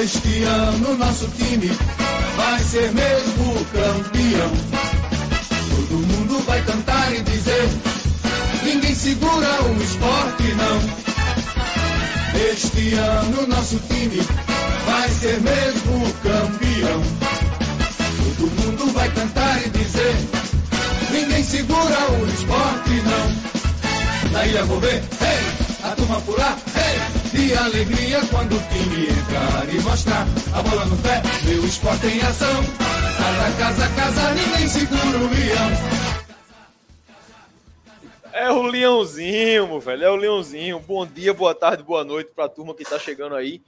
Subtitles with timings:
[0.00, 1.76] Este ano nosso time
[2.36, 4.52] vai ser mesmo campeão.
[5.70, 7.68] Todo mundo vai cantar e dizer:
[8.62, 10.78] ninguém segura o esporte, não.
[12.52, 14.22] Este ano nosso time
[14.86, 17.02] vai ser mesmo campeão.
[18.38, 20.14] Todo mundo vai cantar e dizer:
[21.10, 24.30] ninguém segura o esporte, não.
[24.30, 29.68] Na ilha vou ver, hey, a turma pular, hey de alegria quando o time entrar
[29.68, 32.62] e mostrar a bola no pé, meu esporte em ação.
[33.18, 36.08] Casa, casa, casa, ninguém segura o leão.
[38.32, 40.80] É o leãozinho, velho, é o leãozinho.
[40.80, 43.60] Bom dia, boa tarde, boa noite para a turma que está chegando aí.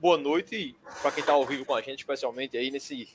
[0.00, 3.08] Boa noite para quem está ao vivo com a gente, especialmente aí nesse.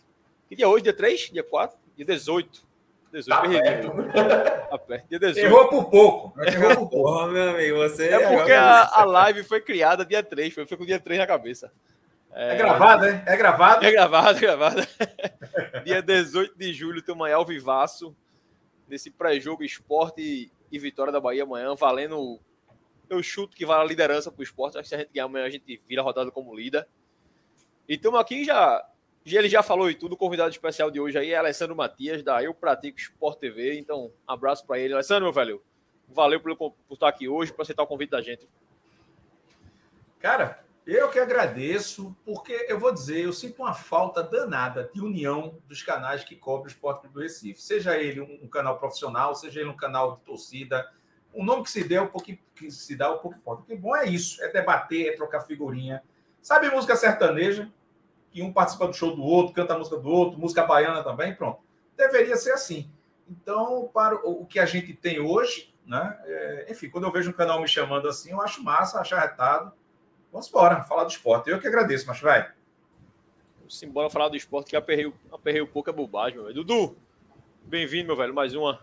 [0.48, 0.84] Que dia hoje?
[0.84, 1.32] Dia 3?
[1.32, 1.78] Dia 4?
[1.96, 2.73] Dia 18.
[3.14, 4.70] 18, tá perto.
[4.70, 5.08] Tá perto.
[5.08, 5.46] Dia 18.
[5.46, 6.42] Errou por pouco.
[6.42, 7.28] Errou por pouco.
[7.28, 8.10] meu amigo, você...
[8.10, 11.28] É porque a, a live foi criada dia 3, foi, foi com dia 3 na
[11.28, 11.72] cabeça.
[12.32, 13.24] É, é gravado, é?
[13.28, 13.86] É gravado?
[13.86, 14.88] É gravado, é gravado.
[15.86, 18.16] dia 18 de julho tem o Manhã Vivaço,
[18.88, 22.40] nesse pré-jogo esporte e vitória da Bahia amanhã, valendo.
[23.08, 24.78] Eu chuto que vale a liderança para o esporte.
[24.78, 26.88] Acho que se a gente ganhar amanhã, a gente vira a rodada como líder.
[27.88, 28.84] E estamos aqui já
[29.26, 30.14] ele já falou e tudo.
[30.14, 33.80] O convidado especial de hoje aí é Alessandro Matias, da Eu Pratico Sport TV.
[33.80, 34.94] Então, abraço para ele.
[34.94, 35.64] Alessandro, meu velho,
[36.10, 38.48] valeu por, por estar aqui hoje, por aceitar o convite da gente.
[40.20, 45.58] Cara, eu que agradeço, porque eu vou dizer, eu sinto uma falta danada de união
[45.66, 47.62] dos canais que cobrem o esporte do Recife.
[47.62, 50.92] Seja ele um, canal profissional, seja ele um canal de torcida.
[51.34, 53.64] O nome que se der, o pouco que se dá, o pouco importa.
[53.64, 56.04] O que é bom é isso, é debater, é trocar figurinha.
[56.42, 57.72] Sabe música sertaneja?
[58.34, 61.36] Que um participa do show do outro, canta a música do outro, música baiana também,
[61.36, 61.60] pronto.
[61.96, 62.90] Deveria ser assim.
[63.30, 66.20] Então, para o que a gente tem hoje, né?
[66.26, 69.72] É, enfim, quando eu vejo um canal me chamando assim, eu acho massa, acho arretado.
[70.32, 71.50] Vamos embora, falar do esporte.
[71.50, 72.52] Eu que agradeço, mas vai.
[73.60, 76.56] Vamos embora falar do esporte, que aperrei, aperrei um pouco a bobagem, meu velho.
[76.56, 76.98] Dudu,
[77.64, 78.80] bem-vindo, meu velho, mais uma.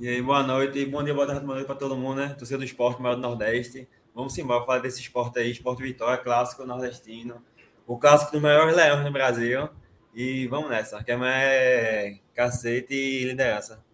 [0.00, 2.34] E aí, boa noite, bom dia, boa tarde, boa noite para todo mundo, né?
[2.36, 3.88] Torcida do esporte, maior do Nordeste.
[4.12, 7.42] Vamos embora falar desse esporte aí, esporte vitória, clássico nordestino
[7.86, 9.68] o clássico dos maiores leões no Brasil.
[10.14, 13.84] E vamos nessa, que é cacete e liderança.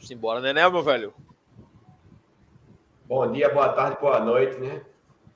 [0.00, 1.12] Simbora, né, né, meu velho?
[3.04, 4.80] Bom dia, boa tarde, boa noite, né?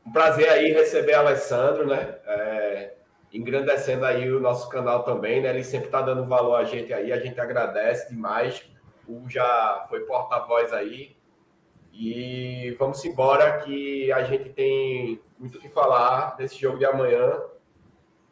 [0.07, 2.17] Um prazer aí receber o Alessandro, né?
[2.27, 2.95] É,
[3.33, 5.51] engrandecendo aí o nosso canal também, né?
[5.51, 8.65] Ele sempre tá dando valor a gente aí, a gente agradece demais.
[9.07, 11.17] O já foi porta-voz aí.
[11.93, 17.41] E vamos embora que a gente tem muito o que falar desse jogo de amanhã.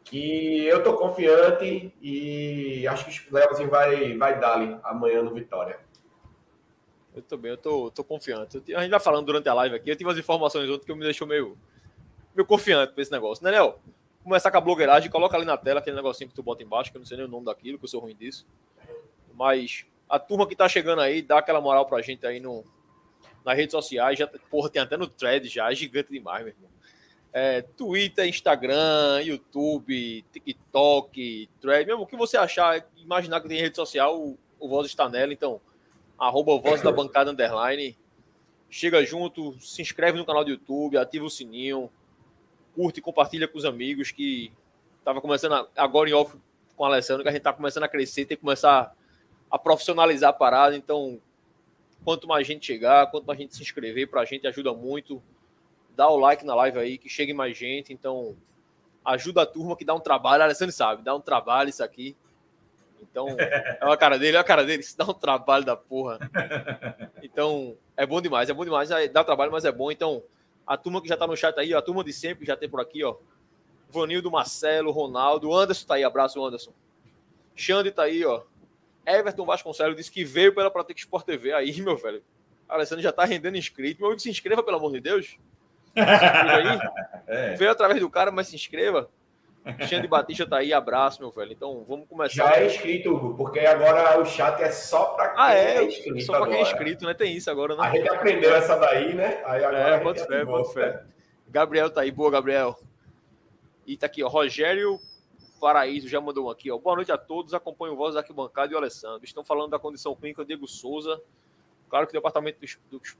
[0.03, 5.79] Que eu tô confiante e acho que o Leozinho vai, vai dar amanhã no Vitória.
[7.15, 8.61] Eu também, eu tô, tô confiante.
[8.75, 9.89] A gente vai falando durante a live aqui.
[9.89, 11.57] Eu tive umas informações ontem que me deixou meio,
[12.35, 13.75] meio confiante com esse negócio, né, Léo?
[14.23, 16.97] Começar com a blogueiragem, coloca ali na tela aquele negocinho que tu bota embaixo, que
[16.97, 18.45] eu não sei nem o nome daquilo, que eu sou ruim disso.
[19.33, 22.63] Mas a turma que tá chegando aí, dá aquela moral pra gente aí no,
[23.43, 24.19] nas redes sociais.
[24.19, 26.74] Já, porra, tem até no thread já, é gigante demais, meu irmão
[27.37, 33.75] é, Twitter, Instagram, YouTube, TikTok, Thread, mesmo o que você achar, imaginar que tem rede
[33.75, 35.59] social, o, o Voz está nela, então,
[36.17, 37.97] arroba Voz da Bancada Underline,
[38.69, 41.91] chega junto, se inscreve no canal do YouTube, ativa o sininho,
[42.73, 44.49] curte e compartilha com os amigos que
[44.99, 46.37] estava começando agora em off
[46.77, 48.95] com o Alessandro, que a gente está começando a crescer, tem que começar
[49.51, 51.19] a profissionalizar a parada, então,
[52.05, 55.21] quanto mais gente chegar, quanto mais gente se inscrever, para a gente ajuda muito,
[55.95, 57.93] dá o like na live aí, que chegue mais gente.
[57.93, 58.35] Então,
[59.03, 60.43] ajuda a turma que dá um trabalho.
[60.43, 62.15] A Alessandro sabe, dá um trabalho isso aqui.
[63.01, 66.19] Então, é a cara dele, é a cara dele, isso dá um trabalho da porra.
[67.21, 69.91] Então, é bom demais, é bom demais, dá trabalho, mas é bom.
[69.91, 70.23] Então,
[70.65, 72.81] a turma que já tá no chat aí, a turma de sempre já tem por
[72.81, 73.15] aqui, ó.
[73.89, 76.73] Vanildo, Marcelo, Ronaldo, Anderson tá aí, abraço, Anderson.
[77.55, 78.41] Xande tá aí, ó.
[79.05, 81.53] Everton Vasconcelos disse que veio pela Protec Sport TV.
[81.53, 82.23] Aí, meu velho.
[82.67, 84.01] Alessandro já tá rendendo inscrito.
[84.01, 85.37] Meu amigo, se inscreva, pelo amor de Deus.
[87.27, 87.55] É.
[87.55, 89.09] Veio através do cara, mas se inscreva.
[89.87, 91.53] Xande Batista tá aí, abraço, meu velho.
[91.53, 92.35] Então vamos começar.
[92.35, 95.83] Já é inscrito, Hugo, porque agora o chat é só para quem ah, é, é
[95.85, 96.21] inscrito.
[96.21, 97.15] Só para quem é inscrito, né?
[97.15, 97.83] Tem isso agora, né?
[97.83, 99.41] A gente aprendeu essa daí, né?
[99.43, 101.03] Aí agora é, pode fé, pode fé.
[101.49, 102.77] Gabriel tá aí, boa, Gabriel.
[103.87, 104.99] E tá aqui, ó, Rogério
[105.59, 106.77] Paraíso já mandou um aqui, ó.
[106.77, 109.25] Boa noite a todos, acompanho o Voz da Arquibancada e o Alessandro.
[109.25, 111.19] Estão falando da condição clínica do Diego Souza.
[111.89, 113.17] Claro que o departamento dos, dos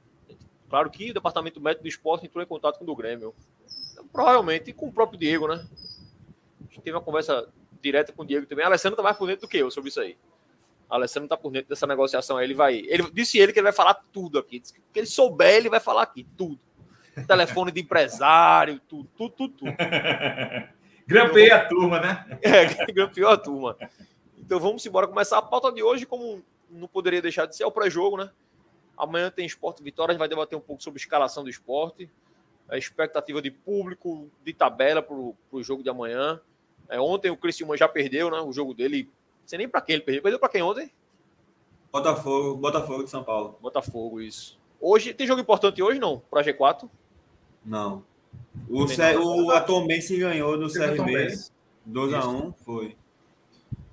[0.68, 3.34] Claro que o departamento médico do esporte entrou em contato com o do Grêmio.
[4.12, 5.66] Provavelmente com o próprio Diego, né?
[6.60, 7.48] A gente teve uma conversa
[7.80, 8.64] direta com o Diego também.
[8.64, 10.16] A Alessandro tá mais por dentro do que eu sobre isso aí.
[10.88, 12.46] A Alessandro tá por dentro dessa negociação aí.
[12.46, 12.76] Ele vai.
[12.86, 14.60] Ele disse ele que ele vai falar tudo aqui.
[14.60, 16.58] Disse que ele souber, ele vai falar aqui, tudo.
[17.26, 19.72] Telefone de empresário, tudo, tudo, tudo, tudo.
[21.06, 22.38] Grampeia a turma, né?
[22.42, 23.76] É, grampeou a turma.
[24.36, 27.66] Então vamos embora começar a pauta de hoje, como não poderia deixar de ser, é
[27.66, 28.30] o pré-jogo, né?
[28.96, 32.10] Amanhã tem Esporte Vitória, a gente vai debater um pouco sobre a escalação do esporte,
[32.68, 36.40] a expectativa de público, de tabela para o jogo de amanhã.
[36.88, 38.40] É, ontem o Criciúma já perdeu, né?
[38.40, 39.04] O jogo dele.
[39.40, 40.22] Não sei nem para quem ele perdeu.
[40.22, 40.90] Perdeu para quem ontem?
[41.92, 43.58] Botafogo, Botafogo de São Paulo.
[43.60, 44.58] Botafogo, isso.
[44.80, 46.20] Hoje, tem jogo importante hoje, não?
[46.30, 46.88] Para G4?
[47.64, 48.04] Não.
[48.68, 51.28] O, C, o Atomense ganhou do CRB
[51.88, 52.96] 2x1, foi.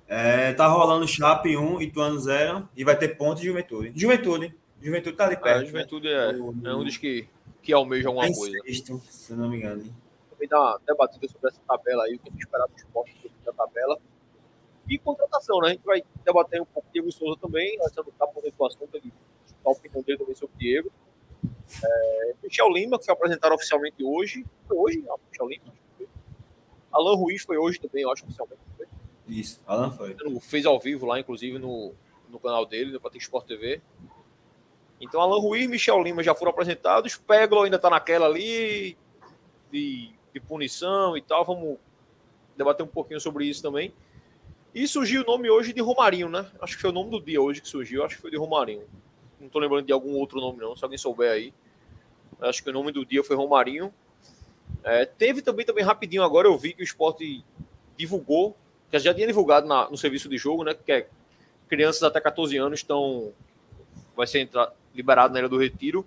[0.06, 3.92] É, tá rolando Chape 1, Ituano 0 e vai ter ponto de Juventude.
[3.94, 4.54] Juventude.
[4.80, 5.62] Juventude tá ali perto.
[5.62, 6.14] Ah, Juventude né?
[6.14, 7.28] é, é um dos que,
[7.62, 8.58] que almeja alguma é coisa.
[8.64, 9.82] Sexto, se não me engano.
[10.30, 13.30] Também dar uma debatida sobre essa tabela aí, o que a gente esperar do esporte
[13.44, 13.98] da tabela.
[14.88, 15.68] E contratação, né?
[15.68, 18.96] A gente vai debater um pouco Diego Souza também, Alexandre tá por dentro do assunto,
[18.96, 19.12] ele
[19.64, 20.92] a opinião dele também sobre o Diego.
[21.82, 24.44] É, Michel Lima, que foi apresentado oficialmente hoje.
[24.68, 26.08] Foi hoje, não, Michel Lima, acho que foi.
[26.92, 28.60] Alan Ruiz foi hoje também, eu acho oficialmente.
[28.76, 28.86] Foi.
[29.26, 30.16] Isso, Alan foi.
[30.40, 31.94] Fez ao vivo lá, inclusive, no,
[32.28, 33.80] no canal dele, no Patrick Sport TV.
[35.04, 37.16] Então, Alan Ruiz e Michel Lima já foram apresentados.
[37.16, 38.96] Peglo ainda está naquela ali
[39.70, 41.44] de, de punição e tal.
[41.44, 41.76] Vamos
[42.56, 43.92] debater um pouquinho sobre isso também.
[44.74, 46.50] E surgiu o nome hoje de Romarinho, né?
[46.60, 48.02] Acho que foi o nome do dia hoje que surgiu.
[48.02, 48.84] Acho que foi de Romarinho.
[49.38, 50.74] Não tô lembrando de algum outro nome, não.
[50.74, 51.52] Se alguém souber aí.
[52.40, 53.92] Acho que o nome do dia foi Romarinho.
[54.82, 57.44] É, teve também, também rapidinho agora, eu vi que o esporte
[57.96, 58.56] divulgou,
[58.90, 60.74] que já tinha divulgado na, no serviço de jogo, né?
[60.74, 61.08] Que é,
[61.68, 63.32] crianças até 14 anos estão.
[64.16, 66.06] Vai ser entrar, liberado na Ilha do Retiro.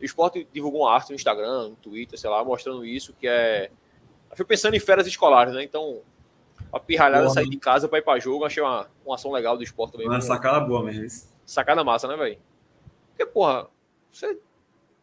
[0.00, 3.70] O esporte divulgou uma arte no Instagram, no Twitter, sei lá, mostrando isso, que é.
[4.30, 5.62] Eu fui pensando em férias escolares, né?
[5.62, 6.02] Então,
[6.72, 9.62] a pirralhada sair de casa para ir para jogo, achei uma, uma ação legal do
[9.62, 10.08] esporte também.
[10.08, 11.28] Uma sacada boa mesmo.
[11.44, 12.38] Sacada massa, né, velho?
[13.08, 13.68] Porque, porra,
[14.10, 14.38] você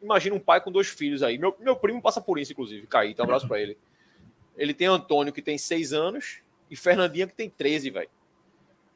[0.01, 1.38] imagina um pai com dois filhos aí.
[1.38, 2.85] Meu, meu primo passa por isso, inclusive.
[2.85, 3.77] Caí, então um abraço para ele.
[4.56, 8.09] Ele tem Antônio, que tem seis anos, e Fernandinha, que tem 13, velho.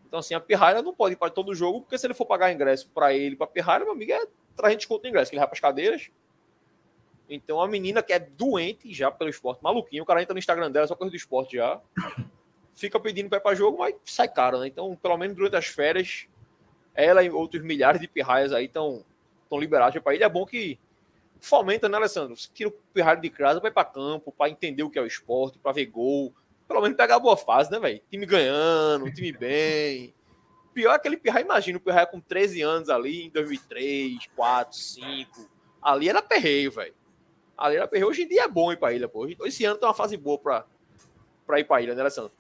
[0.07, 2.51] Então, assim, a Pirralha não pode ir para todo jogo, porque se ele for pagar
[2.51, 4.25] ingresso para ele, para Pirralha, meu amigo, é
[4.56, 6.09] trazer desconto no ingresso, que ele vai para as cadeiras.
[7.30, 10.71] Então, a menina que é doente já pelo esporte, maluquinho, o cara entra no Instagram
[10.71, 11.81] dela, só coisa do esporte já,
[12.74, 14.68] fica pedindo para ir para jogo, mas sai caro, né?
[14.68, 16.25] Então, pelo menos durante as férias,
[16.95, 19.04] ela e outros milhares de pirraias aí estão
[19.51, 20.24] liberados para ele.
[20.24, 20.80] É bom que
[21.42, 22.38] fomenta, né, Alessandro?
[22.38, 25.06] Você tira o pirraia de casa ir para campo, para entender o que é o
[25.06, 26.33] esporte, para ver gol,
[26.67, 28.01] pelo menos pegar boa fase, né, velho?
[28.09, 30.13] Time ganhando, time bem.
[30.73, 35.49] Pior é aquele Pirraia, imagina o Pirraia com 13 anos ali, em 2003, 4, 5.
[35.81, 36.93] Ali era perreio, velho.
[37.57, 38.09] Ali era perreio.
[38.09, 39.27] Hoje em dia é bom ir pra ilha, pô.
[39.45, 40.65] Esse ano tem uma fase boa pra,
[41.47, 42.31] pra ir pra ilha, né, Alessandro?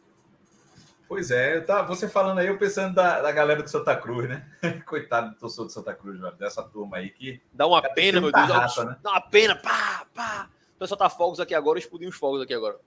[1.07, 4.45] Pois é, tá, você falando aí, eu pensando da, da galera do Santa Cruz, né?
[4.85, 7.41] Coitado do torcedor do Santa Cruz, velho, dessa turma aí que.
[7.53, 8.49] Dá uma pena, meu Deus.
[8.49, 8.97] Raça, né?
[9.01, 10.49] Dá uma pena, pá, pá.
[10.75, 12.77] O pessoal tá fogos aqui agora, explodiu os fogos aqui agora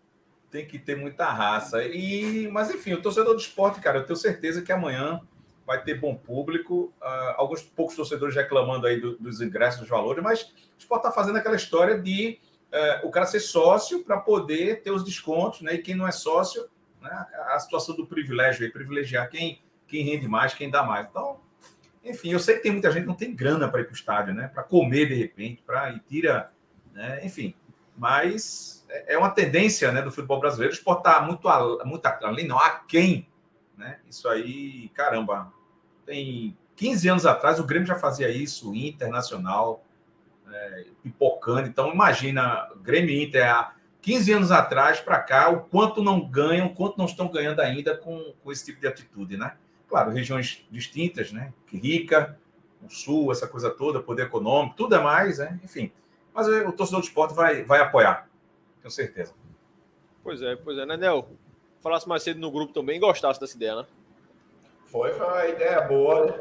[0.50, 1.84] tem que ter muita raça.
[1.84, 5.20] E, mas enfim, o torcedor do esporte, cara, eu tenho certeza que amanhã
[5.66, 6.92] vai ter bom público.
[7.00, 11.12] Uh, alguns poucos torcedores reclamando aí do, dos ingressos, dos valores, mas o esporte está
[11.12, 12.40] fazendo aquela história de
[12.72, 15.74] uh, o cara ser sócio para poder ter os descontos, né?
[15.74, 16.68] E quem não é sócio,
[17.00, 17.26] né?
[17.50, 21.06] A situação do privilégio aí, privilegiar quem, quem rende mais, quem dá mais.
[21.08, 21.38] Então,
[22.04, 23.96] enfim, eu sei que tem muita gente que não tem grana para ir para o
[23.96, 24.50] estádio, né?
[24.52, 26.50] Para comer de repente, para ir tira,
[26.92, 27.24] né?
[27.24, 27.54] Enfim,
[27.96, 32.70] mas é uma tendência né, do futebol brasileiro exportar muito, a, muito além, não, a
[32.70, 33.28] quem.
[33.76, 33.98] Né?
[34.08, 35.52] Isso aí, caramba,
[36.04, 39.84] tem 15 anos atrás o Grêmio já fazia isso, Internacional,
[40.52, 41.68] é, pipocando.
[41.68, 46.74] Então, imagina, Grêmio Inter, há 15 anos atrás para cá, o quanto não ganham, o
[46.74, 49.54] quanto não estão ganhando ainda com, com esse tipo de atitude, né?
[49.88, 51.52] Claro, regiões distintas, né?
[51.66, 52.38] Rica,
[52.82, 55.60] o sul, essa coisa toda, poder econômico, tudo é mais, né?
[55.62, 55.92] Enfim.
[56.32, 58.29] Mas o torcedor do esporte vai, vai apoiar
[58.80, 59.34] tenho certeza.
[60.22, 61.28] Pois é, pois é, né, Nel?
[61.82, 63.86] Falasse mais cedo no grupo também gostasse dessa ideia, né?
[64.86, 66.40] Foi, foi uma ideia boa, né?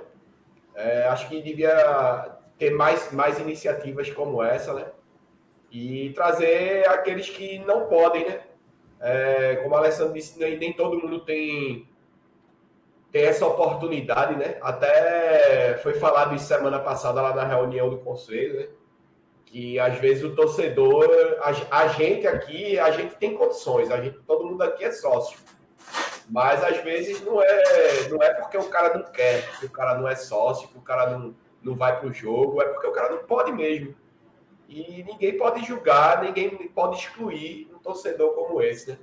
[0.75, 4.87] É, acho que devia ter mais, mais iniciativas como essa, né?
[5.71, 8.41] E trazer aqueles que não podem, né?
[8.99, 11.87] É, como a Alessandro disse, nem, nem todo mundo tem,
[13.11, 14.57] tem essa oportunidade, né?
[14.61, 18.67] Até foi falado isso semana passada lá na reunião do conselho, né?
[19.51, 21.09] Que às vezes o torcedor,
[21.41, 25.39] a, a, gente aqui, a gente tem condições, a gente, todo mundo aqui é sócio.
[26.29, 29.97] Mas às vezes não é, não é porque o cara não quer, que o cara
[29.97, 32.91] não é sócio, que o cara não, não vai para o jogo, é porque o
[32.91, 33.95] cara não pode mesmo.
[34.67, 38.99] E ninguém pode julgar, ninguém pode excluir um torcedor como esse, né?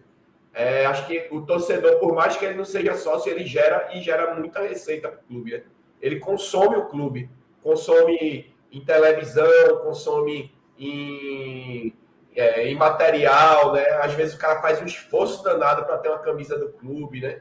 [0.55, 4.01] É, acho que o torcedor, por mais que ele não seja sócio, ele gera e
[4.01, 5.53] gera muita receita para o clube.
[5.53, 5.65] Né?
[6.01, 7.29] Ele consome o clube,
[7.63, 11.97] consome em televisão, consome em,
[12.35, 13.85] é, imaterial, né?
[14.03, 17.41] Às vezes o cara faz um esforço danado para ter uma camisa do clube, né?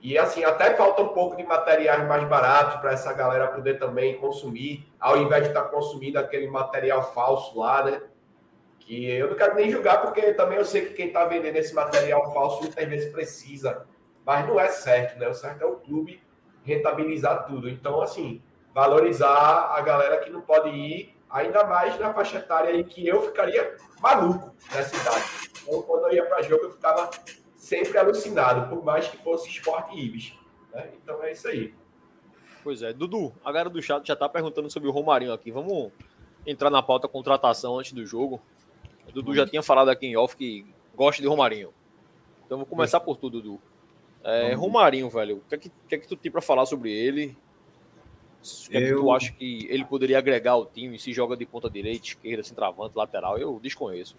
[0.00, 4.18] E assim, até falta um pouco de materiais mais baratos para essa galera poder também
[4.18, 8.02] consumir, ao invés de estar tá consumindo aquele material falso lá, né?
[8.80, 11.74] Que eu não quero nem julgar, porque também eu sei que quem está vendendo esse
[11.74, 13.86] material falso muitas vezes precisa,
[14.24, 15.28] mas não é certo, né?
[15.28, 16.20] O certo é o clube
[16.64, 17.68] rentabilizar tudo.
[17.68, 18.42] Então, assim,
[18.74, 23.22] valorizar a galera que não pode ir, ainda mais na faixa etária aí que eu
[23.22, 25.24] ficaria maluco nessa idade.
[25.62, 27.10] Então, quando eu ia para jogo, eu ficava
[27.56, 30.34] sempre alucinado, por mais que fosse esporte ibis.
[30.72, 30.90] Né?
[31.02, 31.74] Então é isso aí.
[32.62, 32.92] Pois é.
[32.92, 35.50] Dudu, a galera do chat já tá perguntando sobre o Romarinho aqui.
[35.50, 35.92] Vamos
[36.46, 38.40] entrar na pauta contratação antes do jogo.
[39.08, 41.72] O Dudu já tinha falado aqui em off que gosta de Romarinho.
[42.46, 43.60] Então vou começar por tudo, Dudu.
[44.24, 46.92] É, Romarinho, velho, o que é que, que, é que tu tem para falar sobre
[46.92, 47.36] ele?
[48.42, 51.46] O que, é que tu acha que ele poderia agregar ao time se joga de
[51.46, 53.38] ponta direita, esquerda, centroavante, lateral?
[53.38, 54.16] Eu desconheço.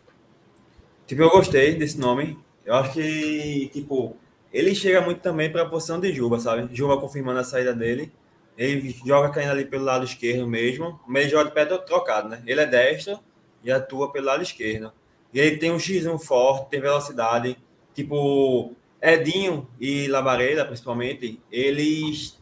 [1.06, 2.40] Tipo, eu gostei desse nome.
[2.66, 4.16] Eu acho que, tipo,
[4.52, 6.74] ele chega muito também para a posição de Juba, sabe?
[6.74, 8.12] Juba confirmando a saída dele.
[8.58, 12.42] Ele joga caindo ali pelo lado esquerdo mesmo, mas joga de pé trocado, né?
[12.46, 13.20] Ele é destro
[13.64, 14.94] e atua pelo lado esquerdo.
[15.34, 17.58] E ele tem um X1 forte, tem velocidade.
[17.94, 22.40] Tipo, Edinho e Labareda, principalmente, eles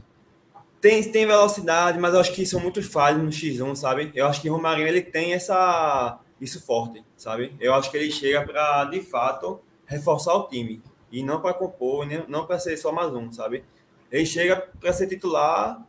[0.82, 4.12] têm, têm velocidade, mas eu acho que são muito falhos no X1, sabe?
[4.16, 7.56] Eu acho que o Romarinho ele tem essa, isso forte, sabe?
[7.60, 10.82] Eu acho que ele chega para, de fato, reforçar o time.
[11.12, 13.64] E não para compor, não para ser só mais um, sabe?
[14.12, 15.86] Ele chega para ser titular,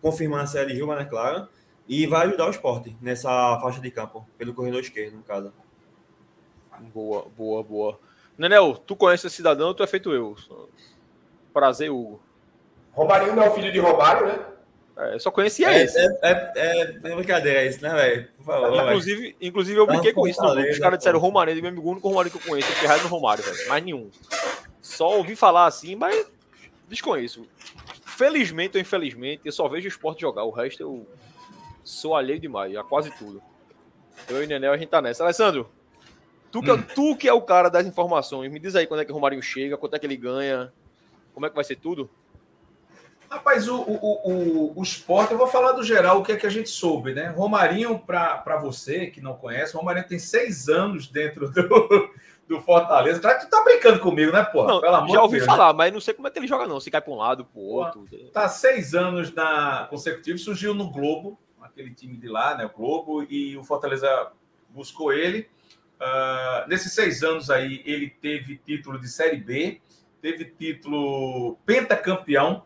[0.00, 1.48] confirmando a série de Gilma, né, claro,
[1.88, 5.52] e vai ajudar o esporte nessa faixa de campo, pelo corredor esquerdo, no caso.
[6.94, 8.00] Boa, boa, boa.
[8.36, 10.36] Nenel, tu conhece esse cidadão, tu é feito eu.
[11.52, 12.20] Prazer, Hugo.
[12.96, 14.38] Romarinho não é o filho de Romário, né?
[14.98, 15.98] É, eu só conhecia é, esse.
[15.98, 18.28] É, é, é, é brincadeira isso, né, velho?
[18.38, 18.82] Por favor.
[18.82, 20.70] Inclusive, inclusive eu brinquei com isso no grupo.
[20.70, 23.08] Os caras disseram Romarinho, meu amigo, o único Romarinho que eu conheço, que é no
[23.08, 23.68] Romário, velho.
[23.68, 24.10] Mais nenhum.
[24.80, 26.26] Só ouvi falar assim, mas
[26.88, 27.46] desconheço.
[28.06, 30.44] Felizmente ou infelizmente, eu só vejo o esporte jogar.
[30.44, 31.06] O resto eu
[31.84, 33.42] sou alheio demais, a quase tudo.
[34.26, 35.22] Eu e o Nenel, a gente tá nessa.
[35.22, 35.68] Alessandro,
[36.50, 36.82] tu que, é hum.
[36.94, 39.42] tu que é o cara das informações, me diz aí quando é que o Romarinho
[39.42, 40.72] chega, quanto é que ele ganha,
[41.34, 42.08] como é que vai ser tudo?
[43.28, 46.46] Rapaz, o, o, o, o esporte, eu vou falar do geral, o que é que
[46.46, 47.28] a gente soube, né?
[47.28, 52.10] Romarinho, para você que não conhece, Romarinho tem seis anos dentro do,
[52.48, 53.20] do Fortaleza.
[53.20, 54.64] Claro que tu tá brincando comigo, né, pô?
[54.64, 55.78] Não, Pelo amor já ouvi Deus, falar, né?
[55.78, 56.78] mas não sei como é que ele joga, não.
[56.78, 58.06] Se cai para um lado, para o outro.
[58.32, 62.64] Tá seis anos na consecutivos, surgiu no Globo, aquele time de lá, né?
[62.64, 64.30] O Globo, e o Fortaleza
[64.70, 65.48] buscou ele.
[66.00, 69.80] Uh, nesses seis anos aí, ele teve título de Série B,
[70.20, 72.64] teve título pentacampeão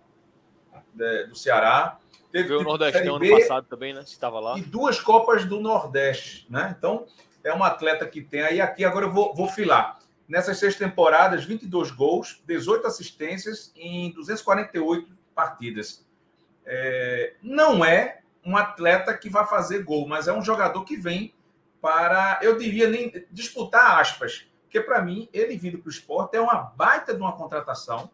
[1.00, 1.98] de, do Ceará.
[2.30, 4.02] Teve o Nordestão ano passado também, né?
[4.02, 4.58] Estava lá.
[4.58, 6.74] E duas Copas do Nordeste, né?
[6.78, 7.06] Então,
[7.42, 8.42] é um atleta que tem.
[8.42, 9.98] Aí aqui agora eu vou, vou filar.
[10.28, 16.06] Nessas seis temporadas, 22 gols, 18 assistências em 248 partidas.
[16.64, 21.34] É, não é um atleta que vai fazer gol, mas é um jogador que vem
[21.80, 24.46] para, eu diria, nem disputar aspas.
[24.62, 28.08] Porque, para mim, ele vindo para o esporte é uma baita de uma contratação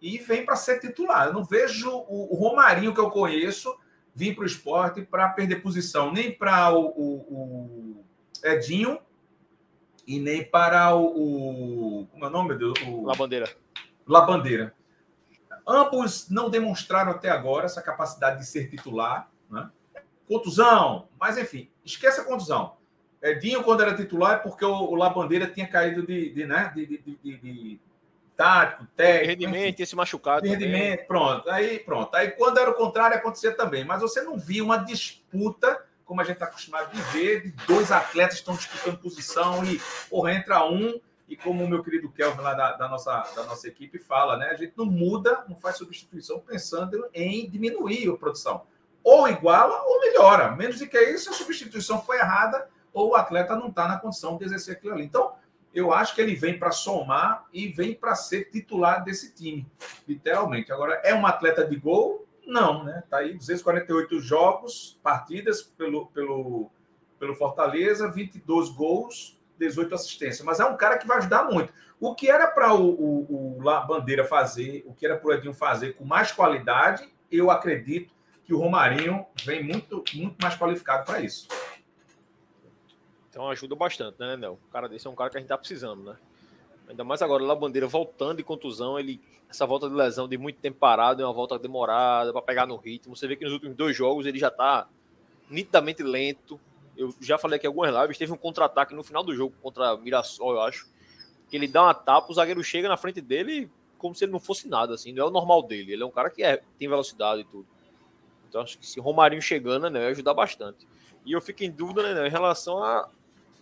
[0.00, 1.26] e vem para ser titular.
[1.26, 3.76] Eu não vejo o, Romarinho que eu conheço
[4.14, 8.04] vir para o esporte para perder posição, nem para o, o, o,
[8.42, 8.98] Edinho
[10.06, 12.06] e nem para o, o.
[12.06, 12.78] Como é o nome, meu Deus?
[12.86, 13.48] O, Labandeira.
[14.06, 14.74] Labandeira.
[15.66, 19.28] Ambos não demonstraram até agora essa capacidade de ser titular.
[19.50, 19.68] Né?
[20.28, 22.76] Contusão, mas enfim, esqueça a contusão.
[23.22, 26.86] Edinho, quando era titular, é porque o, o Labandeira tinha caído de, de, né, de,
[26.86, 27.80] de
[28.36, 29.26] tático, técnico.
[29.26, 30.46] Rendimento, esse machucado.
[30.46, 31.06] Rendimento, também.
[31.06, 31.50] pronto.
[31.50, 32.14] Aí, pronto.
[32.14, 33.84] Aí, quando era o contrário, acontecia também.
[33.84, 37.90] Mas você não via uma disputa, como a gente está acostumado de ver, de dois
[37.90, 41.00] atletas estão disputando posição e, porra, entra um.
[41.28, 44.50] E como o meu querido Kelvin lá da, da, nossa, da nossa equipe fala, né?
[44.50, 48.62] A gente não muda, não faz substituição pensando em diminuir a produção.
[49.02, 50.52] Ou iguala ou melhora.
[50.52, 54.38] Menos do que isso, a substituição foi errada ou o atleta não está na condição
[54.38, 55.04] de exercer aquilo ali.
[55.04, 55.34] Então,
[55.76, 59.66] eu acho que ele vem para somar e vem para ser titular desse time,
[60.08, 60.72] literalmente.
[60.72, 62.26] Agora, é um atleta de gol?
[62.46, 63.02] Não, né?
[63.10, 66.70] Tá aí 248 jogos, partidas pelo, pelo,
[67.18, 70.40] pelo Fortaleza, 22 gols, 18 assistências.
[70.40, 71.74] Mas é um cara que vai ajudar muito.
[72.00, 75.52] O que era para o, o, o Bandeira fazer, o que era para o Edinho
[75.52, 78.14] fazer com mais qualidade, eu acredito
[78.46, 81.48] que o Romarinho vem muito, muito mais qualificado para isso.
[83.36, 84.58] Então ajuda bastante, né, Nel?
[84.66, 86.16] O cara desse é um cara que a gente tá precisando, né?
[86.88, 90.58] Ainda mais agora, lá Bandeira voltando de contusão, ele essa volta de lesão de muito
[90.58, 93.14] tempo parado, é uma volta demorada para pegar no ritmo.
[93.14, 94.88] Você vê que nos últimos dois jogos ele já tá
[95.50, 96.58] nitidamente lento,
[96.96, 100.54] Eu já falei aqui algumas lives, teve um contra-ataque no final do jogo contra Mirassol,
[100.54, 100.88] eu acho.
[101.50, 104.40] Que ele dá uma tapa, o zagueiro chega na frente dele como se ele não
[104.40, 105.12] fosse nada, assim.
[105.12, 105.92] Não é o normal dele.
[105.92, 107.66] Ele é um cara que é, tem velocidade e tudo.
[108.48, 110.88] Então acho que se Romarinho chegando, né, vai ajudar bastante.
[111.26, 113.10] E eu fico em dúvida, né, em relação a.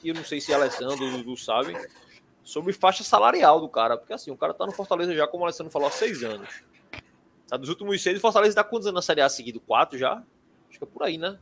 [0.09, 1.77] Eu não sei se Alessandro ou Dudu sabem,
[2.43, 3.97] sobre faixa salarial do cara.
[3.97, 6.63] Porque assim, o cara tá no Fortaleza já, como o Alessandro falou, há seis anos.
[7.49, 9.61] Tá dos últimos seis, o Fortaleza tá quantos anos na Série A seguido?
[9.61, 10.23] Quatro já?
[10.69, 11.39] Acho que é por aí, né?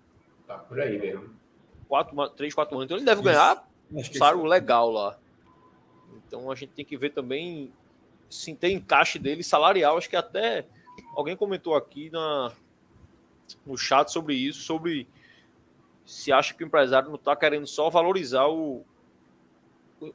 [0.47, 1.35] Tá por aí mesmo.
[1.89, 2.87] Quatro, três, quatro anos.
[2.87, 3.31] Então ele deve Isso.
[3.31, 5.19] ganhar um salário legal lá.
[6.27, 7.73] Então a gente tem que ver também
[8.29, 9.97] se tem encaixe dele salarial.
[9.97, 10.67] Acho que até
[11.15, 12.53] alguém comentou aqui na,
[13.65, 15.07] no chat sobre isso, sobre
[16.13, 18.85] se acha que o empresário não está querendo só valorizar o,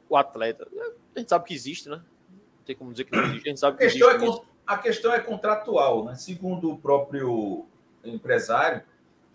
[0.08, 0.68] o, atleta.
[1.14, 1.96] A gente sabe que existe, né?
[2.30, 4.38] Não tem como dizer que não existe, a gente sabe que a questão existe.
[4.38, 6.14] É, a questão é contratual, né?
[6.14, 7.66] Segundo o próprio
[8.04, 8.82] empresário,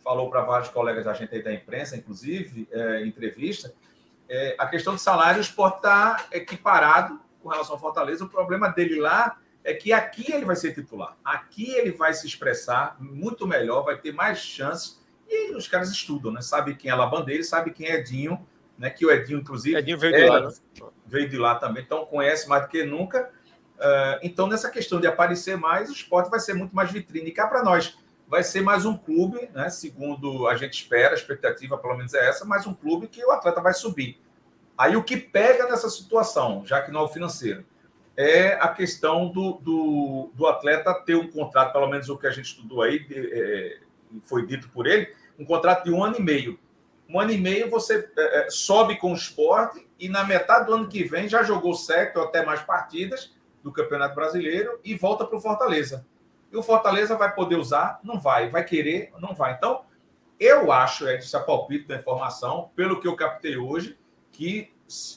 [0.01, 3.74] falou para vários colegas da gente aí da imprensa, inclusive, é, entrevista,
[4.29, 8.24] é, a questão de salário, o esporte está equiparado com relação ao Fortaleza.
[8.24, 11.17] O problema dele lá é que aqui ele vai ser titular.
[11.25, 15.02] Aqui ele vai se expressar muito melhor, vai ter mais chances.
[15.33, 16.41] E os caras estudam, né?
[16.41, 18.45] Sabe quem é Labandeira, sabe quem é Edinho,
[18.77, 18.89] né?
[18.89, 19.77] Que o Edinho, inclusive.
[19.77, 20.51] Edinho veio de lá, né?
[21.05, 23.29] Veio de lá também, então conhece mais do que nunca.
[23.77, 27.29] Uh, então, nessa questão de aparecer mais, o esporte vai ser muito mais vitrine.
[27.29, 27.97] E cá para nós,
[28.27, 29.69] vai ser mais um clube, né?
[29.69, 33.31] Segundo a gente espera, a expectativa pelo menos é essa, mais um clube que o
[33.31, 34.19] atleta vai subir.
[34.77, 37.63] Aí o que pega nessa situação, já que não é o financeiro,
[38.15, 42.31] é a questão do, do, do, atleta ter um contrato, pelo menos o que a
[42.31, 43.79] gente estudou aí, é,
[44.23, 46.59] foi dito por ele, um contrato de um ano e meio.
[47.09, 50.73] Um ano e meio você é, é, sobe com o esporte e na metade do
[50.73, 55.25] ano que vem já jogou certo ou até mais partidas do Campeonato Brasileiro e volta
[55.25, 56.05] para o Fortaleza.
[56.51, 57.99] E o Fortaleza vai poder usar?
[58.03, 58.49] Não vai.
[58.49, 59.11] Vai querer?
[59.19, 59.53] Não vai.
[59.53, 59.85] Então,
[60.39, 63.97] eu acho, é esse palpite da informação, pelo que eu captei hoje,
[64.31, 64.71] que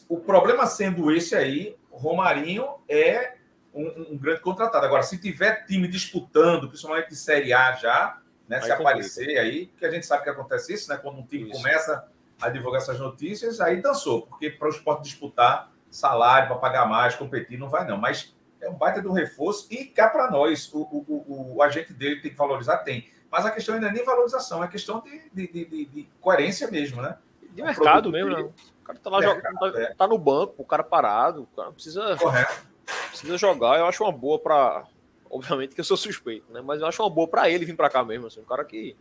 [0.08, 3.36] o problema sendo esse aí, Romarinho é
[3.74, 4.86] um, um, grande contratado.
[4.86, 9.84] Agora, se tiver time disputando, principalmente de Série A já, né, se aparecer aí, que
[9.84, 10.96] a gente sabe que acontece isso, né?
[10.96, 11.60] Quando um time isso.
[11.60, 12.08] começa
[12.40, 17.14] a divulgar essas notícias, aí dançou, porque para o esporte disputar salário, para pagar mais,
[17.14, 17.96] competir, não vai não.
[17.96, 21.92] Mas é um baita do reforço e cá para nós, o, o, o, o, agente
[21.92, 23.08] dele tem que valorizar, tem.
[23.30, 27.02] Mas a questão ainda é nem valorização, é questão de, de, de, de coerência mesmo,
[27.02, 27.16] né?
[27.52, 28.42] De mercado mesmo, né?
[28.42, 29.94] O cara tá lá jogando, tá, é.
[29.94, 32.66] tá, no banco, o cara parado, o cara precisa, Correto.
[33.08, 33.78] precisa jogar.
[33.78, 34.84] Eu acho uma boa para.
[35.30, 36.60] Obviamente que eu sou suspeito, né?
[36.60, 38.26] Mas eu acho uma boa para ele vir para cá mesmo.
[38.26, 38.96] Assim, um cara que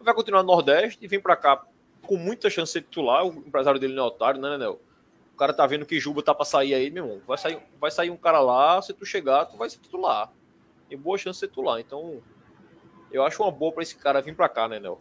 [0.00, 1.62] vai continuar no Nordeste e vir para cá
[2.02, 3.24] com muita chance de ser titular.
[3.24, 4.80] O empresário dele não é otário, né, Nenel?
[5.34, 7.22] O cara tá vendo que Juba tá para sair aí, meu irmão.
[7.26, 10.30] Vai sair, vai sair um cara lá, se tu chegar, tu vai ser titular.
[10.88, 11.80] Tem boa chance de ser titular.
[11.80, 12.22] Então,
[13.10, 15.00] eu acho uma boa para esse cara vir para cá, né, Nel?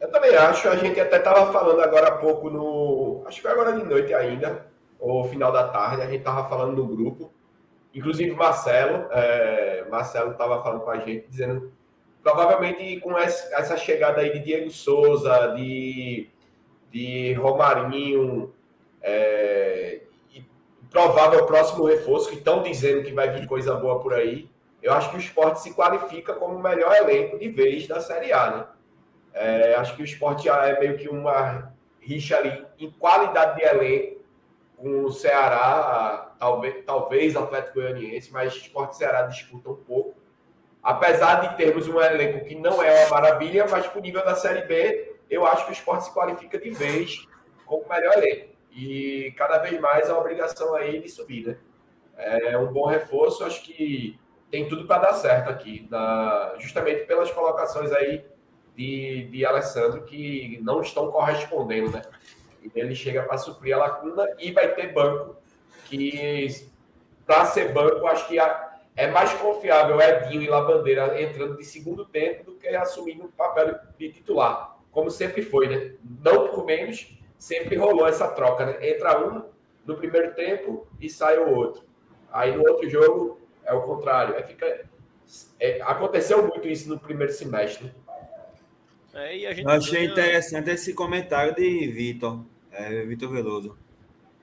[0.00, 3.22] Eu também acho, a gente até estava falando agora há pouco no.
[3.24, 4.66] Acho que foi agora de noite ainda,
[4.98, 7.32] ou final da tarde, a gente estava falando no grupo.
[7.94, 11.72] Inclusive Marcelo, é, Marcelo estava falando com a gente, dizendo
[12.22, 16.28] provavelmente com essa chegada aí de Diego Souza, de,
[16.90, 18.54] de Romarinho,
[19.02, 20.00] é,
[20.32, 20.42] e
[20.90, 24.48] provável próximo reforço, que estão dizendo que vai vir coisa boa por aí,
[24.82, 28.32] eu acho que o esporte se qualifica como o melhor elenco de vez da Série
[28.32, 28.66] A, né?
[29.34, 34.21] É, acho que o esporte é meio que uma rixa ali em qualidade de elenco
[34.82, 40.20] com o Ceará, talvez, talvez Atlético Goianiense, mas o esporte Ceará disputa um pouco.
[40.82, 44.62] Apesar de termos um elenco que não é uma maravilha, mas pro nível da Série
[44.62, 47.28] B, eu acho que o esporte se qualifica de vez
[47.64, 48.48] como o melhor elenco.
[48.72, 51.56] E cada vez mais é uma obrigação aí de subir, né?
[52.16, 54.18] É um bom reforço, acho que
[54.50, 55.88] tem tudo para dar certo aqui,
[56.58, 58.24] justamente pelas colocações aí
[58.76, 62.02] de, de Alessandro que não estão correspondendo, né?
[62.74, 65.36] Ele chega para suprir a lacuna e vai ter banco
[65.86, 66.68] que,
[67.26, 68.38] para ser banco, acho que
[68.96, 73.78] é mais confiável Edinho e Labandeira entrando de segundo tempo do que assumindo o papel
[73.98, 75.94] de titular, como sempre foi, né?
[76.22, 78.90] Não por menos, sempre rolou essa troca, né?
[78.90, 79.44] Entra um
[79.84, 81.84] no primeiro tempo e sai o outro.
[82.30, 84.36] Aí no outro jogo é o contrário.
[84.36, 84.84] Aí fica...
[85.58, 87.84] É, aconteceu muito isso no primeiro semestre.
[87.84, 87.92] Né?
[89.14, 93.76] É, e a gente Eu achei interessante esse comentário de Vitor, é, Vitor Veloso.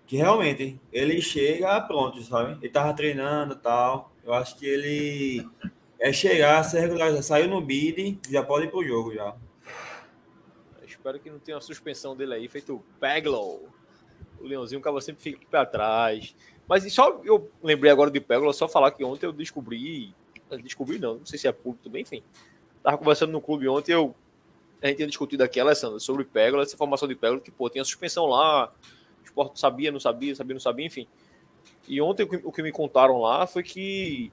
[0.06, 2.58] Que realmente ele chega pronto, sabe?
[2.62, 4.12] Ele tava treinando tal.
[4.24, 5.48] Eu acho que ele
[6.00, 9.36] é chegar, ser regularizado, saiu no bid, já pode ir pro jogo já.
[10.86, 13.68] espero que não tenha uma suspensão dele aí, feito o Peglow.
[14.39, 16.34] O Leãozinho, o cara sempre fica pra trás.
[16.68, 20.13] Mas só eu lembrei agora de Peglow, só falar que ontem eu descobri.
[20.63, 22.24] Descobri não, não sei se é público também, enfim.
[22.82, 24.15] Tava conversando no clube ontem, eu
[24.82, 27.84] a gente tinha discutido aqui, Alessandro, sobre Pérola, essa formação de Pérola, que, pô, tinha
[27.84, 28.72] suspensão lá,
[29.22, 31.08] o esporte sabia, não sabia, sabia, não sabia, enfim.
[31.88, 34.32] E ontem o que, o que me contaram lá foi que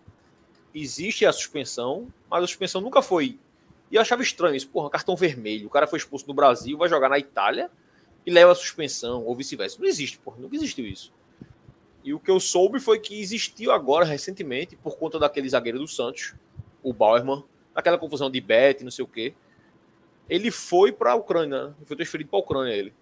[0.74, 3.38] existe a suspensão, mas a suspensão nunca foi.
[3.90, 6.88] E eu achava estranho isso, porra, cartão vermelho, o cara foi expulso no Brasil, vai
[6.88, 7.70] jogar na Itália
[8.24, 9.78] e leva a suspensão, ou vice-versa.
[9.80, 11.12] Não existe, porra, nunca existiu isso.
[12.04, 15.88] E o que eu soube foi que existiu agora, recentemente, por conta daquele zagueiro do
[15.88, 16.34] Santos,
[16.82, 17.42] o Bauerman,
[17.74, 19.34] aquela confusão de bet, não sei o quê
[20.28, 21.74] ele foi para a Ucrânia, né?
[21.84, 22.92] foi transferido para a Ucrânia ele.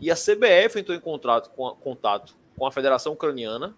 [0.00, 3.74] E a CBF entrou em contato com a, contato com a Federação Ucraniana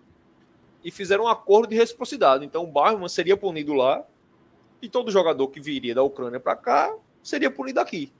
[0.84, 2.44] e fizeram um acordo de reciprocidade.
[2.44, 4.04] Então o Barman seria punido lá
[4.80, 8.12] e todo jogador que viria da Ucrânia para cá seria punido aqui.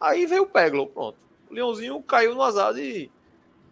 [0.00, 1.18] Aí veio o Peglo, pronto.
[1.50, 3.10] O Leãozinho caiu no azar de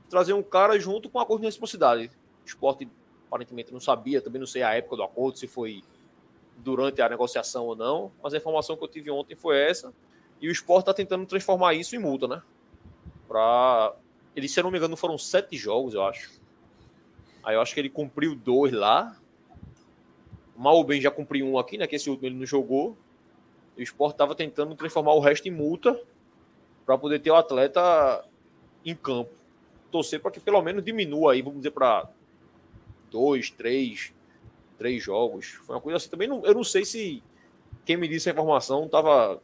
[0.09, 2.11] trazer um cara junto com um acordo de reciprocidade.
[2.45, 2.89] O esporte
[3.27, 5.83] aparentemente não sabia, também não sei a época do acordo, se foi
[6.57, 9.93] durante a negociação ou não, mas a informação que eu tive ontem foi essa.
[10.41, 12.43] E o esporte está tentando transformar isso em multa, né?
[13.29, 13.95] Para.
[14.35, 16.31] Ele, se eu não me engano, foram sete jogos, eu acho.
[17.43, 19.17] Aí eu acho que ele cumpriu dois lá.
[20.57, 21.87] Mal ou bem já cumpriu um aqui, né?
[21.87, 22.97] Que esse último ele não jogou.
[23.77, 25.99] E o esporte estava tentando transformar o resto em multa
[26.85, 28.25] para poder ter o atleta
[28.85, 29.33] em campo.
[29.91, 32.09] Torcer para que pelo menos diminua aí, vamos dizer, para
[33.11, 34.13] dois, três,
[34.77, 35.47] três jogos.
[35.65, 36.09] Foi uma coisa assim.
[36.09, 37.23] Também não, eu não sei se
[37.85, 39.41] quem me disse a informação estava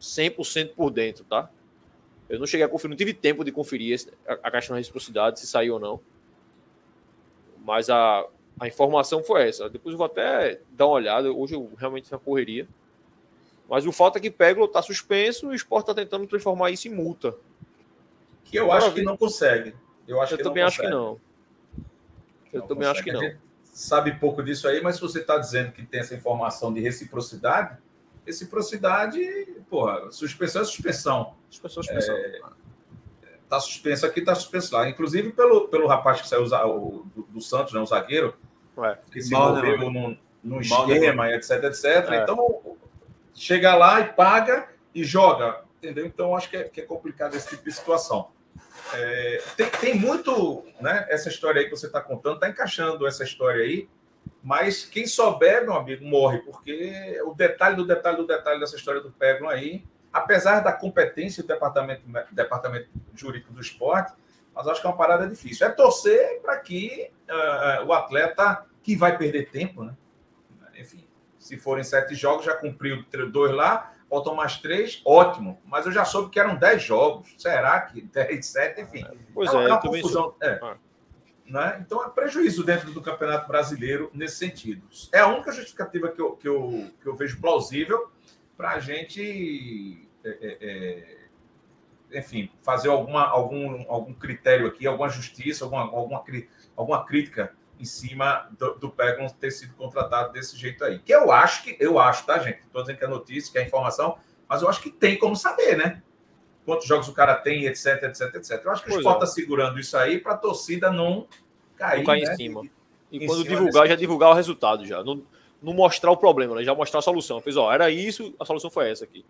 [0.00, 1.50] 100% por dentro, tá?
[2.28, 5.46] Eu não cheguei a conferir, não tive tempo de conferir a, questão da reciprocidade, se
[5.46, 6.00] saiu ou não.
[7.64, 8.26] Mas a,
[8.58, 9.68] a informação foi essa.
[9.68, 11.30] Depois eu vou até dar uma olhada.
[11.30, 12.66] Hoje eu realmente uma correria.
[13.68, 16.88] Mas o fato é que Peglo está suspenso e o esporte está tentando transformar isso
[16.88, 17.34] em multa.
[18.44, 19.74] Que eu acho que não consegue.
[20.06, 21.20] Eu, acho eu que também não acho que não.
[22.52, 22.88] Eu não também consegue.
[22.88, 26.14] acho que não sabe pouco disso aí, mas se você está dizendo que tem essa
[26.14, 27.78] informação de reciprocidade,
[28.24, 29.20] reciprocidade,
[29.68, 31.34] porra, suspensão é suspensão.
[31.50, 32.14] Suspensão, suspensão.
[32.14, 32.40] É,
[33.48, 34.88] tá suspenso aqui, tá suspenso lá.
[34.88, 38.36] Inclusive pelo, pelo rapaz que saiu o, do, do Santos, né, o zagueiro,
[38.76, 41.84] Ué, que se envolveu no, no esquema, etc, etc.
[41.84, 42.22] É.
[42.22, 42.76] Então,
[43.34, 46.06] chega lá e paga e joga, entendeu?
[46.06, 48.28] Então, acho que é, que é complicado esse tipo de situação.
[48.94, 51.06] É, tem, tem, muito, né?
[51.08, 53.88] Essa história aí que você está contando, está encaixando essa história aí,
[54.42, 59.00] mas quem souber, meu amigo, morre, porque o detalhe do detalhe do detalhe dessa história
[59.00, 64.12] do Peglon aí, apesar da competência do departamento, departamento jurídico do esporte,
[64.54, 65.66] mas acho que é uma parada difícil.
[65.66, 69.96] É torcer para que uh, o atleta que vai perder tempo, né?
[70.76, 71.06] Enfim,
[71.38, 75.58] se forem sete jogos, já cumpriu dois lá, faltam mais três, ótimo.
[75.64, 77.34] Mas eu já soube que eram dez jogos.
[77.38, 79.02] Será que dez, sete, enfim.
[79.32, 80.34] Pois é, é, é uma confusão.
[80.42, 80.60] É.
[80.62, 80.76] Ah.
[81.46, 81.82] Né?
[81.84, 84.86] Então é prejuízo dentro do Campeonato Brasileiro nesse sentido.
[85.12, 88.10] É a única justificativa que eu, que eu, que eu vejo plausível
[88.54, 90.58] para a gente, é, é,
[92.12, 96.22] é, enfim, fazer alguma, algum, algum critério aqui, alguma justiça, alguma, alguma,
[96.76, 101.00] alguma crítica em cima do, do Pegron ter sido contratado desse jeito aí.
[101.00, 102.60] Que eu acho que, eu acho, tá, gente?
[102.60, 104.16] Estou dizendo que é notícia, que é informação,
[104.48, 106.00] mas eu acho que tem como saber, né?
[106.64, 108.64] Quantos jogos o cara tem, etc, etc, etc.
[108.64, 109.34] Eu acho que o Sport está é.
[109.34, 111.26] segurando isso aí para a torcida não
[111.76, 111.98] cair.
[111.98, 112.32] Não cair né?
[112.32, 112.62] em cima.
[113.10, 115.02] E, e quando divulgar, já divulgar o resultado já.
[115.02, 115.24] Não,
[115.60, 116.62] não mostrar o problema, né?
[116.62, 117.40] Já mostrar a solução.
[117.40, 119.24] Fez, ó, era isso, a solução foi essa aqui.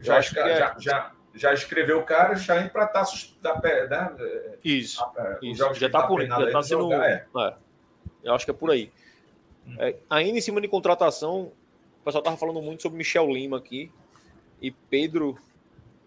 [0.00, 0.58] Já, acho que é...
[0.58, 3.04] já, já, já escreveu o cara, já indo para estar.
[3.42, 4.16] Tá, né?
[4.62, 5.02] Isso.
[5.02, 5.74] A, isso.
[5.74, 6.82] Já está por já está sendo.
[6.82, 7.26] Jogar, é.
[7.36, 7.54] É.
[8.22, 8.90] Eu acho que é por aí.
[9.78, 11.52] É, ainda em cima de contratação,
[12.00, 13.90] o pessoal estava falando muito sobre Michel Lima aqui.
[14.60, 15.38] E Pedro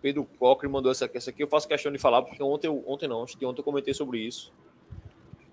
[0.04, 1.42] Pedro Cocre mandou essa, essa aqui.
[1.42, 4.54] Eu faço questão de falar, porque ontem, ontem não, ontem eu comentei sobre isso.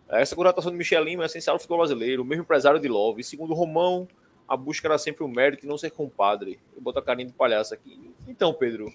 [0.08, 3.20] Essa contratação de Michel Lima é essencial no futebol brasileiro, o mesmo empresário de Love.
[3.20, 4.08] E segundo Romão,
[4.48, 6.58] a busca era sempre o mérito e não ser compadre.
[6.74, 8.12] Eu boto a carinha de palhaço aqui.
[8.26, 8.92] Então, Pedro,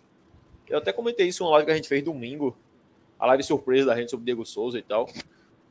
[0.67, 2.54] eu até comentei isso em uma live que a gente fez domingo.
[3.17, 5.08] A live surpresa da gente sobre Diego Souza e tal.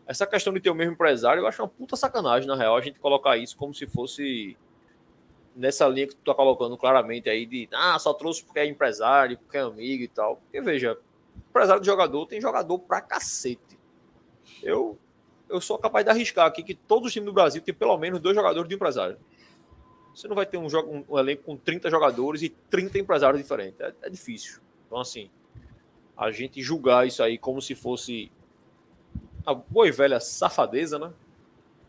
[0.07, 2.81] Essa questão de ter o mesmo empresário, eu acho uma puta sacanagem, na real, a
[2.81, 4.57] gente colocar isso como se fosse
[5.57, 9.39] nessa linha que tu tá colocando claramente aí de ah, só trouxe porque é empresário,
[9.39, 10.37] porque é amigo e tal.
[10.37, 10.99] Porque veja,
[11.49, 13.79] empresário de jogador tem jogador pra cacete.
[14.63, 14.99] Eu,
[15.49, 18.21] eu sou capaz de arriscar aqui que todos os times do Brasil tem pelo menos
[18.21, 19.19] dois jogadores de empresário.
[20.15, 23.81] Você não vai ter um, um, um elenco com 30 jogadores e 30 empresários diferentes.
[23.81, 24.61] É, é difícil.
[24.87, 25.31] Então, assim,
[26.17, 28.31] a gente julgar isso aí como se fosse
[29.45, 31.13] a boa e velha safadeza, né?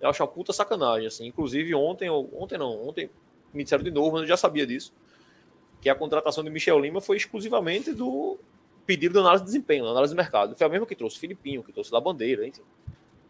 [0.02, 1.26] Eu acho uma puta sacanagem, assim.
[1.26, 3.10] Inclusive, ontem, ontem não, ontem
[3.54, 4.94] me disseram de novo, mas eu já sabia disso,
[5.82, 8.38] que a contratação de Michel Lima foi exclusivamente do
[8.86, 10.56] pedido de análise de desempenho, análise de mercado.
[10.56, 12.62] Foi a mesma que trouxe Filipinho, que trouxe da bandeira, enfim.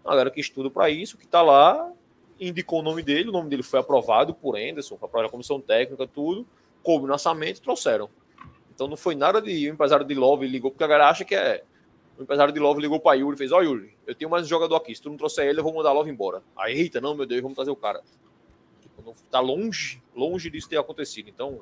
[0.03, 1.91] A galera que estuda para isso, que está lá,
[2.39, 5.59] indicou o nome dele, o nome dele foi aprovado por Anderson, foi aprovado a comissão
[5.61, 6.45] técnica, tudo.
[6.83, 8.09] coube no orçamento trouxeram.
[8.73, 11.33] Então não foi nada de o empresário de Love ligou, porque a galera acha que
[11.33, 11.63] é.
[12.17, 14.45] O empresário de Love ligou para Yuri e fez: Ó, oh, Yuri, eu tenho mais
[14.45, 14.95] um jogador aqui.
[14.95, 16.41] Se tu não trouxer ele, eu vou mandar Love embora.
[16.58, 18.01] Aí, eita, não, meu Deus, vamos trazer o cara.
[18.82, 21.30] Tipo, tá longe, longe disso ter acontecido.
[21.30, 21.62] Então,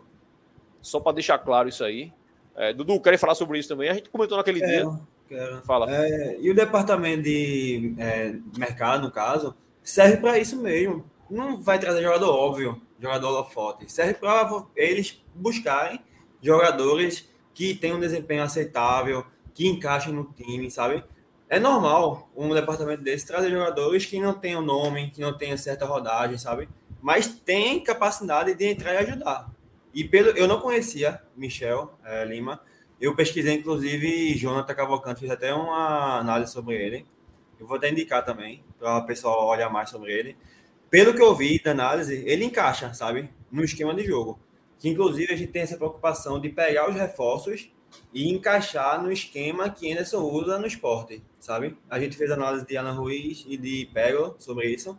[0.82, 2.13] só para deixar claro isso aí.
[2.56, 3.89] É, Dudu, quer falar sobre isso também?
[3.89, 5.00] A gente comentou naquele quero, dia.
[5.28, 5.62] Quero.
[5.63, 5.88] Fala.
[5.89, 11.04] É, e o departamento de é, mercado, no caso, serve para isso mesmo.
[11.30, 13.92] Não vai trazer jogador óbvio, jogador holofote.
[13.92, 16.00] Serve para eles buscarem
[16.42, 21.04] jogadores que têm um desempenho aceitável, que encaixem no time, sabe?
[21.50, 25.86] É normal um departamento desse trazer jogadores que não tenham nome, que não tenham certa
[25.86, 26.68] rodagem, sabe?
[27.02, 29.52] Mas tem capacidade de entrar e ajudar.
[29.94, 32.62] E pelo, eu não conhecia Michel é, Lima.
[33.00, 37.06] Eu pesquisei, inclusive, Jonathan Cavalcante, fiz até uma análise sobre ele.
[37.60, 40.38] Eu vou até indicar também, para o pessoal olhar mais sobre ele.
[40.89, 43.30] Pelo que eu vi da análise, ele encaixa, sabe?
[43.52, 44.39] No esquema de jogo
[44.84, 47.72] que inclusive a gente tem essa preocupação de pegar os reforços
[48.13, 51.78] e encaixar no esquema que Anderson usa no esporte, sabe?
[51.89, 54.97] A gente fez análise de Alan Ruiz e de Pego sobre isso,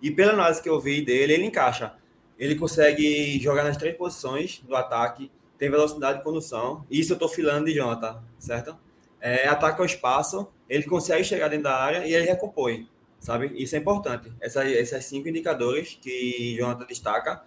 [0.00, 1.94] e pela análise que eu vi dele, ele encaixa.
[2.38, 7.28] Ele consegue jogar nas três posições do ataque, tem velocidade de condução, isso eu estou
[7.28, 8.76] filando de Jonathan, certo?
[9.20, 12.88] É, ataca o espaço, ele consegue chegar dentro da área e ele recompõe,
[13.18, 13.52] sabe?
[13.56, 14.32] Isso é importante.
[14.40, 17.42] Essas, essas cinco indicadores que Jonathan destaca,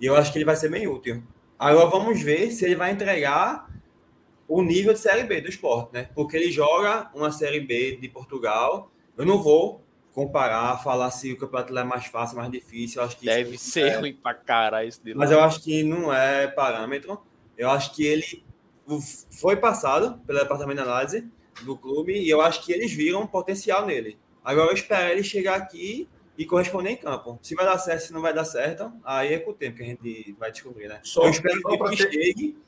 [0.00, 1.22] e eu acho que ele vai ser bem útil.
[1.58, 3.69] Agora vamos ver se ele vai entregar
[4.50, 6.10] o nível de Série B do esporte, né?
[6.12, 8.90] Porque ele joga uma Série B de Portugal.
[9.16, 9.80] Eu não vou
[10.12, 13.00] comparar, falar se o campeonato é mais fácil, mais difícil.
[13.00, 13.96] Eu acho que Deve ser é...
[13.98, 17.22] ruim pra caralho isso de Mas eu acho que não é parâmetro.
[17.56, 18.44] Eu acho que ele
[19.30, 21.30] foi passado pelo departamento de análise
[21.62, 24.18] do clube e eu acho que eles viram potencial nele.
[24.44, 27.38] Agora eu espero ele chegar aqui e corresponder em campo.
[27.40, 29.84] Se vai dar certo, se não vai dar certo, aí é com o tempo que
[29.84, 30.98] a gente vai descobrir, né?
[31.04, 32.58] Só eu espero que ele chegue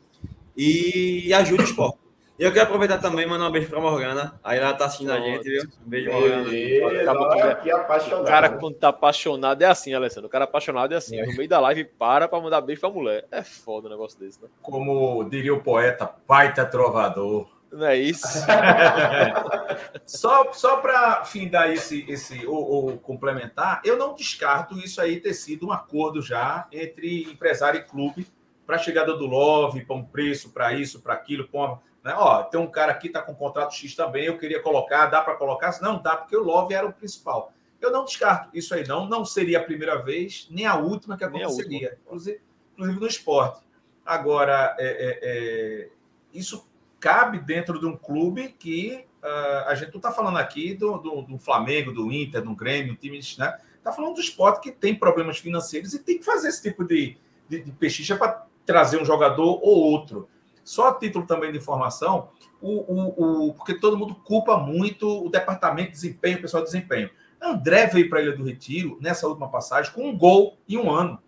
[0.57, 2.03] e ajude o esporte.
[2.39, 4.41] E eu quero aproveitar também e mandar um beijo pra Morgana.
[4.43, 5.63] Aí ela tá assistindo a gente, viu?
[5.87, 6.45] Um beijo, Morgana.
[6.45, 8.23] Beleza, que apaixonado.
[8.23, 10.27] O cara, quando tá apaixonado, é assim, Alessandro.
[10.27, 11.21] O cara apaixonado é assim.
[11.21, 11.27] É.
[11.27, 13.27] No meio da live, para pra mandar beijo pra mulher.
[13.31, 14.49] É foda um negócio desse, né?
[14.63, 17.47] Como diria o poeta, baita trovador.
[17.71, 18.27] Não é isso?
[20.05, 25.33] só só para findar esse, esse ou, ou, complementar, eu não descarto isso aí ter
[25.33, 28.27] sido um acordo já entre empresário e clube
[28.67, 31.49] para a chegada do Love, para um preço, para isso, para aquilo.
[31.49, 32.15] Pra né?
[32.17, 35.37] Ó, tem um cara aqui tá com contrato X também, eu queria colocar, dá para
[35.37, 35.79] colocar?
[35.81, 37.53] Não, dá, porque o Love era o principal.
[37.81, 39.09] Eu não descarto isso aí, não.
[39.09, 42.01] Não seria a primeira vez, nem a última que aconteceria, última.
[42.07, 42.41] Inclusive,
[42.73, 43.61] inclusive no esporte.
[44.05, 45.89] Agora, é, é, é,
[46.33, 46.69] isso
[47.01, 51.23] cabe dentro de um clube que uh, a gente não está falando aqui do, do,
[51.23, 53.59] do, Flamengo, do Inter, do Grêmio, time, né?
[53.77, 57.17] Está falando do esporte que tem problemas financeiros e tem que fazer esse tipo de,
[57.49, 60.29] de, de para trazer um jogador ou outro.
[60.65, 62.29] Só a título também de informação,
[62.61, 66.71] o, o, o, porque todo mundo culpa muito o departamento de desempenho, o pessoal de
[66.71, 67.11] desempenho.
[67.41, 70.91] André veio para a Ilha do Retiro nessa última passagem com um gol em um
[70.91, 71.21] ano.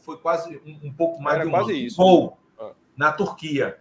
[0.00, 1.80] Foi quase um, um pouco mais Era de um quase ano.
[1.80, 1.96] isso.
[1.96, 2.72] Gol ah.
[2.96, 3.78] na Turquia.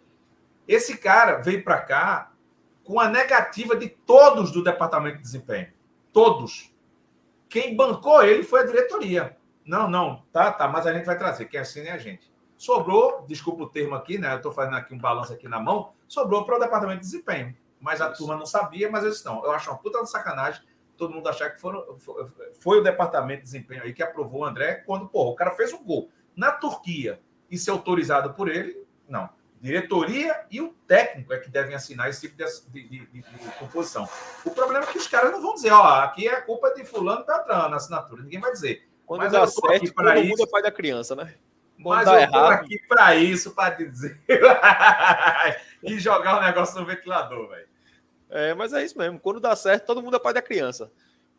[0.67, 2.33] Esse cara veio para cá
[2.83, 5.71] com a negativa de todos do departamento de desempenho.
[6.11, 6.71] Todos.
[7.47, 9.37] Quem bancou ele foi a diretoria.
[9.65, 11.45] Não, não, tá, tá, mas a gente vai trazer.
[11.45, 12.32] Quem assina é a gente.
[12.63, 14.31] Sobrou, desculpa o termo aqui, né?
[14.31, 17.53] Eu estou fazendo aqui um balanço aqui na mão, sobrou para o departamento de desempenho.
[17.77, 19.43] Mas a turma não sabia, mas eles não.
[19.43, 20.61] Eu acho uma puta sacanagem
[20.95, 22.25] todo mundo achar que foram, foi,
[22.61, 25.73] foi o departamento de desempenho aí que aprovou o André quando, pô, o cara fez
[25.73, 27.19] um gol na Turquia
[27.51, 32.21] e ser autorizado por ele, não diretoria e o técnico é que devem assinar esse
[32.21, 34.07] tipo de, de, de, de, composição.
[34.45, 37.25] O problema é que os caras não vão dizer, ó, aqui é culpa de fulano
[37.25, 38.23] Beltrano na assinatura.
[38.23, 38.85] Ninguém vai dizer.
[39.05, 40.27] Quando Mas dá certo, todo isso.
[40.27, 41.33] mundo é pai da criança, né?
[41.77, 44.19] Mas eu estou aqui para isso, para dizer.
[45.83, 47.67] e jogar o negócio no ventilador, velho.
[48.29, 49.19] É, mas é isso mesmo.
[49.19, 50.91] Quando dá certo, todo mundo é pai da criança.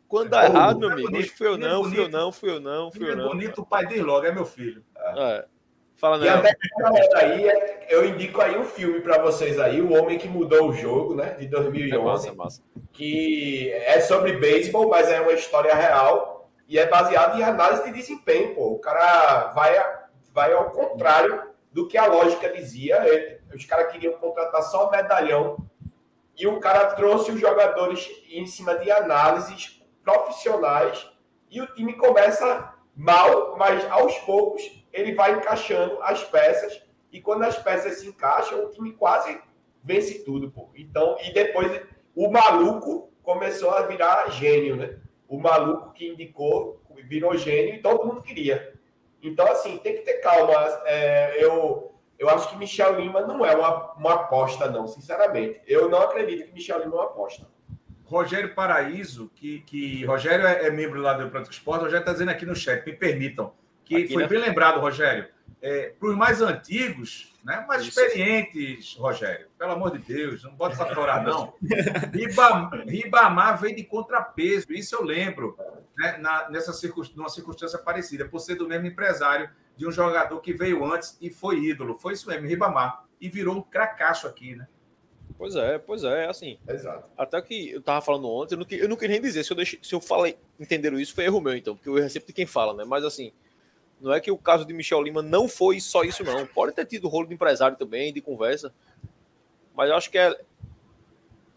[0.07, 2.49] Quando dá é, errado, meu é amigo, bonito, fui eu não, fui eu não, fui
[2.49, 3.25] eu não, fui eu não.
[3.25, 4.83] É bonito, o pai dele logo, é meu filho.
[5.17, 5.45] É.
[5.97, 6.55] Fala, E até
[7.15, 7.47] aí,
[7.89, 11.33] eu indico aí um filme para vocês aí, O Homem que Mudou o Jogo, né?
[11.35, 11.95] De 2011.
[11.95, 12.61] É massa, massa.
[12.91, 17.93] Que é sobre beisebol, mas é uma história real e é baseado em análise de
[17.93, 18.73] desempenho, pô.
[18.73, 19.73] O cara vai,
[20.35, 23.07] vai ao contrário do que a lógica dizia.
[23.07, 25.57] Ele, os caras queriam contratar só medalhão
[26.37, 31.09] e o cara trouxe os jogadores em cima de análises profissionais
[31.49, 37.43] e o time começa mal, mas aos poucos ele vai encaixando as peças e quando
[37.43, 39.39] as peças se encaixam, o time quase
[39.81, 40.69] vence tudo, pô.
[40.75, 41.81] Então, e depois
[42.13, 44.99] o maluco começou a virar gênio, né?
[45.27, 48.74] O maluco que indicou virou gênio e todo mundo queria.
[49.27, 50.53] Então, assim, tem que ter calma.
[50.85, 55.61] É, eu, eu acho que Michel Lima não é uma, uma aposta, não, sinceramente.
[55.67, 57.47] Eu não acredito que Michel Lima é uma aposta.
[58.05, 62.29] Rogério Paraíso, que, que Rogério é, é membro lá do Pronto Esporte, Rogério está dizendo
[62.29, 63.51] aqui no chat, me permitam,
[63.85, 64.27] que aqui, foi né?
[64.27, 65.27] bem lembrado, Rogério.
[65.61, 67.99] É, para os mais antigos, né, mais isso.
[67.99, 71.53] experientes, Rogério, pelo amor de Deus, não pode fatorar, não.
[72.13, 75.57] Ribamar, Ribamar veio de contrapeso, isso eu lembro,
[75.97, 80.39] né, na, nessa circunstância, numa circunstância parecida, por ser do mesmo empresário de um jogador
[80.39, 81.97] que veio antes e foi ídolo.
[81.97, 83.05] Foi isso mesmo, Ribamar.
[83.19, 84.67] E virou um cracaço aqui, né?
[85.37, 86.57] Pois é, pois é, assim.
[86.67, 87.09] Exato.
[87.17, 89.57] Até que eu tava falando ontem, eu não, eu não queria nem dizer se eu,
[89.57, 92.27] deixei, se eu falei, entenderam isso, foi erro meu, então, porque eu erro é sempre
[92.27, 92.85] de quem fala, né?
[92.85, 93.33] Mas assim,
[93.99, 96.45] não é que o caso de Michel Lima não foi só isso, não.
[96.45, 98.73] Pode ter tido rolo de empresário também, de conversa.
[99.75, 100.37] Mas eu acho que é,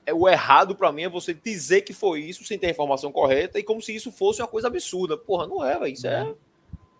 [0.06, 3.12] é o errado para mim é você dizer que foi isso sem ter a informação
[3.12, 5.16] correta e como se isso fosse uma coisa absurda.
[5.16, 5.88] Porra, não é.
[5.90, 6.34] Isso é,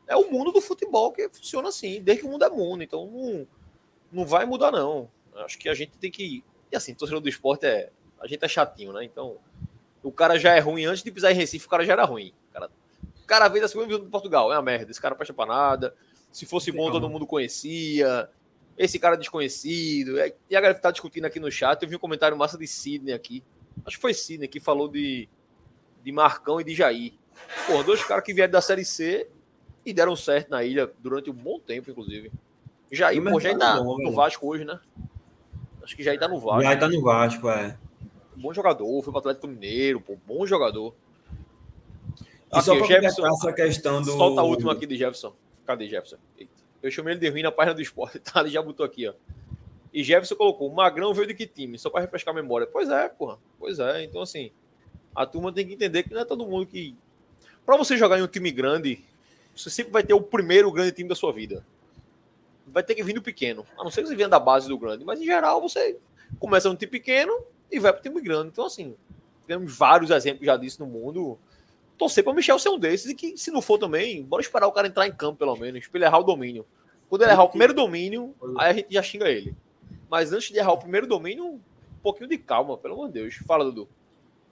[0.07, 2.83] é o mundo do futebol que funciona assim, desde que o mundo é mundo.
[2.83, 3.47] Então não,
[4.13, 5.11] não vai mudar, não.
[5.37, 7.91] Acho que a gente tem que e assim, torcedor do esporte é.
[8.21, 9.05] A gente é chatinho, né?
[9.05, 9.37] Então,
[10.03, 12.33] o cara já é ruim antes de pisar em Recife, o cara já era ruim.
[13.29, 14.91] Cara, veio da segunda divisão de Portugal, é uma merda.
[14.91, 15.95] Esse cara presta pra nada.
[16.33, 18.27] Se fosse bom, todo mundo conhecia.
[18.77, 20.19] Esse cara desconhecido.
[20.19, 22.57] É, e a galera que tá discutindo aqui no chat, eu vi um comentário massa
[22.57, 23.45] de Sidney aqui.
[23.85, 25.29] Acho que foi Sidney que falou de,
[26.03, 27.13] de Marcão e de Jair.
[27.67, 29.29] Pô, dois caras que vieram da Série C
[29.85, 32.33] e deram certo na ilha durante um bom tempo, inclusive.
[32.91, 34.81] Jair, pô, já tá no Vasco hoje, né?
[35.83, 36.63] Acho que já está no Vasco.
[36.63, 37.77] Já está no Vasco, é.
[38.35, 40.95] Bom jogador, foi para o Atlético Mineiro, pô, bom jogador.
[42.53, 44.13] E só para Jefferson, essa questão do.
[44.13, 45.35] Solta a última aqui de Jefferson.
[45.67, 46.17] Cadê Jefferson?
[46.83, 48.41] Eu chamei ele de ruim na página do esporte, tá?
[48.41, 49.15] Ele já botou aqui, ó.
[49.93, 51.79] E Jefferson colocou: Magrão veio de que time?
[51.79, 52.67] Só para refrescar a memória.
[52.67, 53.39] Pois é, porra.
[53.59, 54.05] Pois é.
[54.05, 54.51] Então, assim,
[55.15, 56.97] a turma tem que entender que não é todo mundo que.
[57.67, 59.05] Para você jogar em um time grande,
[59.55, 61.65] você sempre vai ter o primeiro grande time da sua vida
[62.73, 63.67] vai ter que vir do pequeno.
[63.79, 65.05] A não ser que você venha da base do grande.
[65.05, 65.99] Mas em geral você
[66.39, 67.33] começa no time pequeno
[67.71, 68.49] e vai para o time grande.
[68.49, 68.95] Então, assim,
[69.47, 71.39] temos vários exemplos já disso no mundo.
[71.99, 74.67] Torcer para o Michel ser um desses e que, se não for também, bora esperar
[74.67, 76.65] o cara entrar em campo, pelo menos, para ele errar o domínio.
[77.09, 79.55] Quando ele errar o primeiro domínio, aí a gente já xinga ele.
[80.11, 81.61] Mas antes de errar o primeiro domínio, um
[82.03, 83.35] pouquinho de calma, pelo amor de Deus.
[83.47, 83.89] Fala, Dudu.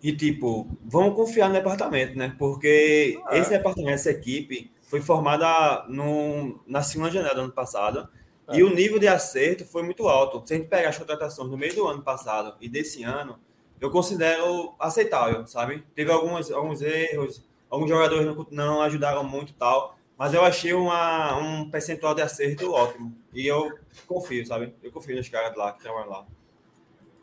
[0.03, 2.35] E tipo, vamos confiar no departamento, né?
[2.39, 8.09] Porque ah, esse departamento, essa equipe, foi formada no, na segunda janela do ano passado.
[8.49, 8.59] É.
[8.59, 10.47] E o nível de acerto foi muito alto.
[10.47, 13.39] Se a gente pegar as contratações no meio do ano passado e desse ano,
[13.81, 15.85] eu considero aceitável, sabe?
[15.95, 21.37] Teve alguns, alguns erros, alguns jogadores não, não ajudaram muito tal, mas eu achei uma,
[21.39, 23.15] um percentual de acerto ótimo.
[23.35, 24.75] E eu confio, sabe?
[24.83, 26.27] Eu confio nos caras lá que trabalham lá.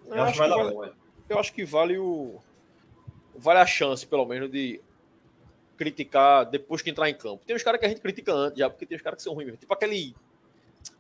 [0.06, 0.90] Eu, eu acho, que vale, bom,
[1.30, 2.40] eu acho que vale o.
[3.36, 4.80] Vale a chance, pelo menos, de
[5.76, 7.44] criticar depois que entrar em campo.
[7.46, 9.34] Tem os caras que a gente critica antes já, porque tem os caras que são
[9.34, 9.58] ruins mesmo.
[9.58, 10.16] Tipo aquele.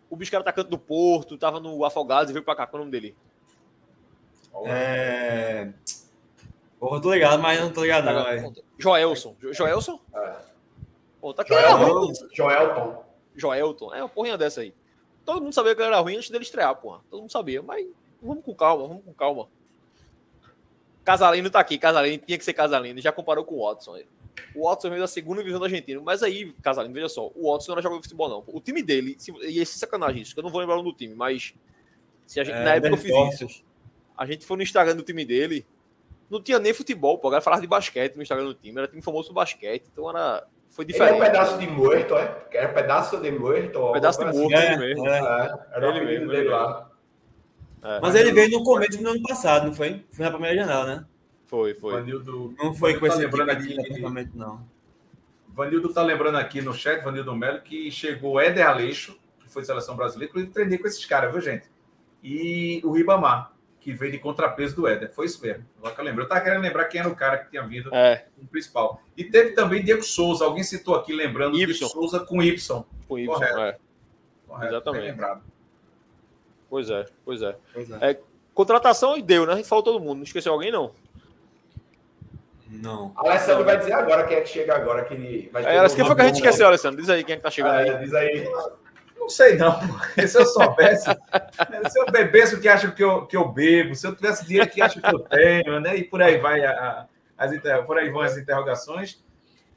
[0.09, 2.65] O bicho que era atacante do Porto, tava no Afogados e veio pra cá.
[2.65, 3.15] Qual é o nome dele?
[4.65, 5.71] É.
[6.79, 8.27] Porra, tô ligado, mas não tô ligado, não.
[8.27, 8.51] É.
[8.77, 9.35] Joelson.
[9.51, 9.99] Joelson?
[10.13, 10.35] É.
[11.21, 12.13] Pô, tá Joelton.
[12.33, 13.03] Joelton.
[13.35, 13.95] Joelton.
[13.95, 14.73] É uma porrinha dessa aí.
[15.25, 16.99] Todo mundo sabia que ele era ruim antes dele estrear, porra.
[17.09, 17.87] Todo mundo sabia, mas
[18.21, 19.47] vamos com calma, vamos com calma.
[21.03, 22.99] Casalino tá aqui, Casalino tinha que ser Casalino.
[22.99, 24.05] Já comparou com o Watson aí.
[24.55, 26.01] O Watson veio da segunda divisão da Argentina.
[26.01, 28.43] Mas aí, Casalinho, veja só, o Watson não de futebol, não.
[28.47, 30.97] O time dele, e esse sacanagem isso, que eu não vou lembrar o nome do
[30.97, 31.53] time, mas
[32.25, 33.63] se a gente, é, na época eu fiz isso,
[34.23, 35.65] a gente foi no Instagram do time dele,
[36.29, 37.27] não tinha nem futebol, pô.
[37.27, 40.09] A galera falava de basquete no Instagram do time, era time famoso do basquete, então
[40.09, 40.47] era.
[40.69, 41.15] Foi diferente.
[41.15, 42.45] Ele é um pedaço de morto, é?
[42.51, 43.93] Era um pedaço de morto.
[43.93, 44.65] pedaço de morto, assim.
[44.65, 45.07] é, mesmo.
[45.07, 46.89] É, é, era ele mesmo, dele lá.
[47.83, 47.99] É.
[47.99, 50.03] Mas ele veio no começo do ano passado, não foi?
[50.09, 51.05] Foi na primeira janela, né?
[51.45, 51.93] Foi, foi.
[51.93, 54.65] Vanildo, não foi com tá esse lembrando aqui, departamento, não.
[55.49, 59.95] Vanildo está lembrando aqui no chat, Vanildo Melo, que chegou Éder Aleixo, que foi seleção
[59.95, 61.69] brasileira, inclusive treinei com esses caras, viu, gente?
[62.23, 63.52] E o Ribamar,
[63.83, 65.11] que veio de contrapeso do Éder.
[65.11, 65.65] Foi isso mesmo.
[65.77, 66.21] Agora que eu lembro.
[66.21, 68.25] Eu estava querendo lembrar quem era o cara que tinha vindo é.
[68.41, 69.01] no principal.
[69.17, 70.45] E teve também Diego Souza.
[70.45, 72.83] Alguém citou aqui, lembrando, Diego Souza com Y.
[73.07, 73.59] Com Y, Correto.
[73.59, 73.77] É.
[74.47, 74.73] Correto.
[74.73, 75.03] Exatamente.
[75.03, 75.43] lembrado.
[76.69, 77.55] Pois é, pois é.
[77.73, 78.11] Pois é.
[78.11, 78.19] é.
[78.53, 79.61] Contratação e deu, né?
[79.63, 80.17] Falou todo mundo.
[80.17, 80.95] Não esqueceu alguém, não?
[82.69, 83.11] Não.
[83.17, 85.03] Alessandro vai dizer agora quem é que chega agora.
[85.03, 87.01] Que vai é, que foi que a gente esqueceu, Alessandro.
[87.01, 87.99] Diz aí quem é que tá chegando aí.
[87.99, 88.47] Diz aí.
[89.23, 89.79] Não sei, não.
[90.27, 91.05] Se eu soubesse,
[91.89, 94.69] se eu bebesse o que acho que eu, que eu bebo, se eu tivesse dinheiro
[94.69, 95.95] que acho que eu tenho, né?
[95.95, 97.07] E por aí vai a, a,
[97.37, 97.51] as,
[97.85, 99.23] por aí vão as interrogações.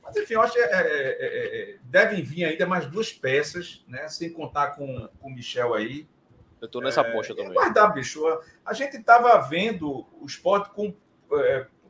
[0.03, 3.85] Mas, enfim, eu acho que é, é, é, é devem vir ainda mais duas peças,
[3.87, 4.09] né?
[4.09, 6.09] Sem contar com, com o Michel aí.
[6.61, 7.53] Eu tô nessa aposta também.
[7.53, 8.23] Guardar, bicho.
[8.65, 10.93] A gente estava vendo o esporte com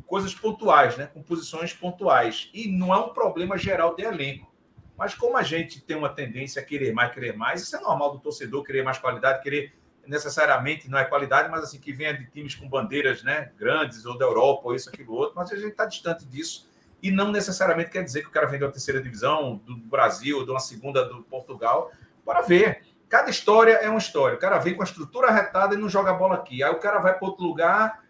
[0.07, 1.09] coisas pontuais, né?
[1.13, 2.51] com posições pontuais.
[2.53, 4.56] E não é um problema geral de elenco.
[4.97, 8.13] Mas como a gente tem uma tendência a querer mais, querer mais, isso é normal
[8.13, 9.75] do torcedor querer mais qualidade, querer
[10.07, 14.17] necessariamente não é qualidade, mas assim que venha de times com bandeiras, né, grandes ou
[14.17, 16.69] da Europa ou isso aquilo outro, mas a gente está distante disso
[17.03, 20.51] e não necessariamente quer dizer que o cara vem uma terceira divisão do Brasil, de
[20.51, 21.93] uma segunda do Portugal.
[22.25, 22.83] Bora ver.
[23.09, 24.37] Cada história é uma história.
[24.37, 26.63] O cara vem com a estrutura retada e não joga a bola aqui.
[26.65, 28.03] Aí o cara vai para outro lugar,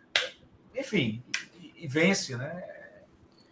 [0.74, 1.22] enfim,
[1.60, 2.64] e, e vence, né?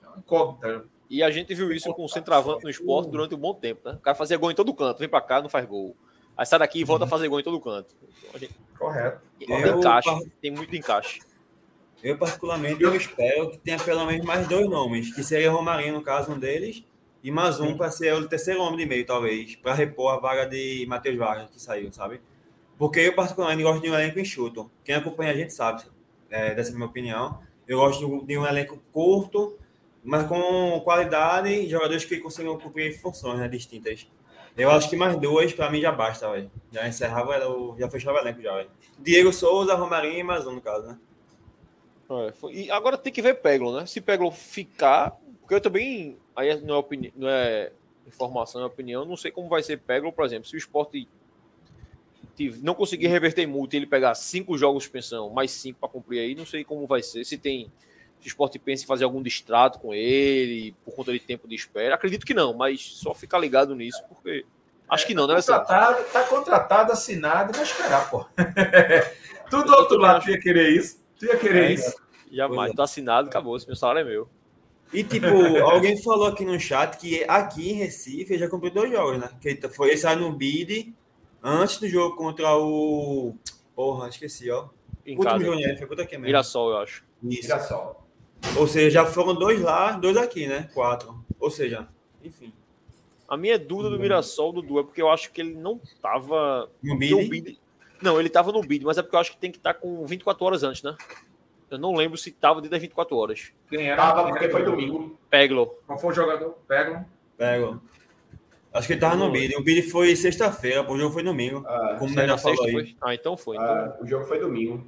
[0.02, 0.86] É uma incógnita.
[1.14, 3.94] E a gente viu isso com o centroavante no esporte durante um bom tempo, né?
[3.94, 5.96] O cara fazia gol em todo canto, vem para cá, não faz gol.
[6.36, 7.94] Aí sai daqui e volta a fazer gol em todo canto.
[8.18, 8.52] Então, gente...
[8.76, 9.20] Correto.
[9.38, 11.20] Tem encaixe, tem muito encaixe.
[12.02, 16.02] Eu, particularmente, eu espero que tenha pelo menos mais dois nomes, que seria Romarinho, no
[16.02, 16.82] caso, um deles,
[17.22, 20.44] e mais um para ser o terceiro homem de meio, talvez, para repor a vaga
[20.44, 22.20] de Matheus Vargas, que saiu, sabe?
[22.76, 24.68] Porque eu, particularmente, gosto de um elenco enxuto.
[24.82, 25.84] Quem acompanha a gente sabe
[26.28, 27.38] é, dessa minha opinião.
[27.68, 29.56] Eu gosto de um elenco curto,
[30.04, 34.06] mas com qualidade, jogadores que consigam cumprir funções né, distintas.
[34.56, 36.50] Eu acho que mais duas, para mim, já basta, velho.
[36.70, 37.34] Já encerrava,
[37.76, 38.70] já fechava o elenco já, velho.
[38.98, 40.98] Diego Souza, Romarinho e mais um, no caso, né?
[42.10, 43.86] É, e agora tem que ver Peglo, né?
[43.86, 47.12] Se Peglo ficar, porque eu também, aí não é, opini...
[47.16, 47.72] não é
[48.06, 51.08] informação, é opinião, não sei como vai ser Peglo, por exemplo, se o esporte
[52.62, 56.20] não conseguir reverter multa e ele pegar cinco jogos de suspensão, mais cinco para cumprir
[56.20, 57.72] aí, não sei como vai ser, se tem
[58.24, 61.54] se o esporte pensa em fazer algum distrato com ele, por conta de tempo de
[61.54, 64.46] espera, acredito que não, mas só ficar ligado nisso, porque
[64.88, 65.38] acho que não, né?
[65.38, 68.24] Está contratado, tá contratado, assinado, vai esperar, pô.
[69.50, 71.04] Tudo outro lado ia querer isso.
[71.18, 71.94] Tu ia querer é, isso?
[72.32, 72.72] Jamais.
[72.72, 73.56] Tô assinado, acabou.
[73.58, 74.26] Esse meu salário é meu.
[74.90, 75.26] E, tipo,
[75.62, 79.28] alguém falou aqui no chat que aqui em Recife já cumpriu dois jogos, né?
[79.38, 80.94] Que foi esse aí no bid
[81.42, 83.34] antes do jogo contra o.
[83.76, 84.68] Porra, esqueci, ó.
[85.04, 85.76] Em último jogo, né?
[85.76, 86.28] Foi contra quem mesmo?
[86.28, 87.04] Mirassol, eu acho.
[87.22, 87.42] Isso.
[87.42, 88.03] Mirassol.
[88.56, 90.68] Ou seja, já foram dois lá, dois aqui, né?
[90.72, 91.24] Quatro.
[91.40, 91.88] Ou seja,
[92.22, 92.52] enfim.
[93.28, 96.70] A minha dúvida do Mirassol, Dudu, é porque eu acho que ele não tava.
[96.82, 97.58] No bid?
[98.00, 99.80] Não, ele tava no bid, mas é porque eu acho que tem que estar tá
[99.80, 100.96] com 24 horas antes, né?
[101.70, 103.52] Eu não lembro se tava dentro das 24 horas.
[103.68, 103.96] Quem era?
[103.96, 105.18] Tava, porque foi domingo.
[105.30, 105.74] Peglo.
[105.86, 106.58] Qual foi o jogador?
[106.68, 107.04] Peglo.
[107.36, 107.82] Peglo.
[108.72, 109.56] Acho que ele tava no bid.
[109.56, 111.64] O bid foi sexta-feira, o jogo foi domingo.
[111.66, 112.72] Ah, como já falou aí.
[112.72, 112.96] Foi?
[113.00, 113.56] Ah, então foi.
[113.56, 113.68] Então...
[113.68, 114.86] Ah, o jogo foi domingo.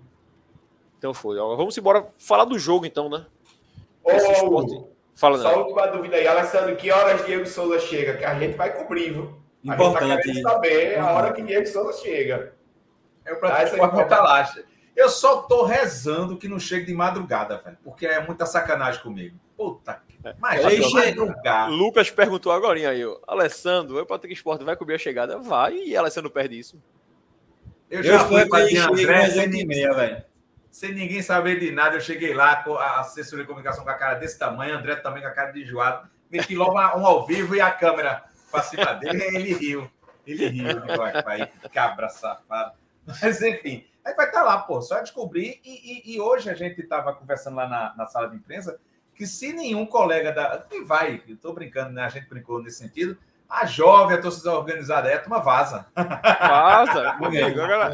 [0.98, 1.36] Então foi.
[1.36, 3.24] Vamos embora falar do jogo, então, né?
[4.07, 4.84] Ô, esporte...
[5.14, 8.18] Fala, Só última dúvida aí, Alessandro, que horas Diego Souza chega?
[8.18, 9.34] Que a gente vai cobrir, viu?
[9.66, 10.04] A Importante.
[10.04, 12.52] gente tá querendo saber a hora que Diego Souza chega.
[13.24, 14.54] É o tá lá.
[14.94, 19.36] Eu só tô rezando que não chegue de madrugada, velho, porque é muita sacanagem comigo.
[19.57, 20.34] Puta é.
[20.40, 21.70] Mas madrugar.
[21.70, 25.38] Lucas perguntou agora aí, ó, Alessandro, o Patrick Esporte vai cobrir a chegada?
[25.38, 26.82] Vai, e Alessandro perde isso.
[27.88, 30.24] Eu já eu fui para André meia, velho.
[30.77, 33.95] Sem ninguém saber de nada, eu cheguei lá com a assessoria de comunicação com a
[33.95, 36.07] cara desse tamanho, André também com a cara de enjoado.
[36.31, 39.91] Meti logo um ao vivo e a câmera para cima dele, ele riu.
[40.27, 40.66] Ele riu,
[41.24, 42.72] pai, cabra safado.
[43.07, 45.62] Mas, enfim, aí vai estar tá lá, pô, só descobrir.
[45.64, 48.79] E, e, e hoje a gente estava conversando lá na, na, sala de imprensa
[49.14, 50.59] que se nenhum colega da.
[50.59, 52.05] Que vai, eu estou brincando, né?
[52.05, 53.16] A gente brincou nesse sentido.
[53.49, 55.87] A jovem, a torcida organizada é, toma vaza.
[55.95, 57.62] Vaza, amigo.
[57.62, 57.91] Agora,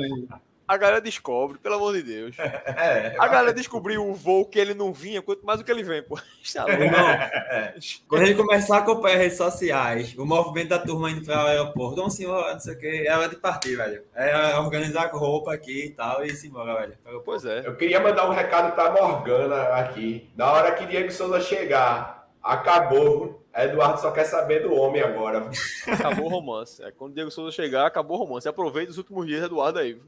[0.66, 2.36] a galera descobre, pelo amor de Deus.
[2.82, 5.82] É, a galera descobriu o voo que ele não vinha, quanto mais o que ele
[5.82, 6.18] vem, pô.
[6.54, 6.68] Não.
[6.68, 7.74] É.
[8.08, 11.92] Quando ele começar a acompanhar redes sociais, o movimento da turma indo para o aeroporto,
[11.94, 14.02] então, senhor, não sei o que, é hora de partir, velho.
[14.14, 17.22] É organizar roupa aqui e tal, e se embora, velho.
[17.24, 17.66] Pois é.
[17.66, 20.30] Eu queria mandar um recado para Morgana aqui.
[20.36, 25.50] Na hora que Diego Souza chegar, acabou, Eduardo só quer saber do homem agora.
[25.86, 26.82] Acabou o romance.
[26.82, 28.48] É, quando o Diego Souza chegar, acabou o romance.
[28.48, 30.00] Aproveita os últimos dias, Eduardo aí.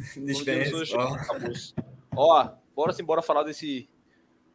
[0.24, 0.96] Dispensa.
[2.16, 3.88] Ó, bora sim, bora falar desse,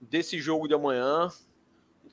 [0.02, 1.30] desse jogo de amanhã.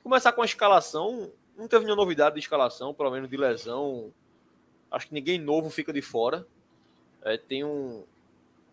[0.03, 1.31] Começar com a escalação.
[1.57, 4.11] Não teve nenhuma novidade de escalação, pelo menos de lesão.
[4.91, 6.45] Acho que ninguém novo fica de fora.
[7.23, 8.03] É, tem um.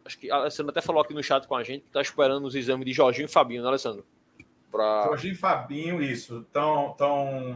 [0.04, 2.46] Acho que a Alessandro até falou aqui no chat com a gente que tá esperando
[2.46, 4.04] os exames de Jorginho e Fabinho, né, Alessandro?
[4.70, 5.04] Pra...
[5.04, 6.40] Jorginho e Fabinho, isso.
[6.40, 6.96] Estão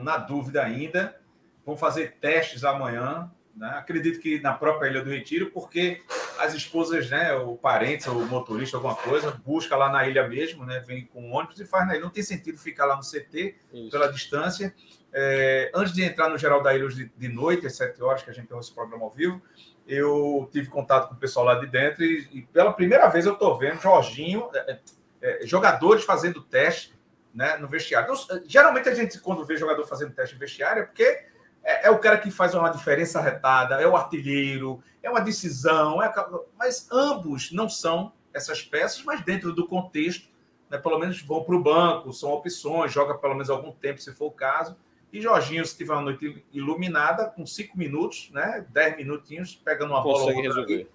[0.03, 1.19] na dúvida ainda.
[1.65, 3.31] Vão fazer testes amanhã.
[3.57, 3.69] Né?
[3.69, 6.03] Acredito que na própria Ilha do Retiro, porque
[6.39, 10.81] as esposas, né, o parente, o motorista, alguma coisa, busca lá na ilha mesmo, né,
[10.81, 12.05] vem com ônibus e faz na ilha.
[12.05, 13.91] Não tem sentido ficar lá no CT Isso.
[13.91, 14.75] pela distância.
[15.13, 18.31] É, antes de entrar no Geral da Ilha de, de noite, às 7 horas, que
[18.31, 19.41] a gente tem esse programa ao vivo,
[19.87, 23.35] eu tive contato com o pessoal lá de dentro e, e pela primeira vez eu
[23.35, 24.79] estou vendo Jorginho, é,
[25.23, 26.95] é, jogadores fazendo teste
[27.33, 28.13] né, no vestiário.
[28.13, 31.27] Então, geralmente a gente, quando vê jogador fazendo teste no vestiário, é porque
[31.65, 36.03] é, é, o cara que faz uma diferença retada, é o artilheiro, é uma decisão,
[36.03, 36.13] é,
[36.59, 40.29] mas ambos não são essas peças, mas dentro do contexto,
[40.69, 44.13] né, pelo menos vão para o banco, são opções, joga pelo menos algum tempo, se
[44.13, 44.77] for o caso,
[45.15, 48.67] E Jorginho, se tiver uma noite iluminada, com cinco minutos, né?
[48.71, 50.43] Dez minutinhos, pegando uma Consegue bola.
[50.43, 50.91] resolver.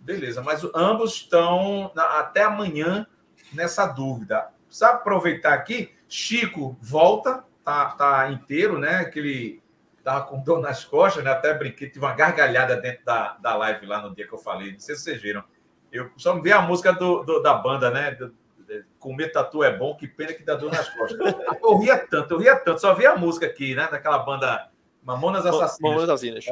[0.00, 3.06] Beleza, mas ambos estão até amanhã
[3.52, 4.48] nessa dúvida.
[4.66, 8.96] Precisa aproveitar aqui, Chico volta, tá, tá inteiro, né?
[8.96, 9.59] Aquele
[10.02, 11.30] tava com dor nas costas, né?
[11.30, 14.72] Até brinquei, tive uma gargalhada dentro da, da live lá no dia que eu falei.
[14.72, 15.44] Não sei se vocês viram.
[15.92, 18.12] Eu só me vi a música do, do da banda, né?
[18.12, 18.34] Do,
[19.00, 21.18] Comer tatu é bom, que pena que dá dor nas costas.
[21.60, 23.88] Eu ria tanto, eu ria tanto, só vi a música aqui, né?
[23.90, 24.70] Daquela banda
[25.02, 25.80] Mamonas Assassinas.
[25.80, 26.46] Mamonas Assassinas.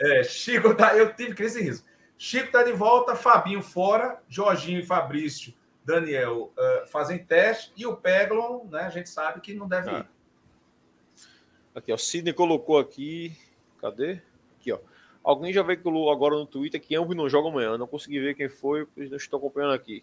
[0.00, 1.84] É, é, Chico, tá, eu tive crise de riso.
[2.16, 5.52] Chico tá de volta, Fabinho fora, Jorginho e Fabrício,
[5.84, 8.82] Daniel uh, fazem teste e o Peglon, né?
[8.82, 9.98] A gente sabe que não deve Ah.
[9.98, 10.06] ir.
[11.76, 11.96] Aqui, ó.
[11.98, 13.36] Sidney colocou aqui.
[13.80, 14.20] Cadê?
[14.58, 14.78] Aqui, ó.
[15.22, 17.76] Alguém já veiculou agora no Twitter que ambos não jogam amanhã.
[17.76, 20.02] Não consegui ver quem foi, pois não estou acompanhando aqui.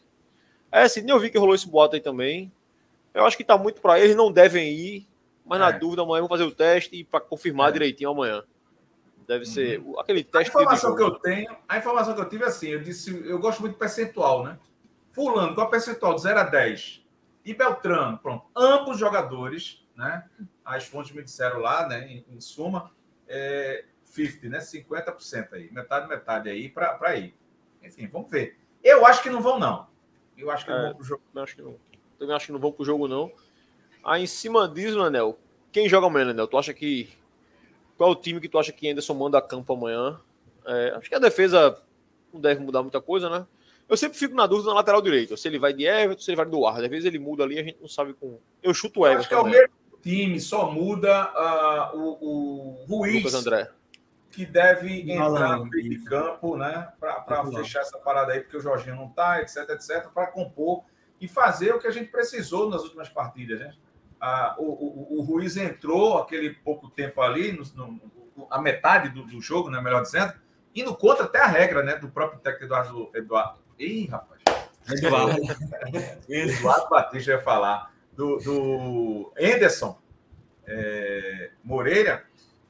[0.72, 2.52] É, Sidney, eu vi que rolou esse boato aí também.
[3.14, 5.08] Eu acho que tá muito para eles, não devem ir,
[5.46, 5.74] mas na É.
[5.80, 7.74] dúvida amanhã vão fazer o teste e para confirmar É.
[7.74, 8.44] direitinho amanhã.
[9.28, 12.28] Deve ser o- aquele A teste de informação que eu tenho, a informação que eu
[12.30, 14.60] tive é assim, eu disse, eu gosto muito de percentual, né?
[15.14, 17.06] Fulano, qual é o percentual de 0 a 10?
[17.46, 18.46] E Beltrano, pronto.
[18.56, 20.28] Ambos jogadores, né?
[20.66, 22.08] As fontes me disseram lá, né?
[22.08, 22.92] Em, em suma,
[23.28, 24.60] é 50, né?
[24.60, 25.72] 50% aí.
[25.72, 27.36] Metade, metade aí para ir.
[27.82, 28.58] Enfim, vamos ver.
[28.84, 29.88] Eu acho que não vão, não.
[30.38, 30.84] Eu acho que não É.
[30.88, 31.22] vão pro jogo.
[31.32, 31.76] Também acho que não.
[32.18, 33.32] Também acho que não vão pro jogo, não.
[34.04, 35.38] Aí em cima disso, Anel,
[35.72, 36.48] quem joga amanhã, Anel?
[36.48, 37.10] Tu acha que.
[37.98, 40.20] Qual é o time que tu acha que Anderson manda a campo amanhã?
[40.66, 41.78] É, acho que a defesa
[42.34, 43.46] não deve mudar muita coisa, né?
[43.88, 45.36] Eu sempre fico na dúvida na lateral direito.
[45.38, 46.84] Se ele vai de Everton, se ele vai do Eduardo.
[46.84, 48.40] Às vezes ele muda ali, a gente não sabe com.
[48.62, 49.50] Eu chuto o Eu acho que é Everton.
[49.58, 49.74] o mesmo
[50.04, 53.24] time, só muda ah, o, o Ruiz.
[53.24, 53.72] Lucas André.
[54.30, 56.92] que deve entrar no meio de campo, né?
[57.00, 60.84] Para fechar essa parada aí, porque o Jorginho não tá, etc, etc, para compor
[61.22, 63.74] e fazer o que a gente precisou nas últimas partidas, né?
[64.20, 69.24] Ah, o, o, o Ruiz entrou aquele pouco tempo ali, no, no- a metade do,
[69.24, 69.80] do jogo, né?
[69.82, 70.34] Melhor dizendo,
[70.74, 71.96] indo contra até a regra, né?
[71.96, 73.12] Do próprio técnico Eduardo.
[73.14, 73.60] Eduardo.
[73.78, 74.42] Ih, rapaz.
[74.90, 75.42] Eduardo.
[76.28, 77.93] Eduardo Batista ia falar.
[78.16, 79.98] Do, do Anderson
[80.68, 82.26] é, Moreira,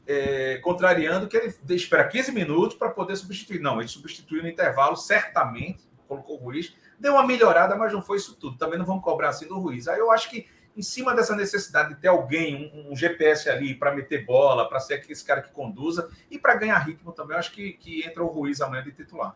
[0.06, 3.60] é, contrariando que ele espera 15 minutos para poder substituir.
[3.60, 8.18] Não, ele substituiu no intervalo, certamente, colocou o Ruiz, deu uma melhorada, mas não foi
[8.18, 8.58] isso tudo.
[8.58, 9.88] Também não vamos cobrar assim do Ruiz.
[9.88, 13.76] Aí eu acho que, em cima dessa necessidade de ter alguém, um, um GPS ali
[13.76, 17.40] para meter bola, para ser esse cara que conduza e para ganhar ritmo também, eu
[17.40, 19.36] acho que, que entra o Ruiz amanhã de titular.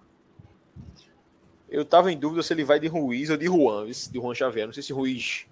[1.69, 4.67] Eu tava em dúvida se ele vai de Ruiz ou de Juan, de Juan Xavier.
[4.67, 5.45] Não sei se Ruiz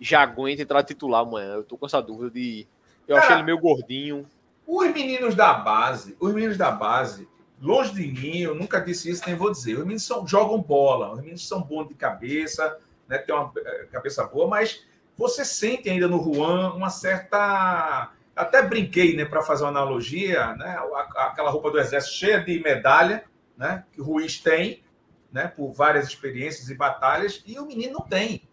[0.00, 1.54] já aguenta entrar titular amanhã.
[1.54, 2.66] Eu tô com essa dúvida de.
[3.06, 4.26] Eu achei Cara, ele meio gordinho.
[4.66, 7.28] Os meninos da base, os meninos da base,
[7.60, 9.74] longe de mim, eu nunca disse isso, nem vou dizer.
[9.74, 12.78] Os meninos são, jogam bola, os meninos são bons de cabeça,
[13.08, 14.84] né, tem uma eh, cabeça boa, mas
[15.16, 18.10] você sente ainda no Juan uma certa.
[18.34, 20.78] Até brinquei, né, para fazer uma analogia, né,
[21.16, 23.24] aquela roupa do exército cheia de medalha,
[23.56, 24.82] né, que o Ruiz tem,
[25.32, 28.46] né, por várias experiências e batalhas, e o menino não tem.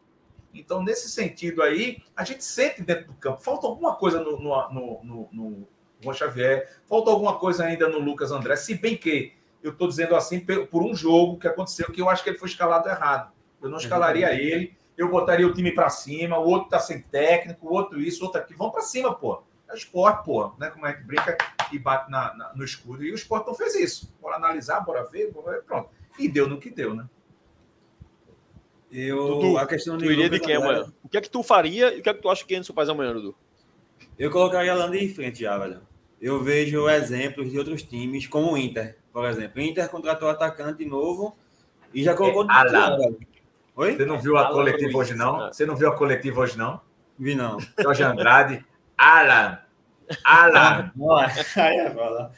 [0.53, 3.41] Então, nesse sentido aí, a gente sente dentro do campo.
[3.41, 5.67] Falta alguma coisa no, no, no, no, no
[6.01, 9.33] Juan Xavier, falta alguma coisa ainda no Lucas André, se bem que
[9.63, 12.49] eu estou dizendo assim por um jogo que aconteceu, que eu acho que ele foi
[12.49, 13.31] escalado errado.
[13.61, 17.67] Eu não escalaria ele, eu botaria o time para cima, o outro tá sem técnico,
[17.67, 18.53] o outro isso, o outro aqui.
[18.53, 19.41] Vamos para cima, pô.
[19.69, 20.53] É esporte, pô.
[20.59, 20.69] Né?
[20.69, 21.37] Como é que brinca
[21.71, 23.03] e bate na, na- no escudo.
[23.03, 24.13] E o esporte não fez isso.
[24.21, 25.89] Bora analisar, bora ver, bora ver, pronto.
[26.19, 27.05] E deu no que deu, né?
[28.95, 30.85] Eu, Dudu, a questão Tu iria de quem amanhã?
[31.03, 32.73] O que é que tu faria e o que é que tu acha que Anderson
[32.73, 33.35] faz amanhã, Dudu?
[34.19, 35.81] Eu colocaria a Landa em frente já, velho.
[36.21, 39.59] Eu vejo exemplos de outros times, como o Inter, por exemplo.
[39.59, 41.35] O Inter contratou atacante novo
[41.91, 42.45] e já colocou.
[42.49, 43.17] É, velho.
[43.75, 43.95] Oi?
[43.95, 45.37] Você não viu a Alan coletiva Ruiz, hoje, não?
[45.39, 45.49] né?
[45.51, 46.79] Você não viu a coletiva hoje, não?
[47.17, 47.57] Vi não.
[47.81, 48.63] Jorge Andrade,
[48.95, 49.57] Alan.
[50.23, 50.91] Alan.
[51.55, 52.29] Aí é.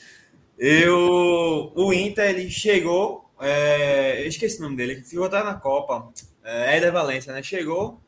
[0.58, 5.56] Eu, o Inter ele chegou, é, eu esqueci o nome dele, que ficou até na
[5.56, 6.10] Copa,
[6.46, 7.42] é Éder Valência, né?
[7.42, 8.00] Chegou,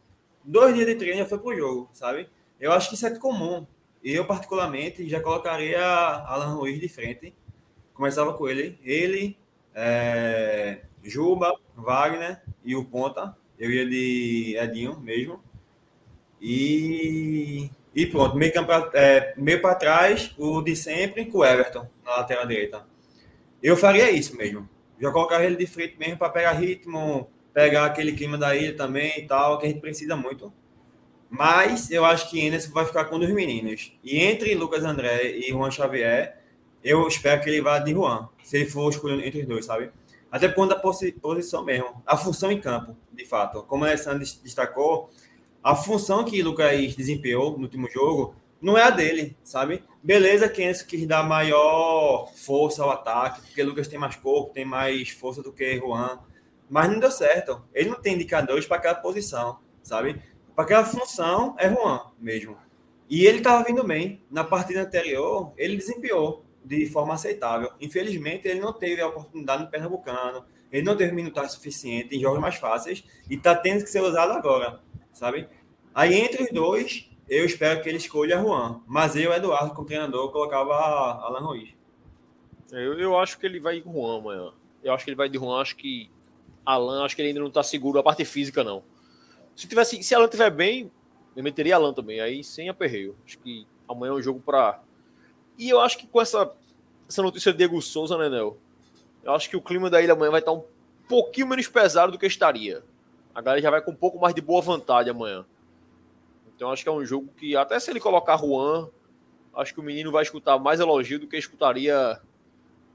[0.43, 2.29] dois dias de treino já foi pro jogo, sabe?
[2.59, 3.65] Eu acho que isso é comum.
[4.03, 7.33] Eu, particularmente, já colocaria Alan Ruiz de frente.
[7.93, 9.37] Começava com ele, ele,
[9.73, 13.35] é, Juba, Wagner e o Ponta.
[13.57, 15.43] Eu ia de Edinho mesmo.
[16.39, 22.17] E, e pronto, meio, campo, é, para trás, o de sempre com o Everton na
[22.17, 22.85] lateral direita.
[23.61, 24.69] Eu faria isso mesmo.
[24.99, 29.17] Já colocaria ele de frente mesmo para pegar ritmo, pegar aquele clima da ilha também
[29.17, 30.53] e tal, que a gente precisa muito.
[31.27, 33.91] Mas eu acho que Enes vai ficar com um dos meninos.
[34.03, 36.37] E entre Lucas André e Juan Xavier,
[36.83, 39.89] eu espero que ele vá de Juan, se ele for escolhido entre os dois, sabe?
[40.31, 41.99] Até por conta da posi- posição mesmo.
[42.05, 43.63] A função em campo, de fato.
[43.63, 45.09] Como o Alessandro des- destacou,
[45.63, 49.83] a função que Lucas desempenhou no último jogo não é a dele, sabe?
[50.03, 54.63] Beleza que Enzo quis dar maior força ao ataque, porque Lucas tem mais corpo, tem
[54.63, 56.19] mais força do que Juan,
[56.69, 57.63] mas não deu certo.
[57.73, 60.21] Ele não tem indicadores para aquela posição, sabe?
[60.55, 62.57] Para aquela função é Juan mesmo.
[63.09, 64.21] E ele estava vindo bem.
[64.29, 67.71] Na partida anterior, ele desempenhou de forma aceitável.
[67.79, 72.39] Infelizmente, ele não teve a oportunidade no Pernambucano, ele não teve minutagem suficiente em jogos
[72.39, 74.81] mais fáceis e está tendo que ser usado agora,
[75.13, 75.47] sabe?
[75.95, 78.81] Aí, entre os dois, eu espero que ele escolha Juan.
[78.85, 81.69] Mas eu, Eduardo, como treinador, colocava Alan Ruiz.
[82.73, 84.51] É, eu, eu acho que ele vai de Juan amanhã.
[84.83, 85.61] Eu acho que ele vai de Juan.
[85.61, 86.11] Acho que
[86.67, 88.83] Alan, acho que ele ainda não está seguro a parte física, não.
[89.55, 90.91] Se tivesse, se Alan estiver bem,
[91.33, 92.19] eu meteria Alan também.
[92.19, 93.15] Aí sem aperreio.
[93.25, 94.81] Acho que amanhã é um jogo para.
[95.57, 96.51] E eu acho que com essa,
[97.07, 98.57] essa notícia de Diego Souza, né, Nel?
[99.23, 100.63] Eu acho que o clima da ilha amanhã vai estar um
[101.07, 102.83] pouquinho menos pesado do que estaria.
[103.33, 105.45] A galera já vai com um pouco mais de boa vontade amanhã.
[106.53, 108.89] Então acho que é um jogo que, até se ele colocar Juan,
[109.55, 112.19] acho que o menino vai escutar mais elogio do que escutaria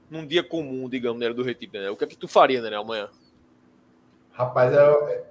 [0.09, 1.89] num dia comum, digamos, né, do Recife, né?
[1.89, 3.09] O que é que tu faria, né, amanhã?
[4.33, 5.23] Rapaz, é,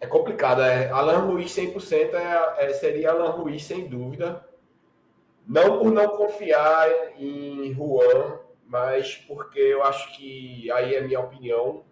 [0.00, 0.62] é complicado.
[0.62, 4.46] É, Alan Ruiz 100% é, é, seria Alan Ruiz, sem dúvida.
[5.46, 11.84] Não por não confiar em Juan, mas porque eu acho que, aí é minha opinião,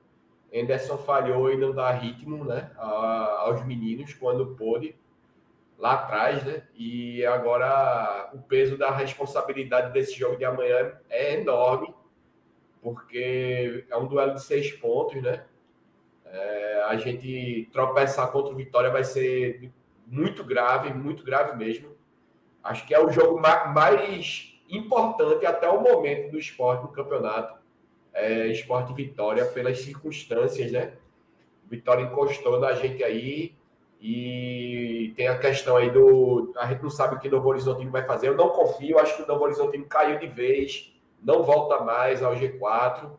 [0.55, 4.95] Anderson falhou em não dar ritmo né, a, aos meninos quando pôde
[5.79, 6.63] lá atrás, né?
[6.75, 11.95] E agora o peso da responsabilidade desse jogo de amanhã é enorme,
[12.83, 15.45] porque é um duelo de seis pontos, né?
[16.27, 19.71] É, a gente tropeçar contra o Vitória vai ser
[20.07, 21.95] muito grave, muito grave mesmo.
[22.63, 27.57] Acho que é o jogo mais importante até o momento do esporte no campeonato.
[28.13, 30.95] É, esporte Vitória, pelas circunstâncias, né?
[31.69, 33.55] Vitória encostou na gente aí,
[34.01, 36.53] e tem a questão aí do.
[36.57, 38.29] A gente não sabe o que o Novo Horizontino vai fazer.
[38.29, 42.35] Eu não confio, acho que o Novo Horizontino caiu de vez, não volta mais ao
[42.35, 43.11] G4,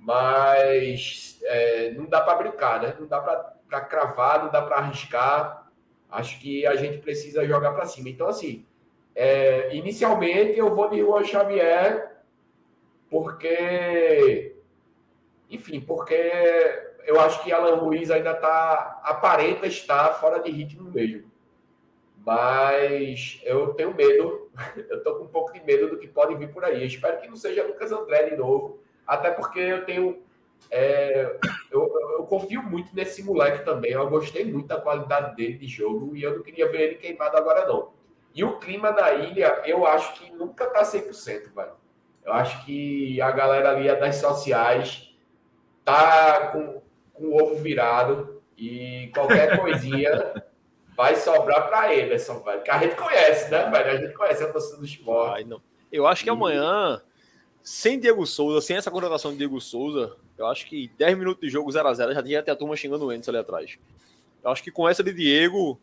[0.00, 2.96] mas é, não dá para brincar, né?
[2.98, 5.70] Não dá para cravar, não dá para arriscar.
[6.10, 8.08] Acho que a gente precisa jogar para cima.
[8.08, 8.64] Então, assim,
[9.14, 12.16] é, inicialmente eu vou de Juan Xavier,
[13.10, 14.56] porque.
[15.50, 16.14] Enfim, porque
[17.04, 21.30] eu acho que Alan Ruiz ainda está aparenta estar fora de ritmo mesmo.
[22.24, 24.50] Mas eu tenho medo,
[24.88, 26.86] eu estou com um pouco de medo do que pode vir por aí.
[26.86, 28.78] Espero que não seja Lucas André de novo,
[29.10, 30.22] até porque eu tenho.
[30.70, 31.36] É,
[31.68, 33.90] eu, eu, confio muito nesse moleque também.
[33.90, 37.36] Eu gostei muito da qualidade dele de jogo e eu não queria ver ele queimado
[37.36, 37.90] agora, não.
[38.32, 41.72] E o clima na ilha, eu acho que nunca tá 100%, velho.
[42.24, 45.12] Eu acho que a galera ali das sociais
[45.84, 46.80] tá com,
[47.12, 50.34] com o ovo virado e qualquer coisinha
[50.96, 52.62] vai sobrar para Ederson, velho.
[52.62, 53.90] Que a gente conhece, né, velho?
[53.90, 55.34] A gente conhece a torcida do esporte.
[55.34, 55.60] Ai, não.
[55.90, 57.02] Eu acho que amanhã,
[57.62, 61.48] sem Diego Souza, sem essa contratação de Diego Souza, eu acho que 10 minutos de
[61.48, 63.78] jogo 0x0 já tinha até a turma xingando o Enzo ali atrás.
[64.42, 65.78] Eu acho que com essa de Diego,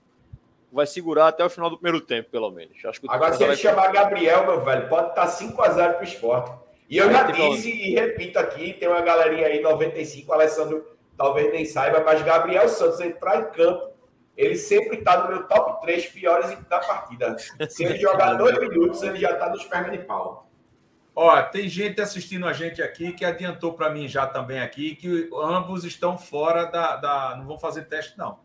[0.72, 2.78] vai segurar até o final do primeiro tempo, pelo menos.
[2.86, 6.52] Acho que Agora, se ele chamar Gabriel, meu velho, pode estar 5x0 para o esporte.
[6.90, 11.66] E eu já disse e repito aqui: tem uma galerinha aí, 95, Alessandro talvez nem
[11.66, 13.92] saiba, mas Gabriel Santos entrar em campo,
[14.36, 17.36] ele sempre está no meu top 3 piores da partida.
[17.68, 20.47] Se ele jogar dois minutos, ele já está nos pernas de pau.
[21.20, 25.28] Ó, tem gente assistindo a gente aqui que adiantou para mim já também aqui que
[25.34, 27.36] ambos estão fora da, da.
[27.36, 28.38] Não vão fazer teste, não.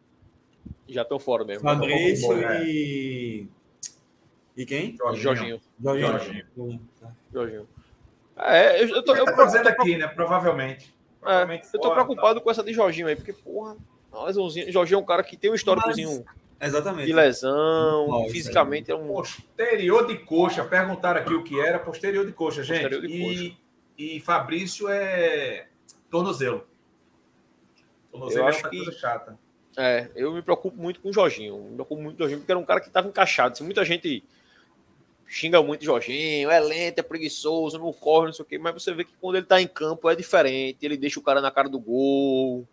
[0.89, 1.65] Já estão fora mesmo.
[1.65, 2.33] Fabrício
[2.65, 3.47] e.
[4.57, 4.97] E quem?
[4.97, 5.61] Jorginho.
[5.79, 6.09] Jorginho.
[6.09, 6.89] Jorginho.
[7.31, 7.69] Jorginho.
[8.39, 9.17] É, eu, eu tô.
[9.17, 10.09] Eu, tá fazendo aqui, né?
[10.09, 10.95] Provavelmente.
[11.27, 12.41] É, eu tô preocupado tá.
[12.41, 13.77] com essa de Jorginho aí, porque, porra,
[14.25, 14.73] lesãozinha.
[14.73, 16.25] Jorginho é um cara que tem um históricozinho
[16.63, 17.07] Exatamente.
[17.07, 19.09] de lesão, Nossa, fisicamente é um.
[19.09, 22.83] Posterior de coxa, perguntaram aqui o que era, posterior de coxa, gente.
[22.83, 23.57] Posterior de e, coxa.
[23.99, 25.67] e Fabrício é
[26.09, 26.67] tornozelo.
[28.13, 28.93] Tornozelo eu é acho que...
[28.93, 29.39] chata.
[29.77, 31.59] É, eu me preocupo muito com o Jorginho.
[31.65, 33.57] Me preocupo muito com o Jorginho, porque era um cara que estava encaixado.
[33.57, 34.23] Se muita gente
[35.27, 38.93] xinga muito Jorginho, é lento, é preguiçoso, não corre, não sei o quê, mas você
[38.93, 41.71] vê que quando ele tá em campo é diferente, ele deixa o cara na cara
[41.71, 42.69] do gol,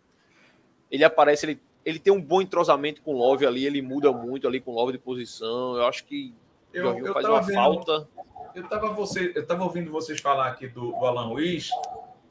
[0.90, 4.46] ele aparece, ele, ele tem um bom entrosamento com o Love ali, ele muda muito
[4.46, 6.34] ali com o Love de posição, eu acho que
[6.72, 8.08] eu, Jorginho eu faz uma vendo, falta.
[8.54, 11.70] Eu tava, você, eu tava ouvindo vocês falar aqui do, do Alan Ruiz,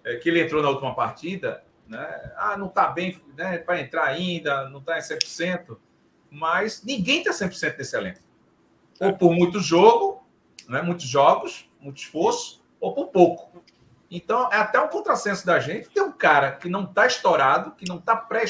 [0.04, 2.32] é, que ele entrou na última partida, né?
[2.38, 5.78] Ah, não tá bem, né, para entrar ainda, não tá em 100%,
[6.30, 8.20] mas ninguém tá 100% nesse elenco.
[9.00, 10.24] Ou por muito jogo,
[10.68, 10.82] né?
[10.82, 13.64] muitos jogos, muito esforço, ou por pouco.
[14.12, 17.88] Então, é até um contrassenso da gente ter um cara que não está estourado, que
[17.88, 18.44] não está para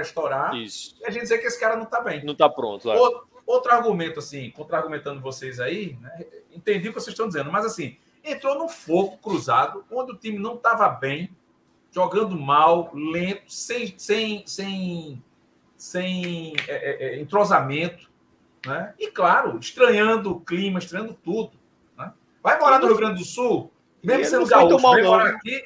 [0.00, 0.94] estourar, Isso.
[1.00, 2.22] e a gente dizer que esse cara não está bem.
[2.22, 2.88] Não está pronto.
[2.88, 6.26] Outro, outro argumento, assim, contra-argumentando vocês aí, né?
[6.52, 10.38] entendi o que vocês estão dizendo, mas assim, entrou no fogo cruzado, onde o time
[10.38, 11.30] não estava bem,
[11.90, 15.22] jogando mal, lento, sem, sem, sem,
[15.76, 18.10] sem é, é, é, entrosamento,
[18.66, 18.92] né?
[18.98, 21.52] E claro, estranhando o clima, estranhando tudo.
[21.96, 22.12] Né?
[22.42, 23.70] Vai morar no Rio Grande do Sul,
[24.06, 25.64] mesmo sendo gaúcho, mal, morar aqui,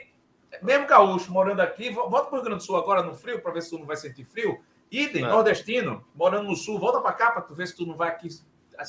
[0.63, 3.53] mesmo gaúcho morando aqui, volta para o Rio Grande do Sul agora no frio, para
[3.53, 4.61] ver se tu não vai sentir frio.
[4.91, 5.29] Idem, é.
[5.29, 8.29] nordestino, morando no sul, volta para cá para tu ver se tu não vai aqui
[8.29, 8.43] se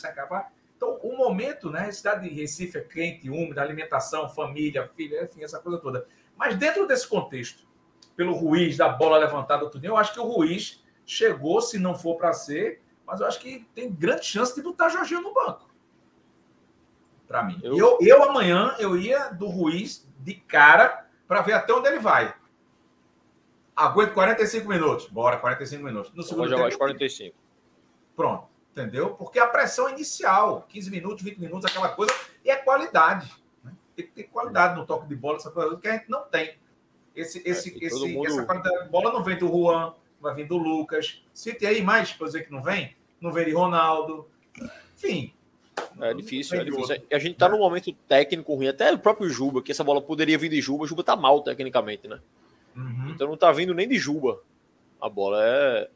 [0.07, 0.51] acabar.
[0.75, 1.81] Então, o momento, né?
[1.81, 6.07] A cidade de Recife é quente, úmida, alimentação, família, filha, enfim, essa coisa toda.
[6.35, 7.67] Mas dentro desse contexto,
[8.15, 12.15] pelo Ruiz, da bola levantada, tudo, eu acho que o Ruiz chegou, se não for
[12.15, 15.70] para ser, mas eu acho que tem grande chance de botar Jorginho no banco.
[17.31, 17.59] Para mim.
[17.63, 17.77] Eu...
[17.77, 17.97] eu...
[18.01, 22.35] Eu, amanhã eu ia do Ruiz de cara para ver até onde ele vai.
[23.73, 25.07] Aguento 45 minutos.
[25.07, 26.11] Bora, 45 minutos.
[26.13, 26.77] No segundo tempo.
[26.77, 27.35] 45.
[28.15, 28.47] Pronto.
[28.71, 29.11] Entendeu?
[29.11, 32.13] Porque a pressão inicial, 15 minutos, 20 minutos, aquela coisa,
[32.43, 33.31] e é qualidade.
[33.63, 33.71] Né?
[33.95, 36.57] Tem que ter qualidade no toque de bola, essa coisa que a gente não tem.
[37.15, 38.27] Esse, esse, é, esse, mundo...
[38.27, 41.23] Essa qualidade de bola não vem do Juan, vai vir do Lucas.
[41.33, 42.95] Cite aí mais para dizer que não vem.
[43.19, 44.29] Não vem de Ronaldo.
[44.95, 45.33] Enfim.
[45.99, 47.03] É difícil, é difícil.
[47.11, 50.37] A gente tá num momento técnico ruim, até o próprio Juba, que essa bola poderia
[50.37, 50.87] vir de Juba.
[50.87, 52.19] Juba tá mal tecnicamente, né?
[52.75, 53.11] Uhum.
[53.13, 54.41] Então não tá vindo nem de Juba.
[54.99, 55.89] A bola é.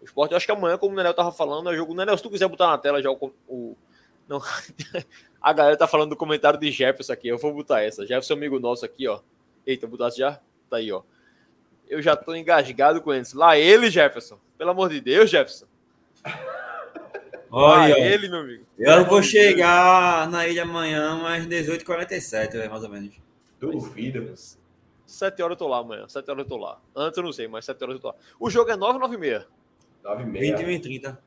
[0.00, 1.94] O esporte, eu acho que amanhã, como o Nenel tava falando, é jogo.
[1.94, 3.32] Nenel, se tu quiser botar na tela já o.
[3.48, 3.76] o...
[4.28, 4.40] Não...
[5.40, 7.28] a galera tá falando do comentário de Jefferson aqui.
[7.28, 8.02] Eu vou botar essa.
[8.02, 9.20] Jefferson, amigo nosso aqui, ó.
[9.66, 10.40] Eita, botasse já?
[10.68, 11.02] Tá aí, ó.
[11.88, 13.32] Eu já tô engasgado com eles.
[13.32, 14.38] Lá ele, Jefferson.
[14.58, 15.66] Pelo amor de Deus, Jefferson.
[17.54, 18.64] Olha, ele, meu amigo.
[18.78, 23.14] Eu vou chegar na ilha amanhã, às 18h47, mais ou menos.
[23.60, 24.34] Duvido.
[25.04, 26.08] 7 horas eu tô lá amanhã.
[26.08, 26.80] 7 horas eu tô lá.
[26.96, 28.14] Antes eu não sei, mas 7 horas eu tô lá.
[28.40, 29.46] O jogo é 9 ou 9 e meia?
[30.02, 30.56] 9 e meia.
[30.56, 31.22] 21 e 30.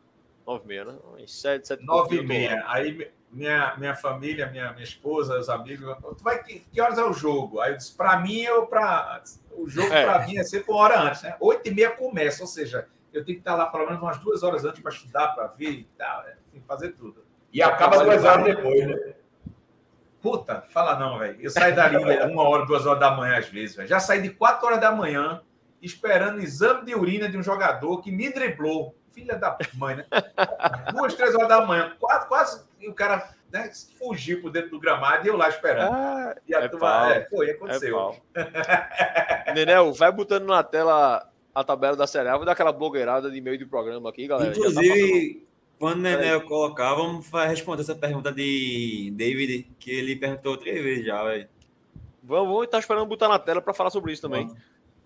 [0.47, 0.95] 9 e meia, né?
[1.27, 2.63] 7, 7 9 e meia.
[2.67, 7.03] Aí minha, minha família, minha, minha esposa, os amigos, tu vai, que, que horas é
[7.03, 7.59] o jogo?
[7.59, 9.21] Aí eu disse, para mim, eu, pra,
[9.51, 10.03] o jogo é.
[10.03, 11.35] para mim é sempre uma hora antes, né?
[11.39, 12.87] 8 e meia começa, ou seja,
[13.17, 15.71] eu tenho que estar lá pelo menos umas duas horas antes para estudar, para ver
[15.71, 16.35] e tal, né?
[16.51, 17.23] tem que fazer tudo.
[17.51, 19.13] E acaba duas horas depois, né?
[20.21, 21.37] Puta, fala não, velho.
[21.39, 21.97] Eu saio dali
[22.31, 23.87] uma hora, duas horas da manhã às vezes, velho.
[23.87, 25.41] Já saí de quatro horas da manhã
[25.81, 28.95] esperando o exame de urina de um jogador que me driblou.
[29.11, 30.05] Filha da mãe, né?
[30.91, 31.95] Duas, três horas da manhã.
[31.99, 35.93] Quase, quase e o cara né, fugiu por dentro do gramado e eu lá esperando.
[35.93, 38.15] Ah, e a é turma, é, foi, aconteceu.
[38.33, 43.31] É Nenel, vai botando na tela a tabela da Série A, vou dar aquela blogueirada
[43.31, 44.51] de meio do programa aqui, galera.
[44.51, 45.45] Tá Inclusive, tá
[45.79, 51.05] quando o Nenel colocar, vamos responder essa pergunta de David, que ele perguntou três vezes
[51.05, 51.47] já, velho.
[52.21, 54.53] Vamos, vamos estar esperando botar na tela para falar sobre isso também.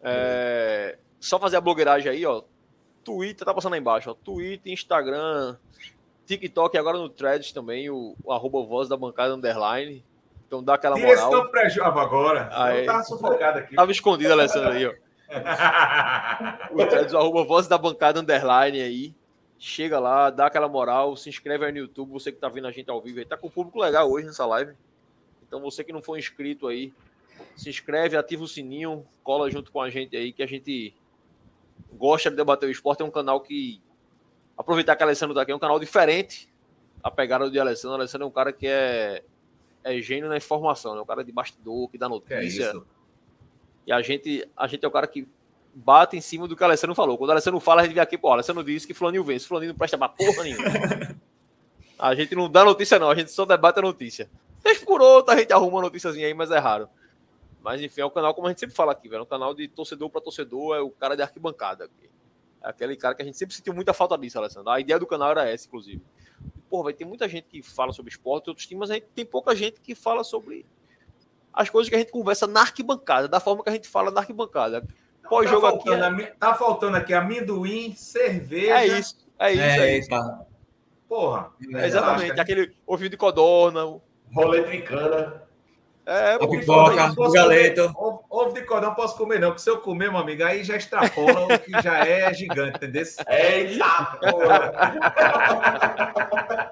[0.02, 2.42] É, só fazer a blogueiragem aí, ó.
[3.04, 4.14] Twitter, tá passando aí embaixo, ó.
[4.14, 5.56] Twitter, Instagram,
[6.26, 10.04] TikTok agora no Threads também, o, o arroba voz da bancada underline.
[10.48, 11.30] Então dá aquela moral.
[11.30, 12.50] Tira esse pré-jogo agora.
[12.52, 13.76] Aí, eu tava sufocado aqui.
[13.76, 14.94] Tava escondido, Alessandro, aí, ó.
[16.72, 19.16] o Threads, o arroba voz da bancada underline aí.
[19.58, 22.72] Chega lá, dá aquela moral, se inscreve aí no YouTube, você que tá vendo a
[22.72, 23.26] gente ao vivo aí.
[23.26, 24.74] Tá com um público legal hoje nessa live.
[25.46, 26.94] Então você que não for inscrito aí,
[27.56, 30.94] se inscreve, ativa o sininho, cola junto com a gente aí, que a gente
[31.94, 33.02] gosta de debater o esporte.
[33.02, 33.82] É um canal que.
[34.58, 36.50] Aproveitar que a Alessandro tá aqui, é um canal diferente.
[37.04, 37.98] A pegada de Alessandro.
[37.98, 39.24] O Alessandro é um cara que é,
[39.84, 41.02] é gênio na informação, é né?
[41.02, 42.72] um cara de bastidor, que dá notícia.
[42.72, 42.99] Que é
[43.90, 45.28] e a gente, a gente é o cara que
[45.74, 47.18] bate em cima do que o Alessandro falou.
[47.18, 49.48] Quando o Alessandro fala, a gente vem aqui, pô, o Alessandro disse que Fulaninho vence.
[49.48, 50.64] Fulaninho não presta pra porra nenhuma.
[51.98, 53.10] a gente não dá notícia, não.
[53.10, 54.30] A gente só debate a notícia.
[54.64, 56.88] Vez por outra, a gente arruma uma noticiazinha aí, mas é raro.
[57.64, 59.22] Mas enfim, é um canal, como a gente sempre fala aqui, velho.
[59.22, 61.86] É um canal de torcedor para torcedor, é o cara de arquibancada.
[61.86, 62.12] Aqui.
[62.64, 64.70] É aquele cara que a gente sempre sentiu muita falta disso, Alessandro.
[64.70, 66.00] A ideia do canal era essa, inclusive.
[66.70, 69.26] Pô, vai ter muita gente que fala sobre esporte, outros times, mas a gente tem
[69.26, 70.64] pouca gente que fala sobre
[71.54, 74.22] as coisas que a gente conversa na arquibancada, da forma que a gente fala na
[74.22, 74.86] arquibancada.
[75.30, 76.24] Pós-jogo tá aqui.
[76.24, 76.26] É...
[76.40, 78.80] Tá faltando aqui amendoim, cerveja.
[78.80, 79.28] É isso.
[79.38, 79.62] É isso.
[79.62, 80.10] É, é isso.
[81.08, 81.52] Porra.
[81.76, 82.28] É exatamente.
[82.30, 82.40] Gente...
[82.40, 83.82] Aquele ouvido de codorna.
[84.34, 85.44] Rolê de cana.
[86.06, 87.94] É, a pipoca, o galeto.
[87.96, 90.64] Ovo, ovo de codorna não posso comer, não, porque se eu comer, meu amigo, aí
[90.64, 93.04] já extrapola o que já é gigante, entendeu?
[93.28, 94.72] Eita, porra!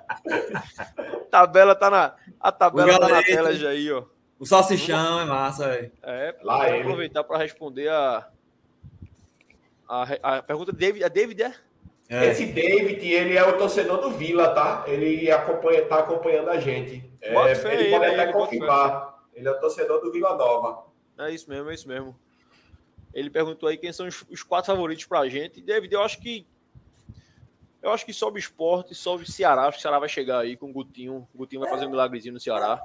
[1.29, 4.03] tabela tá na, a tabela tá na tela já aí, ó.
[4.39, 5.91] O salsichão é massa, velho.
[6.03, 8.27] É, Lá vou aproveitar para responder a,
[9.87, 11.53] a, a pergunta David, a David é?
[12.09, 12.25] é?
[12.27, 14.83] Esse David, ele é o torcedor do Vila, tá?
[14.87, 17.03] Ele acompanha, tá acompanhando a gente.
[17.21, 17.29] É,
[17.73, 19.17] ele pode até confirmar.
[19.33, 20.85] Ele é o torcedor do Vila Nova.
[21.17, 22.15] É isso mesmo, é isso mesmo.
[23.13, 25.61] Ele perguntou aí quem são os, os quatro favoritos pra gente.
[25.61, 26.45] David, eu acho que
[27.81, 29.63] Eu acho que sobe esporte, sobe Ceará.
[29.63, 31.27] Acho que o Ceará vai chegar aí com o Gutinho.
[31.33, 32.81] O Gutinho vai fazer um milagrezinho no Ceará.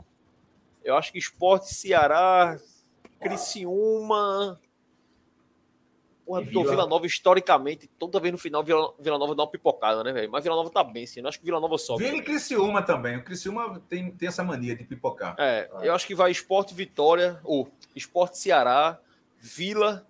[0.85, 2.59] Eu acho que esporte, Ceará,
[3.21, 4.61] Criciúma.
[6.25, 6.71] Porra, Vila.
[6.71, 10.31] Vila Nova, historicamente, toda vez no final, Vila, Vila Nova dá uma pipocada, né, velho?
[10.31, 11.21] Mas Vila Nova tá bem, sim.
[11.21, 12.05] Eu acho que Vila Nova sobe.
[12.05, 13.17] Vila e Criciúma também.
[13.17, 15.35] O Criciúma tem, tem essa mania de pipocar.
[15.39, 15.85] É, ah.
[15.85, 18.99] eu acho que vai Esporte Vitória, ou Esporte Ceará,
[19.39, 20.07] Vila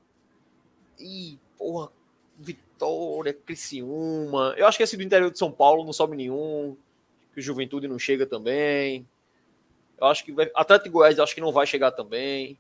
[0.99, 1.91] e, porra,
[2.39, 4.55] Vitória, Criciúma.
[4.57, 6.77] Eu acho que esse do interior de São Paulo não sobe nenhum.
[7.33, 9.09] Que o Juventude não chega também.
[10.03, 10.51] Eu acho que vai.
[10.53, 12.59] Atlético Goiás, eu acho que não vai chegar também.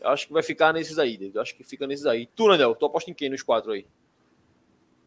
[0.00, 2.26] Eu acho que vai ficar nesses aí, Eu acho que fica nesses aí.
[2.26, 3.86] Tu, Nandel, tu aposta em quem nos quatro aí?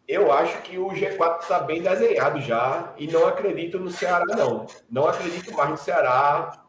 [0.08, 4.68] Eu acho que o G4 está bem desenhado já e não acredito no Ceará, não.
[4.90, 6.64] Não acredito mais no Ceará.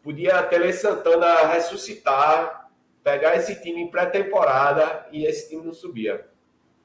[0.00, 2.70] Podia Tele Santana ressuscitar,
[3.02, 6.28] pegar esse time em pré-temporada e esse time não subia.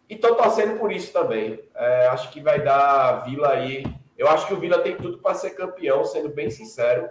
[0.09, 1.59] E estou torcendo por isso também.
[1.75, 3.83] É, acho que vai dar Vila aí.
[4.17, 7.07] Eu acho que o Vila tem tudo para ser campeão, sendo bem sincero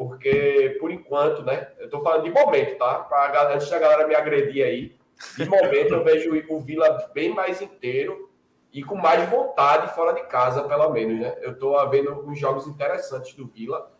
[0.00, 1.72] porque por enquanto, né?
[1.78, 3.00] Eu estou falando de momento, tá?
[3.00, 4.96] Pra, antes da galera me agredir aí,
[5.36, 8.30] de momento eu vejo o Vila bem mais inteiro
[8.72, 11.36] e com mais vontade fora de casa, pelo menos, né?
[11.42, 13.92] Eu estou vendo alguns jogos interessantes do Vila.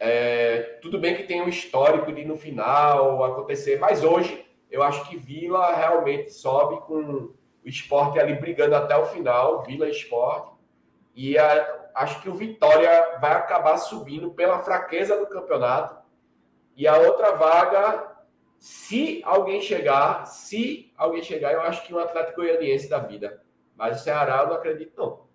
[0.00, 5.08] É, tudo bem que tem um histórico de no final acontecer, mas hoje eu acho
[5.08, 7.32] que Vila realmente sobe com
[7.64, 10.50] o esporte ali brigando até o final, Vila Esporte.
[11.14, 16.02] E a, acho que o Vitória vai acabar subindo pela fraqueza do campeonato.
[16.76, 18.12] E a outra vaga,
[18.58, 23.42] se alguém chegar, se alguém chegar, eu acho que o Atlético Goianiense da vida.
[23.76, 25.26] Mas o Ceará eu não acredito, não.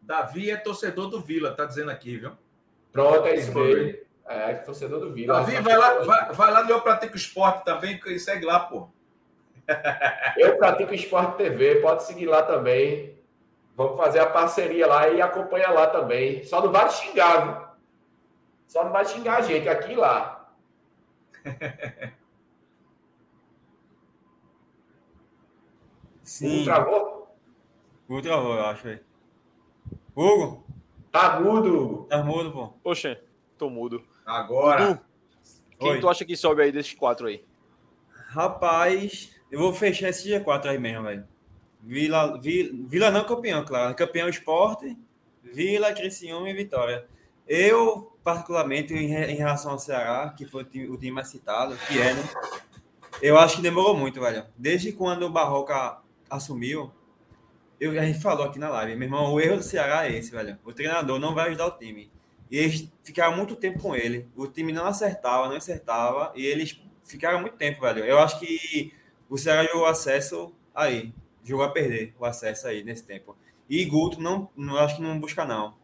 [0.00, 2.32] Davi é torcedor do Vila, tá dizendo aqui, viu?
[2.92, 3.98] Pronto, é isso mesmo.
[4.24, 5.40] É, torcedor do Vila.
[5.40, 8.88] Davi, vai lá, vai, vai lá no Eu Pratico Esporte também, e segue lá, pô.
[10.36, 13.15] Eu Pratico Esporte TV, pode seguir lá também.
[13.76, 16.42] Vamos fazer a parceria lá e acompanha lá também.
[16.44, 17.66] Só não vai xingar, viu?
[18.66, 20.50] Só não vai xingar a gente aqui e lá.
[26.22, 26.56] Sim.
[26.56, 27.36] Hugo travou?
[28.08, 29.00] Hugo travou, eu acho aí.
[30.16, 30.64] Hugo?
[31.12, 32.04] Tá mudo, Hugo.
[32.04, 32.68] Tá mudo, pô.
[32.82, 33.20] Poxa,
[33.58, 34.02] tô mudo.
[34.24, 34.92] Agora.
[34.92, 35.00] Hugo,
[35.78, 36.00] quem Oi.
[36.00, 37.44] tu acha que sobe aí desses quatro aí?
[38.28, 41.28] Rapaz, eu vou fechar esse G4 aí mesmo, velho.
[41.86, 43.94] Vila, Vila, Vila não campeão, claro.
[43.94, 44.98] Campeão esporte,
[45.40, 47.06] Vila, Criciúma e Vitória.
[47.46, 51.76] Eu, particularmente, em, em relação ao Ceará, que foi o time, o time mais citado,
[51.86, 52.22] que é, né?
[53.22, 54.44] Eu acho que demorou muito, velho.
[54.58, 56.90] Desde quando o Barroca assumiu,
[57.78, 60.32] eu, a gente falou aqui na live, meu irmão, o erro do Ceará é esse,
[60.32, 60.58] velho.
[60.64, 62.10] O treinador não vai ajudar o time.
[62.50, 64.28] E eles ficaram muito tempo com ele.
[64.34, 66.32] O time não acertava, não acertava.
[66.34, 68.04] E eles ficaram muito tempo, velho.
[68.04, 68.92] Eu acho que
[69.30, 71.14] o Ceará jogou acesso aí
[71.46, 73.36] jogou a perder o acesso aí nesse tempo.
[73.68, 75.74] E Guto não, não acho que não busca não.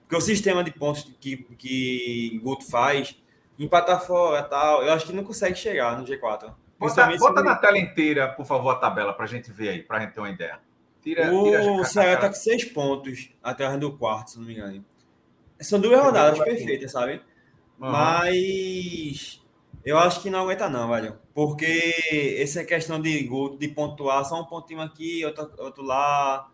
[0.00, 3.16] Porque o sistema de pontos que, que Guto faz,
[3.58, 6.52] empatar fora tal, eu acho que não consegue chegar no G4.
[6.78, 9.98] Bota, bota na tela inteira, por favor, a tabela para a gente ver aí, para
[9.98, 10.58] a gente ter uma ideia.
[11.02, 14.84] Tira, o Ceará está com seis pontos atrás do quarto, se não me engano.
[15.60, 17.20] São duas rodadas perfeitas, sabe?
[17.78, 17.90] Uhum.
[17.90, 19.42] Mas
[19.84, 21.18] eu acho que não aguenta, não, velho.
[21.32, 26.50] Porque essa questão de gol, de pontuar, só um pontinho aqui, outro, outro lá.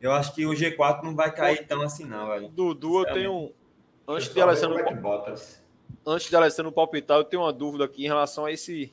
[0.00, 2.48] Eu acho que o G4 não vai cair tão assim, não, velho.
[2.48, 3.52] Dudu, eu tenho.
[4.06, 4.78] Antes de Alessandro.
[6.06, 8.92] Antes de Alessandro palpitar, eu tenho uma dúvida aqui em relação a esse,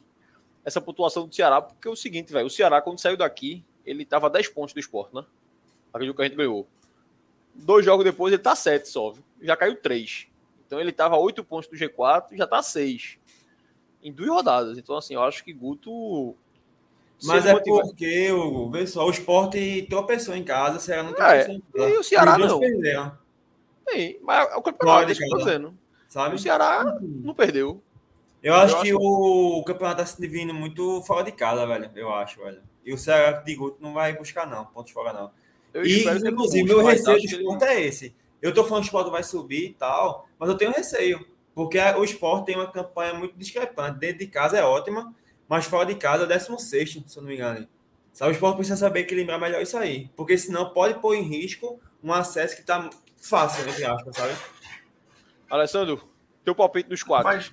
[0.63, 2.47] essa pontuação do Ceará, porque é o seguinte, velho.
[2.47, 5.23] O Ceará, quando saiu daqui, ele tava 10 pontos do esporte, né?
[5.93, 6.67] Aquele que a gente ganhou.
[7.53, 9.23] Dois jogos depois, ele tá 7 só, viu?
[9.41, 10.28] Já caiu 3.
[10.65, 13.17] Então ele tava 8 pontos do G4, já tá 6
[14.07, 14.77] em duas rodadas.
[14.77, 16.35] Então, assim, eu acho que Guto.
[17.23, 17.81] Mas é motivar...
[17.81, 21.89] porque o, vê só, o esporte tropeçou em casa, o Ceará não tropeçou em casa.
[21.89, 22.59] E o Ceará não.
[22.59, 23.17] Perderam.
[23.89, 25.77] Sim, mas é o campeonato, deixa eu dizendo.
[26.07, 26.35] Sabe?
[26.35, 27.81] O Ceará não perdeu.
[28.41, 28.99] Eu acho eu que acho...
[28.99, 31.89] o campeonato está se dividindo muito fora de casa, velho.
[31.95, 32.61] Eu acho, velho.
[32.85, 34.65] E o Ceará de Guto não vai buscar, não.
[34.65, 35.31] Pontos fora, não.
[35.73, 37.73] Eu e, inclusive, meu receio do esporte ele...
[37.73, 38.15] é esse.
[38.41, 41.25] Eu tô falando que o esporte vai subir e tal, mas eu tenho receio.
[41.57, 43.97] Porque o esporte tem uma campanha muito discrepante.
[43.97, 45.11] Dentro de casa é ótima,
[45.49, 47.67] mas fora de casa é 16, se eu não me engano.
[48.13, 50.07] Sabe, o esporte precisa saber equilibrar melhor isso aí.
[50.15, 52.87] Porque senão pode pôr em risco um acesso que está
[53.19, 54.35] fácil, entre aspas, sabe?
[55.49, 56.07] Alessandro,
[56.45, 57.27] teu palpite dos quatro.
[57.27, 57.51] Mas,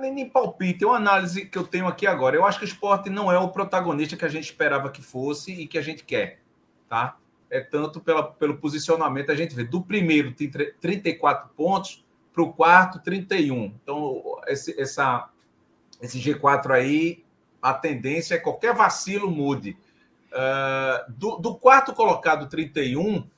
[0.00, 2.36] nem, nem palpite, é uma análise que eu tenho aqui agora.
[2.36, 5.52] Eu acho que o esporte não é o protagonista que a gente esperava que fosse
[5.52, 6.40] e que a gente quer,
[6.88, 7.18] tá?
[7.50, 9.62] É tanto pela, pelo posicionamento, a gente vê.
[9.62, 12.02] Do primeiro tem 34 pontos,
[12.40, 13.74] para o quarto, 31.
[13.82, 15.28] Então, esse, essa,
[16.00, 17.24] esse G4 aí,
[17.60, 19.76] a tendência é qualquer vacilo mude.
[20.32, 23.28] Uh, do, do, quarto colocado, 31,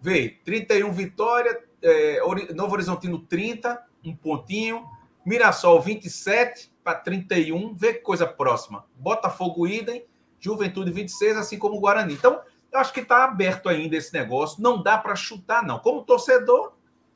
[0.00, 2.20] vê, 31 vitória, é,
[2.54, 4.84] Novo Horizontino 30, um pontinho,
[5.24, 8.84] Mirassol 27 para 31, vê que coisa próxima.
[8.96, 10.04] Botafogo idem,
[10.40, 12.14] Juventude 26, assim como Guarani.
[12.14, 12.40] Então,
[12.72, 15.78] eu acho que está aberto ainda esse negócio, não dá para chutar, não.
[15.78, 16.72] Como torcedor,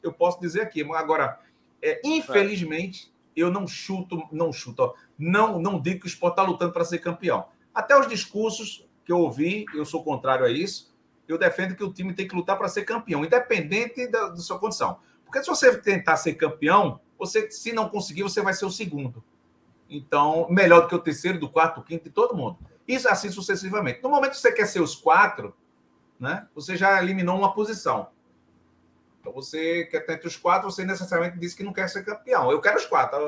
[0.07, 1.41] eu posso dizer aqui, agora,
[1.83, 6.43] é, infelizmente, eu não chuto, não chuto, ó, não, não digo que o esporte está
[6.43, 7.47] lutando para ser campeão.
[7.75, 10.95] Até os discursos que eu ouvi, eu sou contrário a isso.
[11.27, 14.59] Eu defendo que o time tem que lutar para ser campeão, independente da, da sua
[14.59, 14.99] condição.
[15.25, 19.25] Porque se você tentar ser campeão, você, se não conseguir, você vai ser o segundo.
[19.89, 22.59] Então, melhor do que o terceiro, do quarto, do quinto, de todo mundo.
[22.87, 24.03] Isso assim sucessivamente.
[24.03, 25.55] No momento que você quer ser os quatro,
[26.19, 28.09] né, você já eliminou uma posição.
[29.25, 32.51] Então, você quer ter entre os quatro, você necessariamente disse que não quer ser campeão.
[32.51, 33.18] Eu quero os quatro.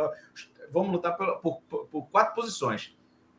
[0.70, 2.94] Vamos lutar por, por, por quatro posições.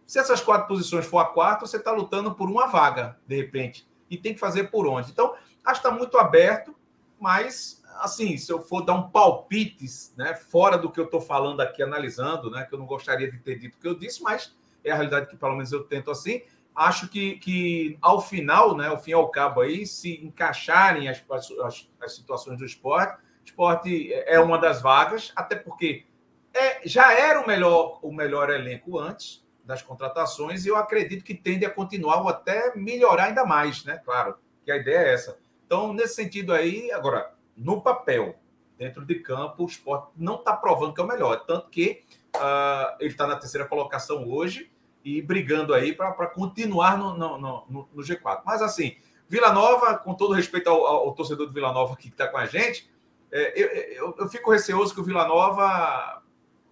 [0.07, 3.87] Se essas quatro posições for a quarta, você está lutando por uma vaga, de repente.
[4.09, 5.11] E tem que fazer por onde.
[5.11, 6.75] Então, acho que está muito aberto,
[7.19, 9.85] mas, assim, se eu for dar um palpite,
[10.15, 13.37] né, fora do que eu estou falando aqui, analisando, né, que eu não gostaria de
[13.37, 16.09] ter dito o que eu disse, mas é a realidade que, pelo menos, eu tento
[16.09, 16.41] assim.
[16.77, 21.23] Acho que, que ao final, né, ao fim e ao cabo, aí, se encaixarem as,
[21.63, 26.05] as, as situações do esporte, esporte é uma das vagas, até porque
[26.53, 31.33] é, já era o melhor, o melhor elenco antes, das contratações e eu acredito que
[31.33, 33.99] tende a continuar ou até melhorar ainda mais, né?
[34.05, 35.39] Claro, que a ideia é essa.
[35.65, 38.35] Então, nesse sentido aí, agora, no papel,
[38.77, 41.43] dentro de campo, o esporte não está provando que é o melhor.
[41.45, 42.03] Tanto que
[42.35, 44.71] uh, ele está na terceira colocação hoje
[45.07, 48.41] e brigando aí para continuar no, no, no, no, G4.
[48.45, 48.97] Mas assim,
[49.29, 52.37] Vila Nova, com todo respeito ao, ao torcedor do Vila Nova aqui que está com
[52.37, 52.91] a gente,
[53.31, 56.21] é, eu, eu, eu, fico receoso que o Vila Nova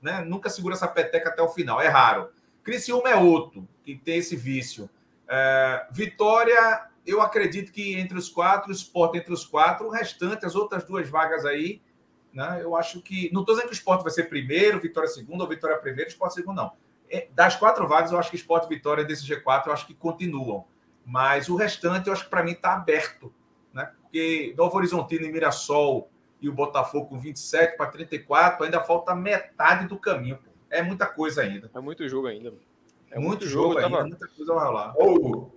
[0.01, 1.79] né, nunca segura essa peteca até o final.
[1.79, 2.29] É raro.
[2.61, 4.89] Criciúma é outro que tem esse vício.
[5.29, 10.45] É, Vitória, eu acredito que entre os quatro, o Sport entre os quatro, o restante,
[10.45, 11.81] as outras duas vagas aí,
[12.33, 13.31] né, eu acho que.
[13.31, 16.33] Não estou dizendo que o Sport vai ser primeiro, Vitória segundo, ou Vitória primeiro, Sport
[16.33, 16.84] segundo, não.
[17.09, 19.93] É, das quatro vagas, eu acho que Sport e Vitória desse G4, eu acho que
[19.93, 20.65] continuam.
[21.05, 23.33] Mas o restante, eu acho que para mim está aberto.
[23.73, 23.91] Né?
[24.01, 26.09] Porque Novo Horizontino e Mirassol
[26.41, 30.37] e o Botafogo com 27 para 34, ainda falta metade do caminho.
[30.37, 30.49] Pô.
[30.69, 31.69] É muita coisa ainda.
[31.73, 32.53] É muito jogo ainda.
[33.11, 34.07] É muito, muito jogo, jogo ainda, tava...
[34.07, 34.93] muita coisa vai rolar.
[34.97, 35.51] Ô,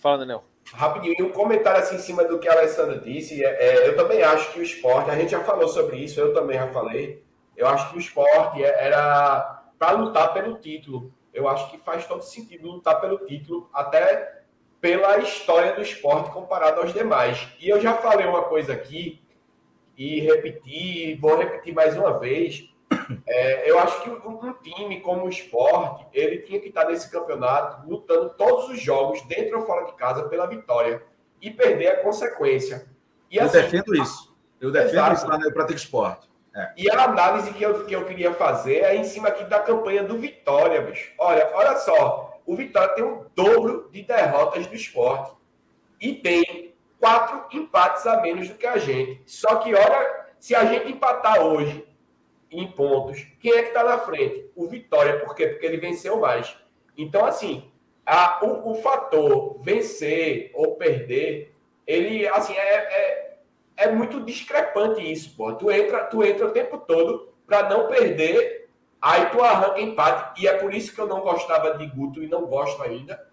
[0.00, 0.44] Fala, Daniel.
[0.72, 3.44] Rapidinho, um comentário assim em cima do que a Alessandra disse.
[3.44, 6.32] É, é, eu também acho que o esporte, a gente já falou sobre isso, eu
[6.32, 7.22] também já falei.
[7.56, 11.10] Eu acho que o esporte é, era para lutar pelo título.
[11.32, 14.42] Eu acho que faz todo sentido lutar pelo título, até
[14.78, 17.48] pela história do esporte comparado aos demais.
[17.58, 19.22] E eu já falei uma coisa aqui,
[19.96, 22.68] e repeti, vou repetir mais uma vez.
[23.26, 27.88] É, eu acho que um, time como o esporte, ele tinha que estar nesse campeonato
[27.88, 31.02] lutando todos os jogos, dentro ou fora de casa, pela vitória.
[31.40, 32.86] E perder a consequência.
[33.30, 34.36] E, eu assim, defendo isso.
[34.60, 35.36] Eu defendo exato.
[35.38, 36.29] isso Pratica Esporte.
[36.54, 36.72] É.
[36.76, 40.02] E a análise que eu, que eu queria fazer é em cima aqui da campanha
[40.02, 41.12] do Vitória, bicho.
[41.18, 42.40] Olha, olha só.
[42.44, 45.32] O Vitória tem o dobro de derrotas do esporte.
[46.00, 49.22] E tem quatro empates a menos do que a gente.
[49.26, 51.86] Só que, olha, se a gente empatar hoje
[52.50, 53.26] em pontos.
[53.40, 54.50] Quem é que está na frente?
[54.56, 55.46] O Vitória, por quê?
[55.46, 56.56] Porque ele venceu mais.
[56.96, 57.70] Então, assim,
[58.04, 61.54] a, o, o fator vencer ou perder,
[61.86, 63.29] ele, assim, é, é,
[63.80, 65.54] é muito discrepante isso, pô.
[65.54, 68.68] Tu entra, tu entra o tempo todo para não perder,
[69.00, 70.42] aí tu arranca empate.
[70.42, 73.26] E é por isso que eu não gostava de Guto e não gosto ainda.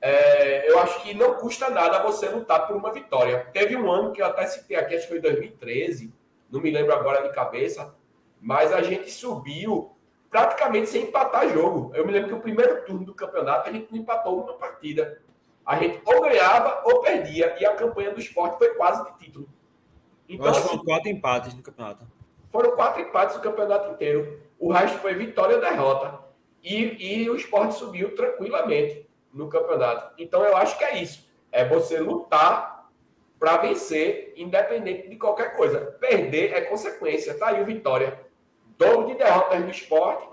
[0.00, 3.48] É, eu acho que não custa nada você lutar por uma vitória.
[3.52, 6.14] Teve um ano que eu até citei aqui, acho que foi 2013,
[6.48, 7.92] não me lembro agora de cabeça,
[8.40, 9.96] mas a gente subiu
[10.30, 11.90] praticamente sem empatar jogo.
[11.96, 15.20] Eu me lembro que o primeiro turno do campeonato a gente não empatou uma partida.
[15.66, 17.56] A gente ou ganhava ou perdia.
[17.58, 19.48] E a campanha do esporte foi quase de título.
[20.28, 22.06] Então, Eu acho que foram assim, quatro empates no campeonato.
[22.50, 24.40] Foram quatro empates no campeonato inteiro.
[24.58, 26.20] O resto foi vitória ou derrota.
[26.62, 30.14] E, e o esporte subiu tranquilamente no campeonato.
[30.18, 31.28] Então eu acho que é isso.
[31.50, 32.90] É você lutar
[33.38, 35.80] para vencer, independente de qualquer coisa.
[36.00, 37.38] Perder é consequência.
[37.38, 38.28] Tá aí o Vitória
[38.78, 40.26] dobro de derrotas do esporte.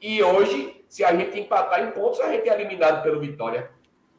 [0.00, 3.70] E hoje, se a gente empatar em pontos, a gente é eliminado pelo Vitória.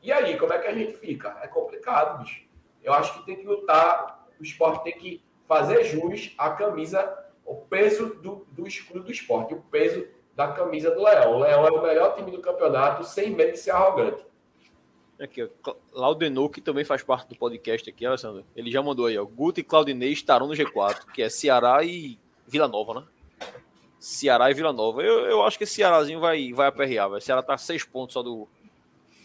[0.01, 1.37] E aí, como é que a gente fica?
[1.41, 2.45] É complicado, bicho.
[2.83, 7.55] Eu acho que tem que lutar, o esporte tem que fazer jus à camisa, o
[7.55, 11.35] peso do, do escudo do esporte, o peso da camisa do Leão.
[11.35, 14.25] O Leão é o melhor time do campeonato, sem medo de ser arrogante.
[15.19, 15.49] Aqui,
[15.91, 18.45] Laudenor, que também faz parte do podcast aqui, Alessandro.
[18.55, 19.25] Ele já mandou aí, ó.
[19.25, 23.03] Guto e Claudinei estarão no G4, que é Ceará e Vila Nova, né?
[23.99, 25.01] Ceará e Vila Nova.
[25.01, 27.09] Eu, eu acho que esse Cearazinho vai, vai aperrear.
[27.09, 28.47] O Ceará tá seis pontos só do,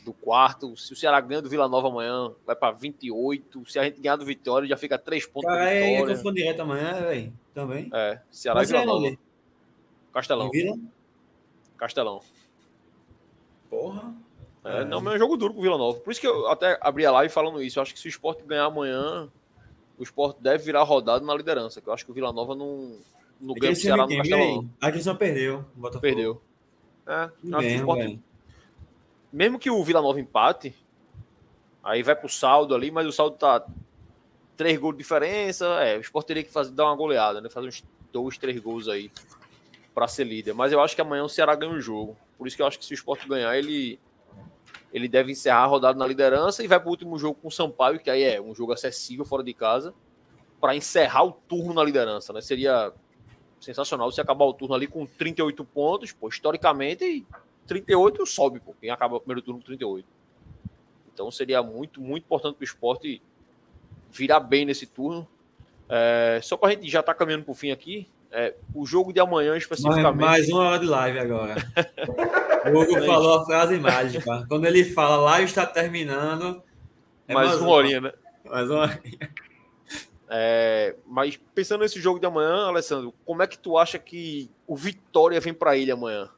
[0.05, 0.77] do quarto.
[0.77, 3.69] Se o Ceará ganha do Vila Nova amanhã, vai para 28.
[3.71, 5.51] Se a gente ganhar do Vitória, já fica 3 pontos.
[5.51, 7.33] Cara, é confronto direto amanhã, velho.
[7.55, 7.91] Também.
[7.93, 9.19] É, Ceará Mas e Vila é, Nova.
[10.13, 10.51] Castelão.
[10.51, 10.79] Vila?
[11.77, 12.21] Castelão.
[13.71, 14.15] Porra.
[14.65, 15.99] É, não, mas é um jogo duro com o Vila Nova.
[15.99, 17.79] Por isso que eu até abri a live falando isso.
[17.79, 19.29] Eu acho que se o Sport ganhar amanhã,
[19.99, 21.81] o Sport deve virar rodado na liderança.
[21.81, 22.97] Que eu acho que o Vila Nova não,
[23.41, 24.71] não ganha pro Ceará no Castelão.
[24.81, 25.65] A só perdeu.
[25.77, 26.01] o Botafogo.
[26.01, 26.43] Perdeu.
[27.07, 28.32] É, acho que o.
[29.33, 30.75] mesmo que o Vila Nova empate,
[31.83, 33.65] aí vai pro saldo ali, mas o saldo tá
[34.57, 35.67] três gols de diferença.
[35.83, 37.49] É, o Sport teria que fazer, dar uma goleada, né?
[37.49, 39.11] Fazer uns dois, três gols aí
[39.95, 40.53] para ser líder.
[40.55, 42.17] Mas eu acho que amanhã o Ceará ganha o jogo.
[42.37, 43.99] Por isso que eu acho que se o Sport ganhar, ele
[44.93, 47.99] ele deve encerrar a rodada na liderança e vai pro último jogo com o Sampaio,
[47.99, 49.95] que aí é um jogo acessível fora de casa,
[50.61, 52.43] para encerrar o turno na liderança, né?
[52.43, 52.93] Seria
[53.59, 57.25] sensacional se acabar o turno ali com 38 pontos, pô, historicamente
[57.67, 60.07] 38 sobe, pô, quem acaba o primeiro turno com 38.
[61.13, 63.23] Então seria muito, muito importante para o esporte
[64.11, 65.29] virar bem nesse turno.
[65.89, 69.13] É, só para a gente já estar caminhando para o fim aqui, é, o jogo
[69.13, 70.21] de amanhã Mais, especificamente.
[70.21, 71.55] mais uma hora de live agora.
[72.65, 74.47] O Hugo falou a frase mágica.
[74.49, 76.63] Quando ele fala, live está terminando.
[77.27, 78.13] é mais uma horinha, né?
[78.45, 78.89] Mais uma
[80.29, 84.77] É, mas pensando nesse jogo de amanhã, Alessandro, como é que tu acha que o
[84.77, 86.31] Vitória vem para ele amanhã?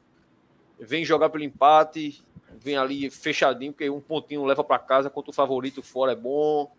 [0.79, 2.23] Vem jogar pelo empate,
[2.53, 6.71] vem ali fechadinho, porque um pontinho leva para casa, quanto o favorito fora é bom.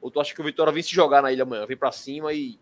[0.00, 2.32] Ou tu acha que o Vitória vem se jogar na ilha amanhã, vem para cima
[2.32, 2.58] e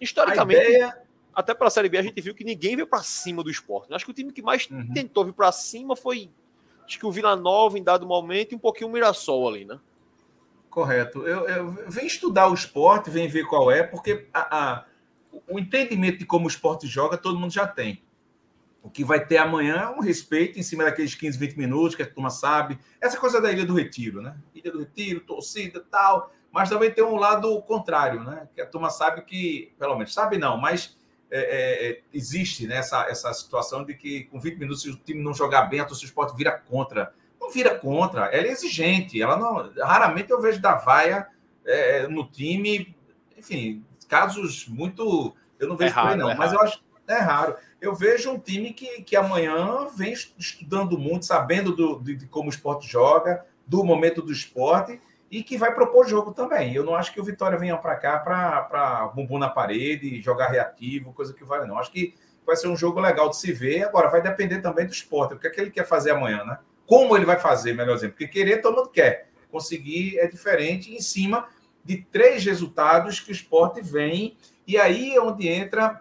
[0.00, 0.96] historicamente, ideia,
[1.34, 3.92] até para a Série B a gente viu que ninguém veio para cima do esporte.
[3.92, 4.92] Acho que o time que mais Uhum.
[4.92, 6.30] tentou vir para cima foi
[6.86, 9.78] acho que o Vila Nova em dado momento e um pouquinho o Mirassol ali, né?
[10.70, 11.26] Correto.
[11.26, 14.84] Eu, eu venho estudar o esporte, venho ver qual é, porque a- a-
[15.48, 18.02] o entendimento de como o esporte joga, todo mundo já tem.
[18.82, 22.02] O que vai ter amanhã é um respeito em cima daqueles 15, 20 minutos que
[22.02, 22.78] a turma sabe.
[23.00, 24.36] Essa coisa da Ilha do Retiro, né?
[24.54, 26.32] Ilha do Retiro, torcida e tal.
[26.50, 28.48] Mas também tem um lado contrário, né?
[28.54, 30.96] Que a turma sabe que, pelo menos, sabe não, mas
[31.30, 34.96] é, é, é, existe né, essa, essa situação de que com 20 minutos, se o
[34.96, 38.50] time não jogar bem, a torcida do esporte vira contra não vira contra, ela é
[38.50, 39.20] exigente.
[39.20, 41.26] Ela não, raramente eu vejo da vaia
[41.64, 42.94] é, no time,
[43.36, 46.82] enfim, casos muito, eu não vejo É por aí não, é mas eu acho
[47.14, 47.56] é raro.
[47.80, 52.46] Eu vejo um time que, que amanhã vem estudando muito, sabendo do, de, de como
[52.46, 55.00] o esporte joga, do momento do esporte
[55.30, 56.74] e que vai propor jogo também.
[56.74, 61.12] Eu não acho que o Vitória venha para cá para bumbum na parede, jogar reativo,
[61.12, 61.78] coisa que vale não.
[61.78, 63.84] Acho que vai ser um jogo legal de se ver.
[63.84, 66.58] Agora vai depender também do esporte, o que é que ele quer fazer amanhã, né?
[66.90, 69.28] como ele vai fazer, melhor dizendo, porque querer todo mundo quer.
[69.48, 71.48] Conseguir é diferente em cima
[71.84, 74.36] de três resultados que o esporte vem,
[74.70, 76.00] e aí é onde entra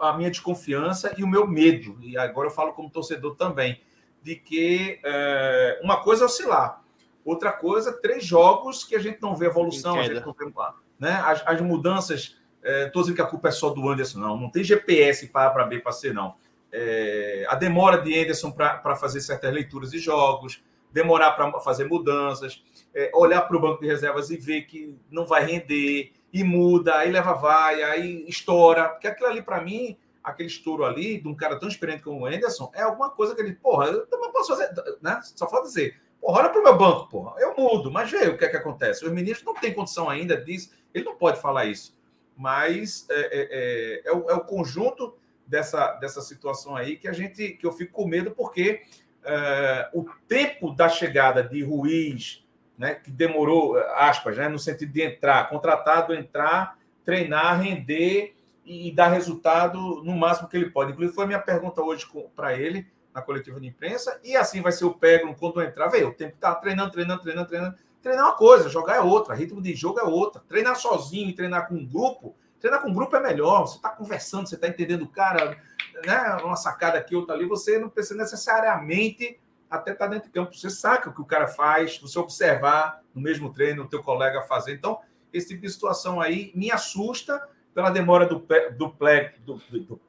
[0.00, 3.82] a minha desconfiança e o meu medo, e agora eu falo como torcedor também,
[4.22, 6.82] de que é, uma coisa é oscilar,
[7.22, 10.50] outra coisa, três jogos que a gente não vê evolução, a gente não vê,
[10.98, 14.40] né, as, as mudanças, estou é, dizendo que a culpa é só do Anderson, não,
[14.40, 16.36] não tem GPS para A para B para C, não.
[16.72, 22.64] É, a demora de Anderson para fazer certas leituras de jogos, demorar para fazer mudanças,
[22.94, 26.96] é, olhar para o banco de reservas e ver que não vai render, e muda,
[26.96, 28.90] aí leva vai, aí estoura.
[28.90, 32.26] Porque aquilo ali, para mim, aquele estouro ali, de um cara tão experiente como o
[32.26, 34.70] Anderson, é alguma coisa que ele, porra, eu também posso fazer,
[35.00, 35.20] né?
[35.22, 38.36] Só falta dizer, porra, olha para o meu banco, porra, eu mudo, mas vê o
[38.36, 39.04] que é que acontece.
[39.04, 41.96] Os meninos não têm condição ainda disso, ele não pode falar isso.
[42.36, 47.52] Mas é, é, é o, é o conjunto dessa, dessa situação aí que a gente
[47.52, 48.82] que eu fico com medo porque
[49.22, 52.45] uh, o tempo da chegada de Ruiz,
[52.78, 58.34] né, que demorou aspas, né, no sentido de entrar, contratado, entrar, treinar, render
[58.64, 60.92] e, dar resultado no máximo que ele pode.
[60.92, 64.72] Inclusive foi a minha pergunta hoje para ele na coletiva de imprensa e assim vai
[64.72, 67.76] ser o Peglo quando entrar, veio o tempo tá treinando, treinando, treinando, treinando.
[68.02, 70.42] Treinar é uma coisa, jogar é outra, ritmo de jogo é outra.
[70.48, 74.48] Treinar sozinho e treinar com um grupo Treinar com grupo é melhor, você está conversando,
[74.48, 75.56] você está entendendo o cara,
[76.04, 76.36] né?
[76.42, 79.38] Uma sacada aqui, outra ali, você não precisa necessariamente
[79.70, 80.54] até estar tá dentro de campo.
[80.54, 84.42] Você saca o que o cara faz, você observar no mesmo treino o teu colega
[84.42, 84.74] fazer.
[84.74, 85.00] Então,
[85.32, 90.00] esse tipo de situação aí me assusta pela demora do, do, do, do,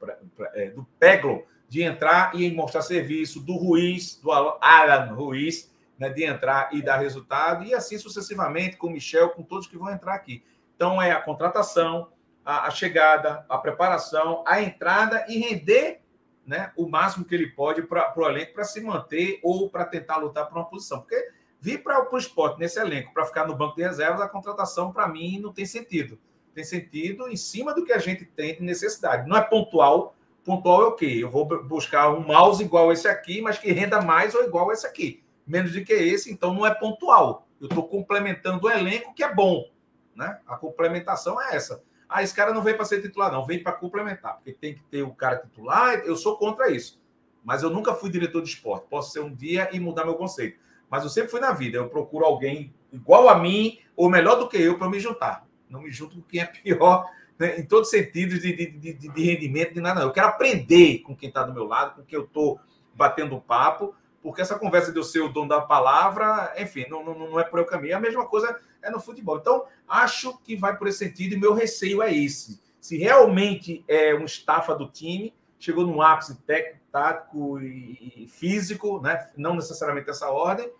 [0.74, 6.70] do, Peglo de entrar e mostrar serviço, do Ruiz, do Alan Ruiz, né, de entrar
[6.72, 10.42] e dar resultado, e assim sucessivamente com o Michel, com todos que vão entrar aqui.
[10.74, 12.08] Então, é a contratação,
[12.42, 16.00] a, a, chegada, a preparação, a entrada e render
[16.48, 20.16] né, o máximo que ele pode para o elenco para se manter ou para tentar
[20.16, 21.00] lutar por uma posição.
[21.00, 21.30] Porque
[21.60, 25.06] vir para o esporte nesse elenco para ficar no banco de reservas, a contratação, para
[25.06, 26.18] mim, não tem sentido.
[26.54, 29.28] Tem sentido em cima do que a gente tem de necessidade.
[29.28, 30.16] Não é pontual.
[30.42, 31.18] Pontual é o quê?
[31.20, 34.86] Eu vou buscar um mouse igual esse aqui, mas que renda mais ou igual esse
[34.86, 35.22] aqui.
[35.46, 37.46] menos do que esse, então não é pontual.
[37.60, 39.68] Eu estou complementando o elenco, que é bom.
[40.16, 40.38] Né?
[40.46, 41.82] A complementação é essa.
[42.08, 44.82] Ah, esse cara não veio para ser titular, não, veio para complementar, porque tem que
[44.84, 45.98] ter o cara titular.
[46.06, 46.98] Eu sou contra isso.
[47.44, 48.86] Mas eu nunca fui diretor de esporte.
[48.88, 50.58] Posso ser um dia e mudar meu conceito.
[50.90, 51.76] Mas eu sempre fui na vida.
[51.76, 55.46] Eu procuro alguém igual a mim, ou melhor do que eu, para me juntar.
[55.68, 57.04] Não me junto com quem é pior,
[57.38, 57.58] né?
[57.58, 60.00] em todos os sentidos de, de, de, de rendimento, de nada.
[60.00, 60.08] Não.
[60.08, 62.58] Eu quero aprender com quem está do meu lado, com quem eu estou
[62.94, 67.14] batendo papo, porque essa conversa de eu ser o dono da palavra, enfim, não, não,
[67.14, 67.96] não é por eu caminho.
[67.96, 69.38] A mesma coisa é no futebol.
[69.38, 72.60] Então, acho que vai por esse sentido e meu receio é esse.
[72.80, 79.30] Se realmente é um estafa do time, chegou num ápice técnico, tático e físico, né?
[79.36, 80.70] não necessariamente essa ordem,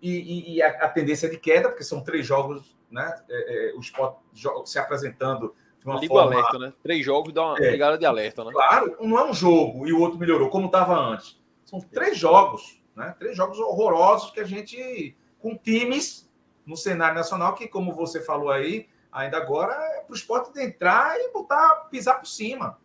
[0.00, 3.14] e, e, e a, a, tendência é de queda, porque são três jogos, né?
[3.28, 4.20] É, é, o esporte
[4.64, 6.34] se apresentando de uma Liga forma...
[6.34, 6.72] alerta, né?
[6.82, 8.52] Três jogos dá uma é, ligada de alerta, né?
[8.52, 11.40] Claro, não é um jogo e o outro melhorou, como estava antes.
[11.64, 13.14] São três jogos, né?
[13.18, 16.27] Três jogos horrorosos que a gente, com times
[16.68, 21.18] no cenário nacional, que, como você falou aí, ainda agora é para o esporte entrar
[21.18, 22.78] e botar, pisar por cima.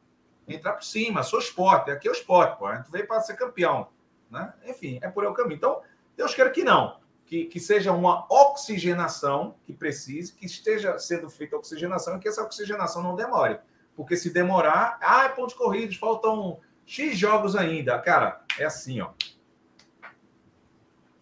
[0.48, 2.66] Entrar por cima, sou esporte, aqui é o esporte, pô.
[2.66, 3.90] A gente veio para ser campeão.
[4.30, 4.52] Né?
[4.66, 5.58] Enfim, é por aí o caminho.
[5.58, 5.82] Então,
[6.16, 11.56] Deus queira que não que, que seja uma oxigenação que precise, que esteja sendo feita
[11.56, 13.60] oxigenação e que essa oxigenação não demore.
[13.96, 17.98] Porque se demorar, ah, é pontos corridos, faltam X jogos ainda.
[18.00, 19.10] Cara, é assim, ó.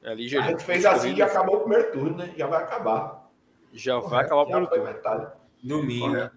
[0.04, 2.32] É, ali, a gente fez assim e acabou o primeiro turno, né?
[2.36, 3.30] Já vai acabar.
[3.74, 5.28] Já vai acabar o primeiro turno.
[5.64, 6.32] Domingo.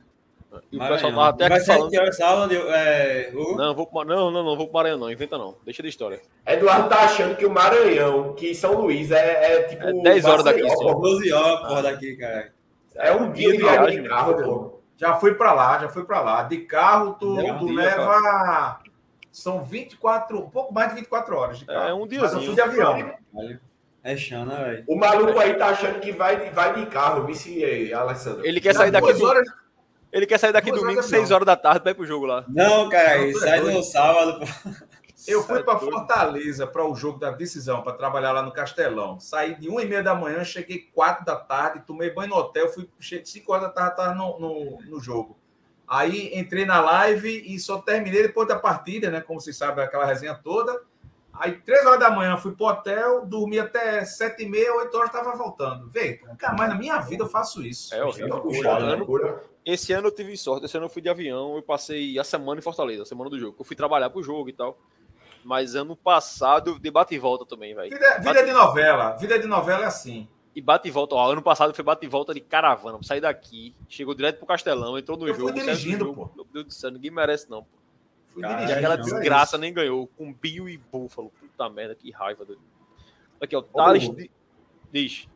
[0.71, 2.15] E o pessoal tava até aqui falando.
[2.15, 3.57] Sábado, é, o...
[3.57, 4.05] Não, vou pro...
[4.05, 5.11] não, não, não, vou pro Maranhão, não.
[5.11, 5.57] Inventa não.
[5.65, 6.21] Deixa de história.
[6.47, 9.83] Eduardo tá achando que o Maranhão, que São Luís, é, é tipo.
[9.83, 10.95] É 10 horas daqui, só.
[10.95, 12.53] 12 horas, porra, daqui, cara.
[12.97, 14.81] É um dia de viagem de carro, pô.
[14.97, 16.45] Já fui pra lá, já fui pra lá.
[16.45, 18.23] De carro, tu, tu dia, leva.
[18.23, 18.79] Cara.
[19.35, 21.89] São 24, um pouco mais de 24 horas de carro.
[21.89, 22.23] É um diazinho.
[22.23, 23.15] Mas eu fui de avião.
[24.05, 24.85] É chana, velho.
[24.87, 28.47] O maluco aí tá achando que vai, vai de carro, vice Alessandro.
[28.47, 29.13] Ele quer sair daqui.
[29.13, 29.49] Duas horas.
[30.13, 32.45] Ele quer sair daqui Duas domingo, 6 horas da tarde, para ir pro jogo lá.
[32.47, 34.47] Não, cara, ele sai no sábado.
[35.27, 39.19] Eu fui para Fortaleza para o jogo da decisão, para trabalhar lá no Castelão.
[39.19, 42.69] Saí de 1 e meia da manhã, cheguei 4 da tarde, tomei banho no hotel,
[42.69, 45.37] fui 5 horas da tarde, tarde no, no, no, jogo.
[45.87, 49.21] Aí entrei na live e só terminei depois da partida, né?
[49.21, 50.83] Como vocês sabem, aquela resenha toda.
[51.37, 55.11] Aí, 3 horas da manhã, fui pro hotel, dormi até 7 e meia, 8 horas,
[55.13, 55.91] estava voltando.
[55.91, 57.93] Vê, nunca mais na minha vida eu faço isso.
[57.93, 58.45] É horrível.
[59.67, 62.61] Esse ano eu tive sorte, esse ano eu fui de avião, eu passei a semana
[62.61, 63.57] em Fortaleza, a semana do jogo.
[63.59, 64.79] Eu fui trabalhar pro jogo e tal.
[65.43, 67.91] Mas ano passado, de bate e volta também, velho.
[67.91, 68.45] Vida, vida bate...
[68.45, 70.29] de novela, vida de novela é assim.
[70.55, 73.75] E bate e volta, ó, ano passado foi bate e volta de caravana, sair daqui,
[73.89, 75.51] chegou direto pro Castelão, entrou no eu jogo.
[75.51, 76.37] Fui dirigindo, jogo, pô.
[76.37, 77.77] Meu Deus do céu, ninguém merece não, pô.
[78.29, 78.73] Fui dirigindo.
[78.73, 81.33] Aquela desgraça nem ganhou, com Bio e Búfalo.
[81.41, 82.45] Puta merda, que raiva.
[82.45, 82.57] Do...
[83.41, 84.09] Aqui, ó, Thales...
[84.09, 84.17] Oh.
[84.93, 85.29] Diz.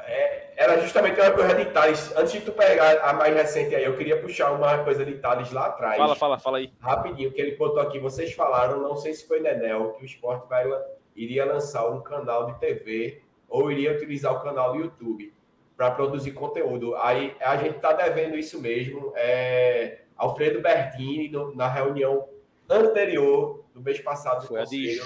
[0.00, 2.12] É, era justamente uma coisa de Thales.
[2.16, 5.52] Antes de tu pegar a mais recente aí, eu queria puxar uma coisa de Thales
[5.52, 5.96] lá atrás.
[5.96, 6.72] Fala, fala, fala aí.
[6.80, 8.00] Rapidinho, que ele botou aqui.
[8.00, 10.66] Vocês falaram, não sei se foi Nenel, que o esporte vai,
[11.14, 15.32] iria lançar um canal de TV ou iria utilizar o canal do YouTube
[15.76, 16.96] para produzir conteúdo.
[16.96, 19.12] Aí a gente está devendo isso mesmo.
[19.14, 22.26] É, Alfredo Bertini, no, na reunião
[22.68, 24.46] anterior do mês passado.
[24.46, 24.98] Foi a, de,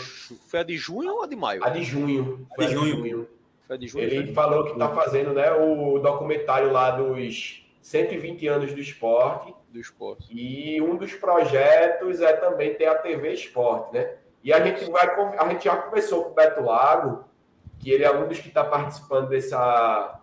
[0.48, 1.64] foi a de junho ou a de maio?
[1.64, 2.46] A de junho.
[2.56, 2.96] A de junho.
[2.96, 3.28] junho.
[3.66, 4.04] Foi de junho.
[4.04, 9.54] Ele falou que está fazendo né, o documentário lá dos 120 anos do esporte.
[9.68, 10.28] Do esporte.
[10.30, 14.16] E um dos projetos é também ter a TV Esporte, né?
[14.42, 15.08] E a gente vai.
[15.38, 17.24] A gente já conversou com o Beto Lago,
[17.81, 20.20] que ele é um dos que está participando dessa,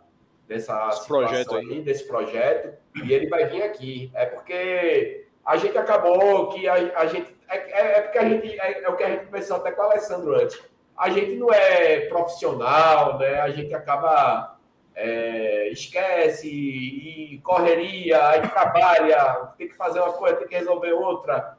[0.47, 4.11] dessa projeto aí, aí, desse projeto, e ele vai vir aqui.
[4.13, 7.33] É porque a gente acabou que a, a gente.
[7.49, 8.59] É, é, é, porque a gente.
[8.59, 10.61] É, é, o que a gente conversou até com o Alessandro antes.
[10.95, 13.39] A gente não é profissional, né?
[13.39, 14.55] A gente acaba.
[14.99, 21.55] É, esquece e correria, aí trabalha, tem que fazer uma coisa, tem que resolver outra.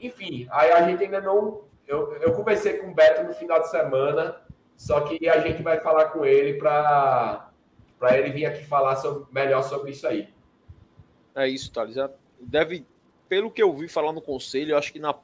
[0.00, 1.60] Enfim, aí a gente ainda não.
[1.86, 4.40] Eu, eu conversei com o Beto no final de semana,
[4.76, 7.50] só que a gente vai falar com ele para
[8.12, 10.28] ele vir aqui falar sobre, melhor sobre isso aí.
[11.34, 11.96] É isso, Thales.
[12.40, 12.84] Deve
[13.28, 15.14] pelo que eu vi falar no conselho, eu acho que na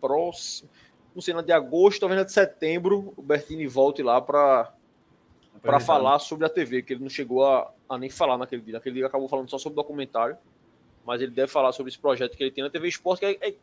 [0.00, 0.68] próxima,
[1.14, 4.72] não sei, na de agosto, talvez na de setembro, o Bertini volte lá para
[5.62, 8.74] para falar sobre a TV, que ele não chegou a, a, nem falar naquele dia.
[8.74, 10.36] Naquele dia acabou falando só sobre o documentário,
[11.06, 13.48] mas ele deve falar sobre esse projeto que ele tem na TV Esporte, que é,
[13.48, 13.54] é,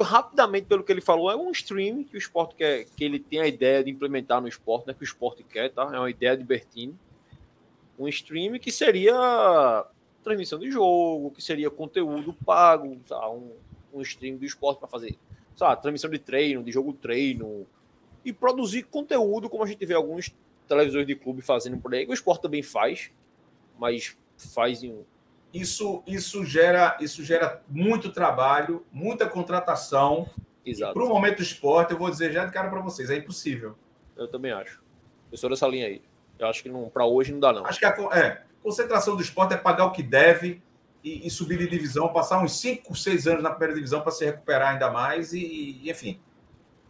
[0.00, 3.40] rapidamente, pelo que ele falou, é um stream que o esporte quer, que ele tem
[3.40, 5.82] a ideia de implementar no esporte, né, que o esporte quer, tá?
[5.92, 6.94] É uma ideia de Bertini.
[7.98, 9.84] Um stream que seria
[10.22, 13.28] transmissão de jogo, que seria conteúdo pago, tá?
[13.28, 13.52] um,
[13.92, 15.18] um stream do esporte para fazer,
[15.56, 17.66] sabe, transmissão de treino, de jogo treino,
[18.24, 20.32] e produzir conteúdo, como a gente vê alguns
[20.68, 23.10] televisores de clube fazendo por aí, o esporte também faz,
[23.78, 25.04] mas faz em.
[25.52, 30.28] Isso, isso, gera, isso gera muito trabalho, muita contratação.
[30.64, 30.94] Exato.
[30.94, 33.76] Para o momento do esporte, eu vou dizer já de cara para vocês, é impossível.
[34.16, 34.82] Eu também acho.
[35.30, 36.02] Eu sou dessa linha aí.
[36.38, 37.66] Eu acho que para hoje não dá, não.
[37.66, 40.62] Acho que a é, concentração do esporte é pagar o que deve
[41.02, 44.24] e, e subir de divisão, passar uns 5, 6 anos na primeira divisão para se
[44.24, 46.20] recuperar ainda mais e, e enfim.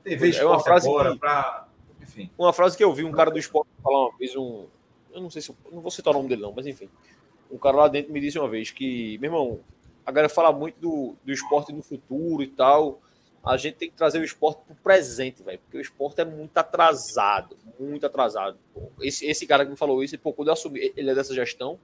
[0.04, 1.66] TV é uma frase agora que, pra,
[2.00, 2.30] enfim.
[2.36, 4.66] Uma frase que eu vi um cara do esporte falar uma vez, um.
[5.12, 5.50] Eu não sei se.
[5.50, 6.88] Eu, não vou citar o nome dele, não, mas enfim.
[7.52, 9.60] Um cara lá dentro me disse uma vez que, meu irmão,
[10.06, 13.00] a galera fala muito do, do esporte no futuro e tal.
[13.44, 16.24] A gente tem que trazer o esporte para o presente, velho, porque o esporte é
[16.24, 18.56] muito atrasado, muito atrasado.
[19.00, 21.78] Esse, esse cara que me falou isso, pô, quando eu assumi, ele é dessa gestão,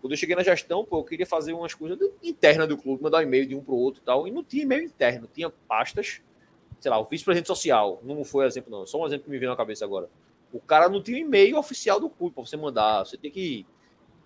[0.00, 3.18] quando eu cheguei na gestão, pô, eu queria fazer umas coisas internas do clube, mandar
[3.18, 5.48] um e-mail de um para o outro e tal, e não tinha e-mail interno, tinha
[5.66, 6.20] pastas,
[6.78, 9.50] sei lá, o vice-presidente social, não foi exemplo não, só um exemplo que me veio
[9.50, 10.10] na cabeça agora.
[10.52, 13.66] O cara não tinha e-mail oficial do clube para você mandar, você tem que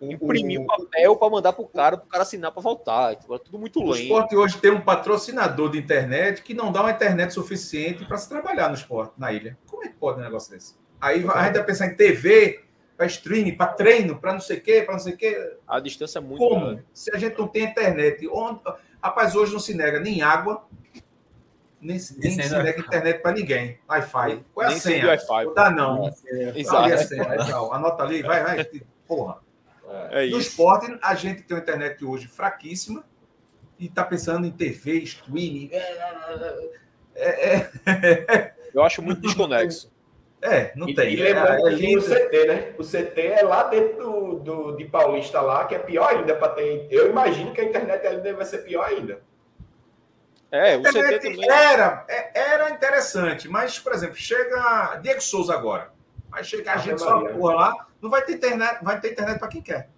[0.00, 3.16] imprimir o papel para mandar para o cara, para o cara assinar para voltar.
[3.16, 3.92] Tipo, é tudo muito lento.
[3.92, 8.16] O esporte hoje tem um patrocinador de internet que não dá uma internet suficiente para
[8.16, 9.58] se trabalhar no esporte, na ilha.
[9.66, 10.74] Como é que pode um negócio desse?
[11.00, 12.64] Aí a gente vai pensar em TV,
[12.98, 15.56] para streaming, para treino, para não sei o quê, para não sei o quê.
[15.68, 16.66] A distância é muito Como?
[16.66, 16.84] Grande.
[16.92, 18.60] Se a gente não tem internet, onde...
[19.00, 20.64] rapaz, hoje não se nega nem água,
[21.80, 23.78] nem, nem se nega internet para ninguém.
[23.88, 24.44] Wi-Fi.
[24.52, 25.06] Qual é a senha?
[25.06, 25.44] Wi-Fi.
[25.44, 26.10] Não dá não.
[26.56, 26.92] Exato.
[26.92, 27.24] a senha.
[27.70, 28.68] Anota ali, vai, vai.
[29.06, 29.38] Porra.
[30.10, 33.04] É no esporte, a gente tem uma internet hoje fraquíssima
[33.78, 35.70] e está pensando em TV, streaming.
[35.72, 38.54] É, é, é.
[38.74, 39.90] Eu acho muito desconexo.
[40.40, 41.14] É, não e, tem.
[41.14, 42.74] E lembrando é, que o CT, né?
[42.78, 46.50] O CT é lá dentro do, do, de Paulista lá, que é pior ainda para
[46.50, 46.86] ter.
[46.90, 49.20] Eu imagino que a internet ali deve ser pior ainda.
[50.50, 51.50] É, o CT também.
[51.50, 55.90] Era, é, era interessante, mas, por exemplo, chega Diego Souza agora.
[56.30, 59.48] Vai chegar a gente só porra lá, não vai ter internet, vai ter internet para
[59.48, 59.90] quem quer.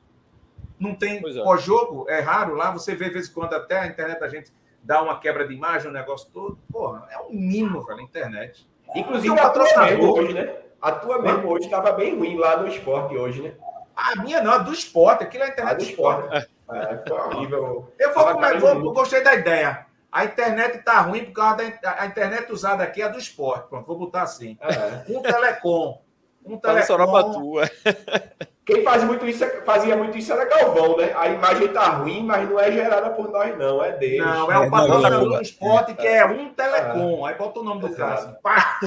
[0.78, 1.42] Não tem é.
[1.42, 4.52] pós-jogo, é raro lá, você vê de vez em quando até a internet a gente
[4.82, 6.58] dá uma quebra de imagem, o um negócio todo.
[6.72, 8.66] Porra, é um mínimo, velho, a internet.
[8.94, 10.56] Inclusive, a tua mesmo hoje, né?
[10.80, 13.54] A tua mesmo hoje estava bem ruim lá no esporte hoje, né?
[13.94, 15.24] A minha não, a do esporte.
[15.24, 16.48] Aquilo é a internet do esporte.
[16.72, 17.92] É, foi horrível.
[17.98, 19.86] Eu vou, comer, vou, gostei da ideia.
[20.10, 23.68] A internet está ruim por causa da a internet usada aqui é a do esporte.
[23.68, 24.56] Pronto, vou botar assim.
[24.60, 25.04] É.
[25.12, 26.00] Um telecom.
[26.44, 27.54] Um telecom.
[28.64, 31.12] Quem faz muito isso, é, fazia muito isso era Galvão, né?
[31.16, 33.82] A imagem tá ruim, mas não é gerada por nós, não.
[33.82, 34.18] É dele.
[34.18, 37.24] Não, é o patrocinador do esporte, que é um telecom.
[37.24, 38.34] Aí bota o nome do cara assim.
[38.40, 38.78] Pá!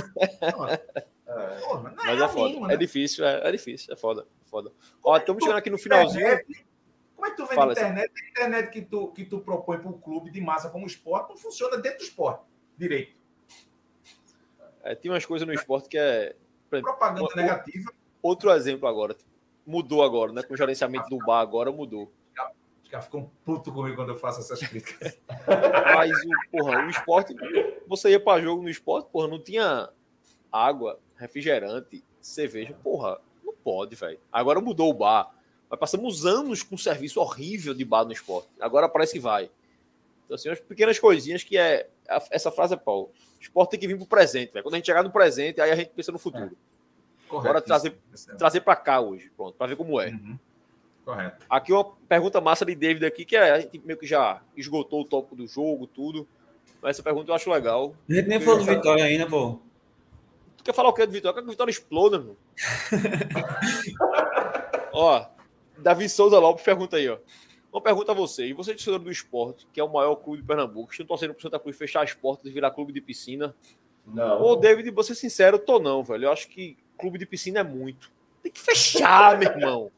[1.62, 2.68] Porra, mas é, é foda.
[2.68, 2.74] Né?
[2.74, 4.26] É difícil, é, é, difícil, é foda.
[4.46, 4.72] foda.
[5.04, 6.40] Ó, estamos chegando aqui no finalzinho.
[7.16, 8.12] como é que tu vê na internet?
[8.16, 11.38] A internet que tu, que tu propõe para o clube de massa como esporte não
[11.38, 12.44] funciona dentro do esporte
[12.78, 13.16] direito.
[14.84, 16.36] É, tem umas coisas no esporte que é.
[16.82, 17.92] Propaganda uma, negativa.
[18.22, 19.16] Outro exemplo agora.
[19.66, 20.44] Mudou agora, né?
[20.44, 22.12] Com o gerenciamento do bar agora mudou.
[22.84, 25.20] Os caras ficam puto comigo quando eu faço essas críticas.
[25.96, 27.36] Mas o, porra, o esporte,
[27.88, 29.90] você ia para jogo no esporte, porra, não tinha
[30.52, 32.76] água, refrigerante, cerveja.
[32.84, 34.20] Porra, não pode, velho.
[34.32, 35.34] Agora mudou o bar.
[35.70, 38.48] Mas passamos anos com um serviço horrível de bar no esporte.
[38.60, 39.50] Agora parece que vai.
[40.26, 41.90] Então, assim, umas pequenas coisinhas que é.
[42.30, 43.12] Essa frase é Paulo.
[43.44, 44.64] O esporte tem que vir pro presente, velho.
[44.64, 46.46] Quando a gente chegar no presente, aí a gente pensa no futuro.
[46.46, 47.28] É.
[47.28, 47.48] Correto.
[47.48, 47.98] Bora trazer,
[48.38, 50.12] trazer para cá hoje, pronto, para ver como é.
[50.12, 50.40] Uhum.
[51.04, 51.46] Correto.
[51.50, 55.02] Aqui uma pergunta massa de David aqui, que é, a gente meio que já esgotou
[55.02, 56.26] o tópico do jogo, tudo.
[56.82, 57.94] Mas essa pergunta eu acho legal.
[58.10, 59.60] A gente nem falou do Vitória ainda, pô.
[60.58, 61.36] Tu quer falar o que do Vitória?
[61.36, 62.38] Quer que o Vitória exploda, meu?
[64.94, 65.26] ó,
[65.78, 67.18] Davi Souza Lopes pergunta aí, ó.
[67.74, 68.46] Uma pergunta a você.
[68.46, 71.42] E você, torcedor do esporte, que é o maior clube de Pernambuco, estão torcendo pro
[71.42, 73.56] Santa Cruz fechar as portas e virar clube de piscina?
[74.06, 74.40] Não.
[74.44, 76.26] Ô, David, vou ser sincero, tô não, velho.
[76.26, 78.12] Eu acho que clube de piscina é muito.
[78.44, 79.92] Tem que fechar, meu irmão.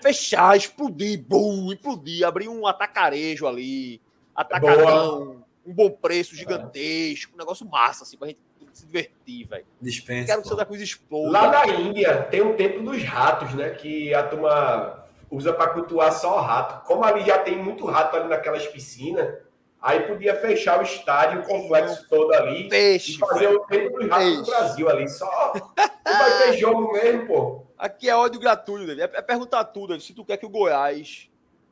[0.00, 4.00] Fechar, explodir, bum, explodir, abrir um atacarejo ali,
[4.32, 5.46] atacadão, Boa.
[5.66, 8.38] um bom preço gigantesco, um negócio massa, assim, pra gente
[8.72, 9.66] se divertir, velho.
[9.80, 10.26] Dispensa.
[10.26, 11.30] Quero que Santa Cruz exploda.
[11.30, 13.70] Lá na Índia tem o tempo dos ratos, né?
[13.70, 16.86] Que a turma usa para cultuar só rato.
[16.86, 19.38] Como ali já tem muito rato ali naquelas piscinas,
[19.80, 24.08] aí podia fechar o estádio, o complexo todo ali Peixe, e fazer o tempo dos
[24.08, 25.08] ratos do Brasil ali.
[25.08, 25.52] Só
[26.04, 27.66] vai ter jogo mesmo, pô.
[27.78, 29.02] Aqui é ódio gratuito, David.
[29.02, 30.04] É, é perguntar tudo, David.
[30.04, 31.28] Se tu quer que o Goiás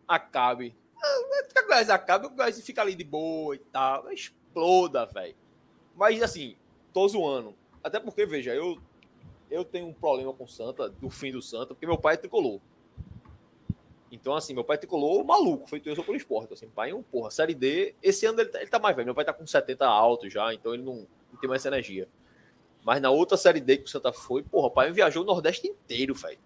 [0.06, 0.74] acabe.
[1.00, 4.10] Não que o Goiás acabe, o Goiás fica ali de boa e tal.
[4.12, 5.34] Exploda, velho.
[5.96, 6.56] Mas assim,
[6.92, 7.54] tô zoando.
[7.82, 8.78] Até porque, veja, eu,
[9.50, 12.18] eu tenho um problema com o Santa, do fim do Santa, porque meu pai é
[12.18, 12.60] tricolor.
[14.14, 16.52] Então, assim, meu pai tricolor maluco, feito eu pelo esporte.
[16.52, 17.96] Assim, pai, um, porra, Série D.
[18.00, 19.06] Esse ano ele tá, ele tá mais velho.
[19.06, 22.08] Meu pai tá com 70 alto já, então ele não, não tem mais essa energia.
[22.84, 26.14] Mas na outra Série D que o Santa foi, porra, pai viajou o Nordeste inteiro,
[26.14, 26.38] velho.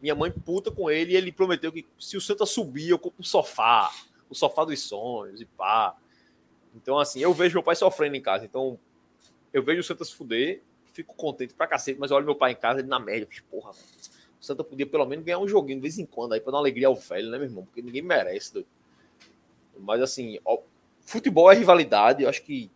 [0.00, 3.20] Minha mãe puta com ele e ele prometeu que se o Santa subir, eu compro
[3.20, 3.92] um sofá,
[4.30, 5.94] o sofá dos sonhos e pá.
[6.74, 8.46] Então, assim, eu vejo meu pai sofrendo em casa.
[8.46, 8.78] Então,
[9.52, 12.52] eu vejo o Santa se fuder, fico contente pra cacete, mas eu olho meu pai
[12.52, 13.72] em casa, ele na média, porra,
[14.40, 16.58] o Santa podia pelo menos ganhar um joguinho de vez em quando aí pra dar
[16.58, 17.64] alegria ao velho, né, meu irmão?
[17.64, 18.68] Porque ninguém merece, doido.
[19.78, 20.58] Mas, assim, ó,
[21.02, 22.70] futebol é rivalidade, eu acho que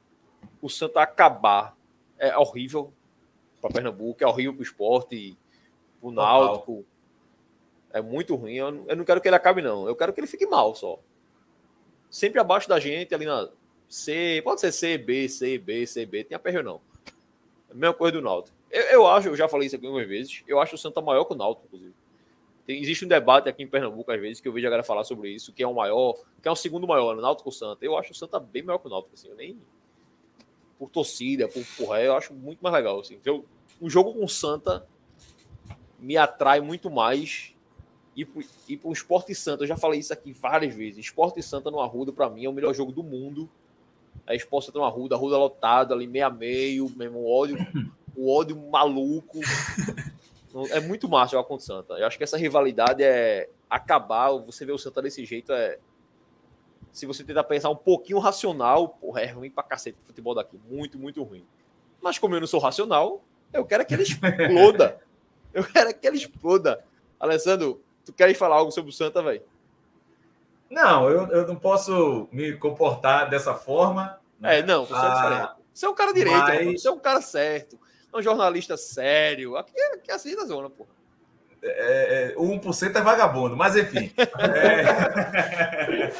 [0.60, 1.76] o Santa acabar
[2.18, 2.92] é horrível
[3.60, 5.38] para Pernambuco, é horrível para o esporte,
[6.00, 6.84] para o Náutico.
[7.90, 8.54] É muito ruim.
[8.54, 9.86] Eu, eu não quero que ele acabe, não.
[9.86, 10.98] Eu quero que ele fique mal só.
[12.10, 13.48] Sempre abaixo da gente, ali na
[13.88, 16.80] C, pode ser C, B, C, B, C, B, tem aperreio não.
[17.68, 18.56] É a mesma coisa do Náutico.
[18.74, 21.24] Eu, eu, acho, eu já falei isso aqui algumas vezes, eu acho o Santa maior
[21.24, 21.94] que o Náutico, inclusive.
[22.66, 25.04] Tem, existe um debate aqui em Pernambuco, às vezes, que eu vejo a galera falar
[25.04, 27.84] sobre isso, que é o maior, que é o segundo maior, o Náutico Santa.
[27.84, 29.56] Eu acho o Santa bem maior que o Náutico, assim, eu nem...
[30.76, 33.16] Por torcida, por porra, eu acho muito mais legal, assim.
[33.24, 33.44] Eu,
[33.80, 34.84] o jogo com o Santa
[36.00, 37.54] me atrai muito mais
[38.16, 41.04] e para o Esporte Santa, eu já falei isso aqui várias vezes.
[41.04, 43.48] Esporte Santa no Arruda, para mim, é o melhor jogo do mundo.
[44.26, 47.56] É Esporte Santa no Arruda, Arruda lotado ali, meia meio, mesmo o ódio,
[48.16, 49.40] o ódio maluco.
[50.70, 51.94] É muito massa jogar contra o Santa.
[51.94, 54.30] Eu acho que essa rivalidade é acabar.
[54.30, 55.78] Você vê o Santa desse jeito é.
[56.92, 60.60] Se você tentar pensar um pouquinho racional, porra, é ruim pra cacete o futebol daqui.
[60.70, 61.44] Muito, muito ruim.
[62.00, 65.00] Mas como eu não sou racional, eu quero que ele exploda.
[65.54, 66.84] Eu quero que ele exploda.
[67.18, 69.40] Alessandro, tu queres falar algo sobre o Santa, velho?
[70.68, 74.18] Não, eu, eu não posso me comportar dessa forma.
[74.40, 74.58] Né?
[74.58, 75.52] É, não, você é ah, é diferente.
[75.72, 76.82] Você é um cara direito, mas...
[76.82, 77.78] você é um cara certo.
[78.14, 79.56] É um jornalista sério.
[79.56, 80.86] Aqui é, aqui é assim da zona, pô.
[81.60, 84.12] É, é, o 1% é vagabundo, mas enfim.
[84.38, 86.12] é...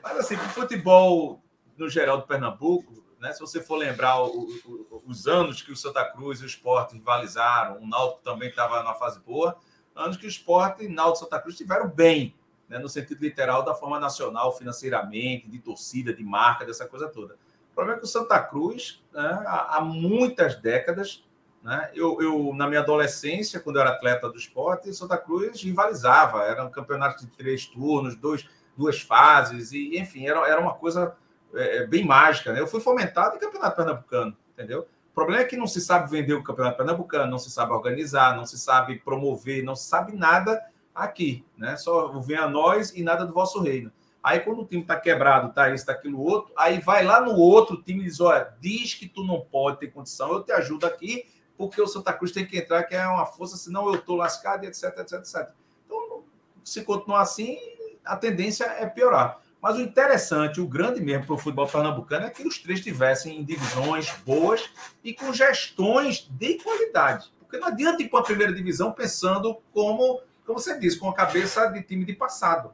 [0.00, 1.42] mas assim, o futebol
[1.76, 3.32] no geral do Pernambuco, né?
[3.32, 6.92] Se você for lembrar o, o, os anos que o Santa Cruz e o Sport
[6.92, 9.56] rivalizaram, o Náutico também estava na fase boa,
[9.96, 12.36] anos que o Sport e o Náutico Santa Cruz estiveram bem,
[12.68, 12.78] né?
[12.78, 17.34] no sentido literal da forma nacional, financeiramente, de torcida, de marca, dessa coisa toda.
[17.72, 21.24] O problema é que o Santa Cruz, né, há, há muitas décadas,
[21.62, 21.90] né?
[21.94, 26.42] Eu, eu, na minha adolescência, quando eu era atleta do esporte, Santa Cruz rivalizava.
[26.44, 31.14] Era um campeonato de três turnos, dois, duas fases, e enfim, era, era uma coisa
[31.54, 32.52] é, é, bem mágica.
[32.52, 32.60] Né?
[32.60, 34.88] Eu fui fomentado em campeonato pernambucano, entendeu?
[35.10, 38.36] O problema é que não se sabe vender o campeonato pernambucano, não se sabe organizar,
[38.36, 40.62] não se sabe promover, não se sabe nada
[40.94, 41.76] aqui, né?
[41.76, 43.92] Só vem a nós e nada do vosso reino.
[44.22, 47.34] Aí quando o time tá quebrado, tá isso, tá aquilo outro, aí vai lá no
[47.34, 50.86] outro time e diz: olha, diz que tu não pode ter condição, eu te ajudo
[50.86, 51.26] aqui,
[51.60, 54.64] porque o Santa Cruz tem que entrar, que é uma força, senão eu tô lascado,
[54.64, 55.50] etc, etc, etc.
[55.84, 56.24] Então,
[56.64, 57.58] se continuar assim,
[58.02, 59.42] a tendência é piorar.
[59.60, 63.38] Mas o interessante, o grande mesmo para o futebol pernambucano é que os três estivessem
[63.38, 64.70] em divisões boas
[65.04, 67.30] e com gestões de qualidade.
[67.40, 71.14] Porque não adianta ir para a primeira divisão pensando como, como você disse, com a
[71.14, 72.72] cabeça de time de passado.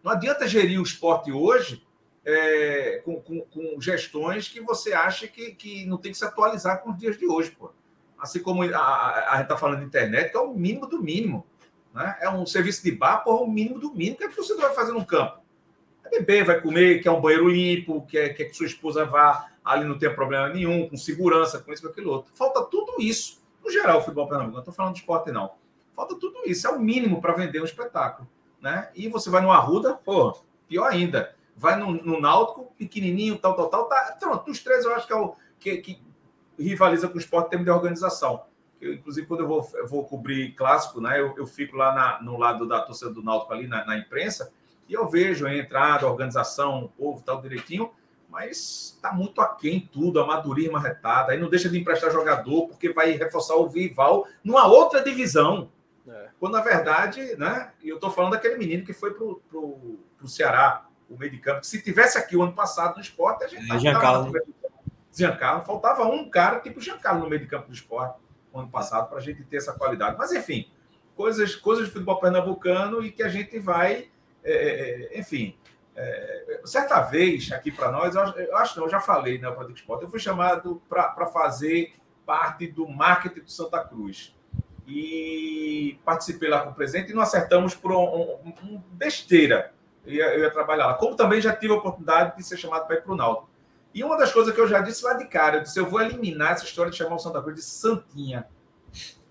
[0.00, 1.84] Não adianta gerir o esporte hoje
[2.24, 6.84] é, com, com, com, gestões que você acha que, que não tem que se atualizar
[6.84, 7.50] com os dias de hoje.
[7.50, 7.72] Pô.
[8.18, 11.02] Assim como a, a, a gente está falando de internet, que é o mínimo do
[11.02, 11.46] mínimo.
[11.94, 12.16] Né?
[12.20, 14.16] É um serviço de bar, porra, o mínimo do mínimo.
[14.16, 15.38] O que, é que você vai fazer no campo?
[16.10, 19.98] beber, vai comer, quer um banheiro limpo, quer, quer que sua esposa vá ali, não
[19.98, 22.32] tenha problema nenhum, com segurança, com isso, com aquilo outro.
[22.34, 23.42] Falta tudo isso.
[23.62, 25.52] No geral, o futebol pernambucano, não estou falando de esporte, não.
[25.94, 26.66] Falta tudo isso.
[26.66, 28.26] É o mínimo para vender um espetáculo.
[28.60, 28.88] Né?
[28.94, 30.36] E você vai no Arruda, pô,
[30.66, 31.34] pior ainda.
[31.56, 33.84] Vai no, no Náutico, pequenininho, tal, tal, tal.
[33.88, 36.02] Tá, pronto, os três eu acho que é o que, que
[36.58, 38.44] rivaliza com o esporte em termos de organização.
[38.80, 42.22] Eu, inclusive, quando eu vou, eu vou cobrir clássico, né, eu, eu fico lá na,
[42.22, 44.52] no lado da torcida do Náutico, ali na, na imprensa,
[44.88, 47.90] e eu vejo a entrada, a organização, o povo, tal direitinho,
[48.28, 51.30] mas está muito aquém tudo, amadurismo arretado.
[51.30, 55.70] Aí não deixa de emprestar jogador, porque vai reforçar o rival numa outra divisão.
[56.06, 56.28] É.
[56.38, 57.72] Quando, na verdade, né?
[57.82, 61.64] Eu estou falando daquele menino que foi para o Ceará, o meio de campo.
[61.64, 64.32] Se tivesse aqui o ano passado no esporte, a gente é, Giancarlo.
[65.18, 65.64] Giancarlo.
[65.64, 68.18] Faltava um cara tipo Giancarlo no meio de campo do esporte
[68.52, 70.16] no ano passado para a gente ter essa qualidade.
[70.18, 70.70] Mas, enfim,
[71.16, 74.08] coisas, coisas de futebol pernambucano e que a gente vai
[74.44, 75.56] é, é, é, enfim,
[75.94, 80.02] é, certa vez aqui para nós, eu, acho que eu já falei né, Product Sport,
[80.02, 81.92] eu fui chamado para fazer
[82.24, 84.34] parte do marketing do Santa Cruz.
[84.86, 89.72] E participei lá com o presidente e não acertamos por um, um, um besteira.
[90.06, 90.94] Eu ia, eu ia, trabalhar lá.
[90.94, 93.50] Como também já tive a oportunidade de ser chamado para ir para o Náutico.
[93.94, 96.00] E uma das coisas que eu já disse lá de cara, eu disse: eu vou
[96.00, 98.46] eliminar essa história de chamar o Santa Cruz de Santinha.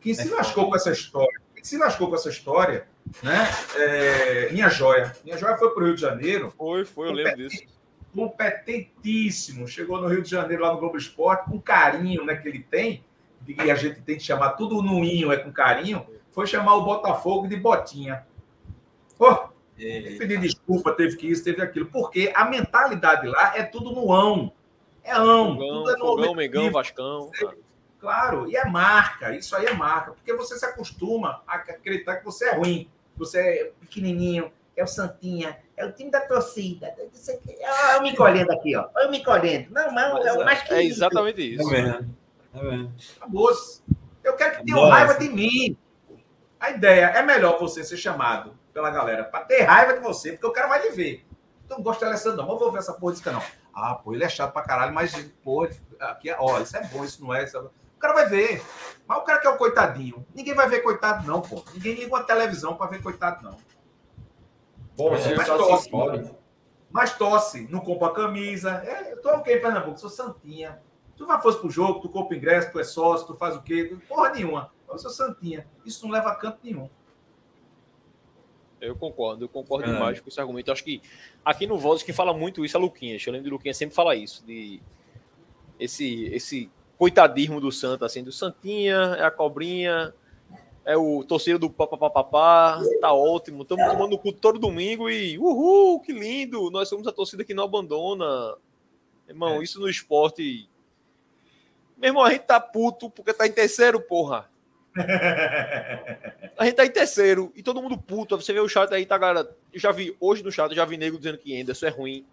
[0.01, 1.41] Quem se é lascou com essa história?
[1.53, 2.87] Quem se lascou com essa história
[3.23, 3.47] né?
[3.75, 5.15] É, minha joia.
[5.23, 6.53] Minha joia foi para o Rio de Janeiro.
[6.57, 7.63] Foi, foi, eu lembro disso.
[8.13, 9.67] Competentíssimo.
[9.67, 13.03] Chegou no Rio de Janeiro, lá no Globo Esporte, com carinho né, que ele tem,
[13.47, 16.83] e a gente tem que chamar tudo no inho, é com carinho, foi chamar o
[16.83, 18.25] Botafogo de botinha.
[19.17, 21.85] Pô, pedir desculpa, teve que isso, teve aquilo.
[21.87, 24.51] Porque a mentalidade lá é tudo no ão.
[25.03, 25.53] É ão.
[25.53, 26.35] Fogão, tudo é no Fogão.
[26.35, 27.31] Mengão, Vascão.
[27.99, 32.25] Claro, e é marca, isso aí é marca, porque você se acostuma a acreditar que
[32.25, 36.87] você é ruim, que você é pequenininho, é o Santinha, é o time da torcida.
[36.87, 38.87] Aqui- Olha eu me colhendo aqui, ó.
[38.95, 39.73] Olha eu me colhendo.
[39.73, 40.89] Não, não, é o mais É querido.
[40.93, 41.67] exatamente É isso.
[41.71, 42.15] mesmo.
[42.53, 42.93] É mesmo.
[43.17, 43.81] Acabou-se.
[44.23, 44.93] Eu quero que tenham Nossa.
[44.93, 45.75] raiva de mim.
[46.59, 50.45] A ideia é melhor você ser chamado pela galera para ter raiva de você, porque
[50.45, 51.25] o cara vai lhe ver.
[51.65, 52.51] Então, gosto de Alessandro, não.
[52.51, 53.41] Eu vou ver essa porra desse canal.
[53.73, 55.67] Ah, pô, ele é chato pra caralho, mas, pô,
[55.99, 57.43] aqui, é- ó, isso é bom, isso não é.
[57.43, 57.59] Isso é...
[57.61, 58.63] O cara vai ver.
[59.07, 60.23] Mas o cara que é o coitadinho.
[60.35, 61.63] Ninguém vai ver coitado, não, pô.
[61.73, 63.57] Ninguém liga uma televisão para ver coitado, não.
[64.95, 65.89] Bom, É, mas tosse.
[66.91, 68.83] Mas tosse, não compra camisa.
[68.85, 70.79] É, eu tô ok Pernambuco, sou santinha.
[71.15, 73.97] Tu vai fosse pro jogo, tu compra ingresso, tu é sócio, tu faz o quê?
[74.07, 74.71] Porra nenhuma.
[74.87, 75.67] Eu sou santinha.
[75.83, 76.87] Isso não leva a canto nenhum.
[78.79, 79.93] Eu concordo, eu concordo É.
[79.93, 80.69] demais com esse argumento.
[80.69, 81.01] Eu acho que
[81.43, 83.25] aqui no Voz quem fala muito isso é Luquinhas.
[83.25, 84.79] Eu lembro de Luquinhas sempre fala isso, de
[85.79, 90.13] esse, esse coitadismo do Santa, assim, do Santinha, é a cobrinha,
[90.85, 96.13] é o torcedor do papapá, tá ótimo, estamos tomando cu todo domingo e uhul, que
[96.13, 98.55] lindo, nós somos a torcida que não abandona.
[99.27, 100.69] Irmão, isso no esporte.
[101.97, 104.49] Meu irmão, a gente tá puto porque tá em terceiro, porra.
[106.57, 108.35] A gente tá em terceiro e todo mundo puto.
[108.37, 109.49] Você vê o chat aí, tá, galera?
[109.73, 112.25] Eu já vi hoje no chat, eu já vi nego dizendo que Anderson é ruim,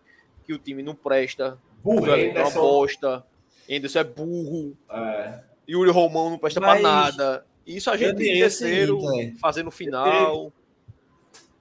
[0.44, 3.24] que o time não presta, Burro, é uma bosta,
[3.70, 5.40] Anderson é burro, É.
[5.68, 7.46] Yuri Romão não presta Mas pra nada.
[7.66, 10.52] Isso a gente em terceiro, seguinte, fazendo final.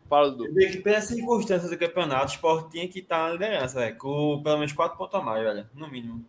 [0.09, 0.53] Fala, Dudu.
[0.53, 3.97] Que pelas circunstâncias do campeonato, o Sport tinha que estar na liderança, velho.
[3.97, 5.67] Com pelo menos quatro pontos a mais, velho.
[5.73, 6.23] No mínimo.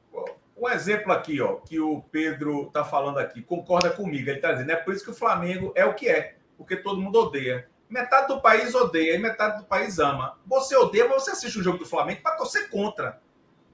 [0.64, 4.30] Um exemplo aqui, ó, que o Pedro tá falando aqui, concorda comigo.
[4.30, 7.02] Ele tá dizendo, é por isso que o Flamengo é o que é, porque todo
[7.02, 7.68] mundo odeia.
[7.86, 10.38] Metade do país odeia e metade do país ama.
[10.46, 13.20] Você odeia, mas você assiste o jogo do Flamengo para torcer contra.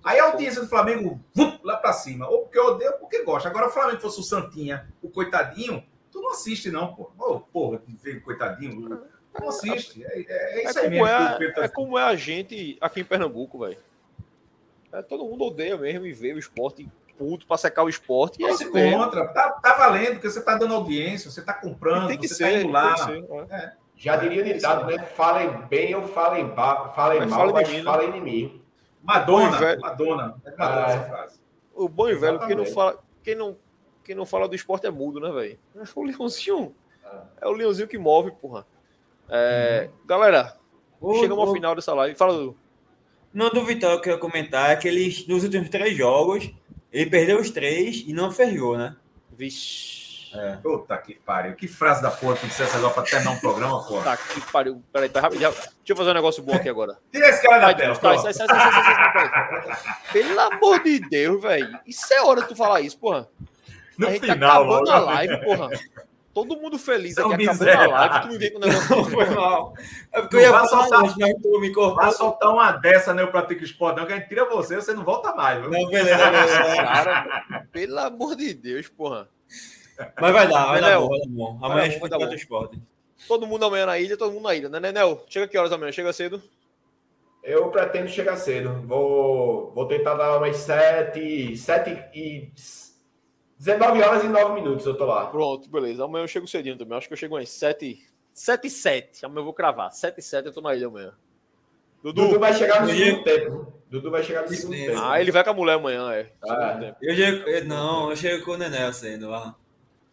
[0.02, 2.28] Aí a audiência do Flamengo vum, lá para cima.
[2.28, 3.48] Ou porque odeia ou porque gosta.
[3.48, 7.12] Agora, o Flamengo fosse o Santinha, o coitadinho, tu não assiste, não, pô.
[7.16, 7.80] Ô, porra,
[8.24, 9.00] coitadinho.
[9.38, 10.04] Não assiste.
[10.04, 12.76] É, é- é É isso aí como mesmo é, tá é como é a gente
[12.80, 13.78] aqui em Pernambuco, velho.
[14.92, 18.40] É, todo mundo odeia mesmo e vê o esporte puto pra secar o esporte.
[18.40, 18.98] E é mesmo.
[19.04, 19.28] contra.
[19.28, 22.44] Tá, tá valendo, porque você tá dando audiência, você tá comprando, tem que você ser,
[22.44, 22.94] tá indo lá.
[23.06, 23.72] tem que ser, é.
[23.94, 24.98] Já diria ditado, né?
[25.14, 26.88] Falem bem ou falem, ba...
[26.88, 27.84] falem Mas mal, fala mas mim, né?
[27.84, 28.62] falem de mim.
[29.02, 29.80] Madonna, velho.
[29.80, 30.36] Madonna.
[30.44, 31.40] É Madonna Ah, essa frase.
[31.74, 33.56] O bom e velho, quem não, fala, quem, não,
[34.02, 35.58] quem não fala do esporte é mudo, né, velho?
[35.76, 36.74] É o leãozinho.
[37.40, 38.66] É o leãozinho que move, porra.
[39.28, 40.56] É, Galera,
[41.00, 42.16] O- chegamos ao final dessa live.
[42.16, 42.56] Fala, Dudu.
[43.32, 46.51] Não do Vitória que eu ia comentar é que ele, nos últimos três jogos,
[46.93, 48.97] ele perdeu os três e não ferrou, né?
[49.36, 50.01] Vixe.
[50.62, 51.55] Puta que pariu.
[51.57, 54.05] Que frase da porra que dissesse agora pra terminar um programa, porra.
[54.05, 54.82] Tá que pariu.
[54.93, 55.51] Peraí, tá rapidinho.
[55.51, 56.97] Deixa eu fazer um negócio bom aqui agora.
[57.11, 57.94] Tira esse cara da tela.
[57.97, 59.97] sai, sai, sai, sai, sai, sai, sai, sai, sai.
[60.12, 61.78] Pelo amor de Deus, velho.
[61.85, 63.28] Isso é hora de tu falar isso, porra.
[63.98, 64.93] No a gente final, tá acabando logo.
[64.93, 65.69] a live, porra.
[66.32, 68.20] Todo mundo feliz São aqui, acabando a live.
[68.23, 69.74] Tu me vê com o negócio Não foi mal.
[70.12, 71.97] É porque Não eu ia vai falar soltar- mas tu me cortou.
[71.97, 73.23] Vai soltar uma dessa, né?
[73.23, 75.70] Eu pratico esporte, não, que a gente tira você, você não volta mais, viu?
[75.70, 76.59] Não, beleza, beleza.
[76.77, 79.28] Cara, pelo amor de Deus, porra.
[80.20, 81.01] Mas vai dar, vai dar Nenel.
[81.02, 81.59] bom, vai dar bom.
[81.59, 82.81] Vai Amanhã dar a gente vai vai dar dar esporte.
[83.28, 85.24] Todo mundo amanhã na ilha, todo mundo na ilha, né, Nenel?
[85.28, 85.93] Chega que horas amanhã?
[85.93, 86.40] Chega cedo?
[87.43, 88.82] Eu pretendo chegar cedo.
[88.86, 92.51] Vou, vou tentar dar umas 7, 7 e
[93.61, 95.27] 19 horas e 9 minutos eu tô lá.
[95.27, 96.03] Pronto, beleza.
[96.03, 96.97] Amanhã eu chego cedinho também.
[96.97, 99.27] Acho que eu chego umas 7, 7 e 7.
[99.27, 99.93] Amanhã eu vou cravar.
[99.93, 101.12] 7 e 7 eu tô na ilha amanhã.
[102.03, 102.41] Dudu Dudu.
[102.41, 103.73] vai chegar no segundo tempo.
[103.91, 104.99] Dudu vai chegar no segundo tempo.
[104.99, 106.32] Ah, ele vai com a mulher amanhã, é.
[106.49, 106.78] Ah.
[106.81, 106.97] Tempo.
[107.03, 109.55] Eu chego, eu- não, eu chego com o Nenel saindo lá.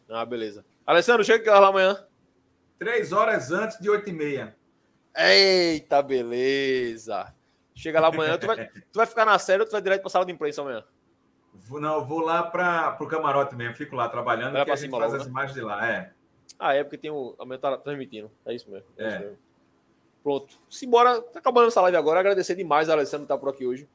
[0.09, 0.65] Ah, beleza.
[0.85, 2.05] Alessandro, chega que lá amanhã?
[2.77, 4.57] Três horas antes de oito e meia.
[5.15, 7.33] Eita, beleza.
[7.73, 8.57] Chega lá amanhã, tu vai,
[8.91, 10.83] tu vai ficar na série ou tu vai direto pra sala de imprensa amanhã?
[11.67, 14.77] Vou, não, vou lá para o camarote mesmo, fico lá trabalhando, Vai que pra a
[14.77, 15.31] gente faz logo, as né?
[15.31, 15.89] imagens de lá.
[15.89, 16.11] É.
[16.57, 17.35] Ah, é porque tem o.
[17.37, 18.31] Amanhã tá transmitindo.
[18.45, 18.87] É isso mesmo.
[18.97, 19.03] É.
[19.03, 19.09] É.
[19.09, 19.37] Isso mesmo.
[20.23, 20.59] Pronto.
[20.69, 21.21] Simbora.
[21.21, 22.19] Tá acabando essa live agora.
[22.19, 23.87] Agradecer demais a Alessandro estar por aqui hoje.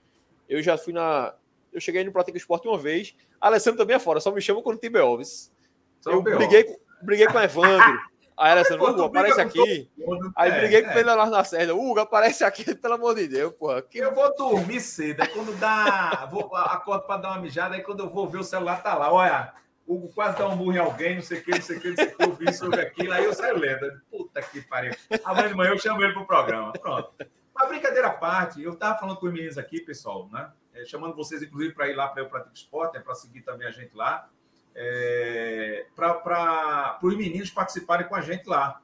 [0.49, 1.35] Eu já fui na.
[1.73, 3.15] Eu cheguei no Pratica Esporte uma vez.
[3.41, 5.51] A Alessandro também é fora, só me chama quando tem Belvis.
[6.05, 7.99] Eu briguei, briguei com o Evandro.
[8.37, 9.91] Aí a Alessandro, Pô, tu Hugo, aparece aqui.
[10.37, 10.99] Aí É, briguei com é.
[11.01, 11.75] ele lá na Serra.
[11.75, 13.83] Hugo, aparece aqui, pelo amor de Deus, porra.
[13.83, 13.99] Que...
[13.99, 16.27] Eu vou dormir cedo, aí quando dá.
[16.31, 19.13] Vou, acordo para dar uma mijada, aí quando eu vou ver o celular, tá lá.
[19.13, 19.53] Olha,
[19.87, 21.89] Hugo quase dá um murro em alguém, não sei o que, não sei o que,
[21.89, 24.01] não sei o que, eu vi sobre aquilo, aí eu saio lendo.
[24.11, 24.95] Puta que pariu.
[25.25, 26.73] Amanhã de manhã eu chamo ele pro programa.
[26.73, 27.13] Pronto.
[27.55, 30.51] Mas brincadeira à parte, eu tava falando com os meninos aqui, pessoal, né?
[30.75, 33.69] É, chamando vocês, inclusive, para ir lá para o Pratico Esporte, é para seguir também
[33.69, 34.29] a gente lá.
[34.75, 38.81] É, para os meninos participarem com a gente lá.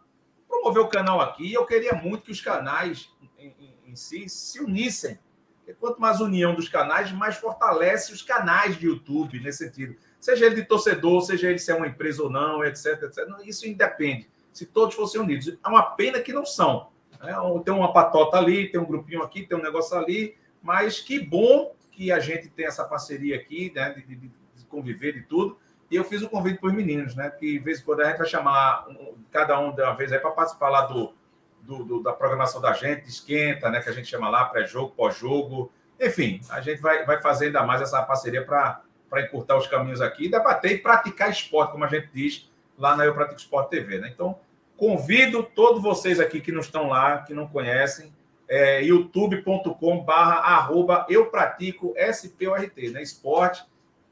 [0.46, 4.60] Promover o canal aqui, eu queria muito que os canais em, em, em si se
[4.60, 5.18] unissem.
[5.58, 9.96] Porque quanto mais união dos canais, mais fortalece os canais de YouTube nesse sentido.
[10.18, 13.18] Seja ele de torcedor, seja ele se é uma empresa ou não, etc, etc.
[13.44, 14.30] Isso independe.
[14.50, 15.48] Se todos fossem unidos.
[15.62, 16.88] É uma pena que não são.
[17.20, 17.34] Né?
[17.64, 21.74] Tem uma patota ali, tem um grupinho aqui, tem um negócio ali, mas que bom
[21.90, 25.58] que a gente tem essa parceria aqui, né, de, de, de conviver e tudo.
[25.90, 27.30] E eu fiz o um convite para os meninos, né?
[27.30, 30.12] Que de vez em quando a gente vai chamar um, cada um de uma vez
[30.12, 31.14] aí para participar lá do,
[31.62, 33.80] do, do, da programação da gente, esquenta, né?
[33.80, 35.72] Que a gente chama lá, pré-jogo, pós-jogo.
[36.00, 38.82] Enfim, a gente vai, vai fazer ainda mais essa parceria para
[39.16, 43.14] encurtar os caminhos aqui, debater e praticar esporte, como a gente diz lá na Eu
[43.14, 44.10] Pratico Esporte TV, né?
[44.14, 44.38] Então,
[44.76, 48.12] convido todos vocês aqui que não estão lá, que não conhecem,
[48.48, 53.02] é, youtube.com barra arroba eu pratico SPORT, né?
[53.02, 53.66] Esporte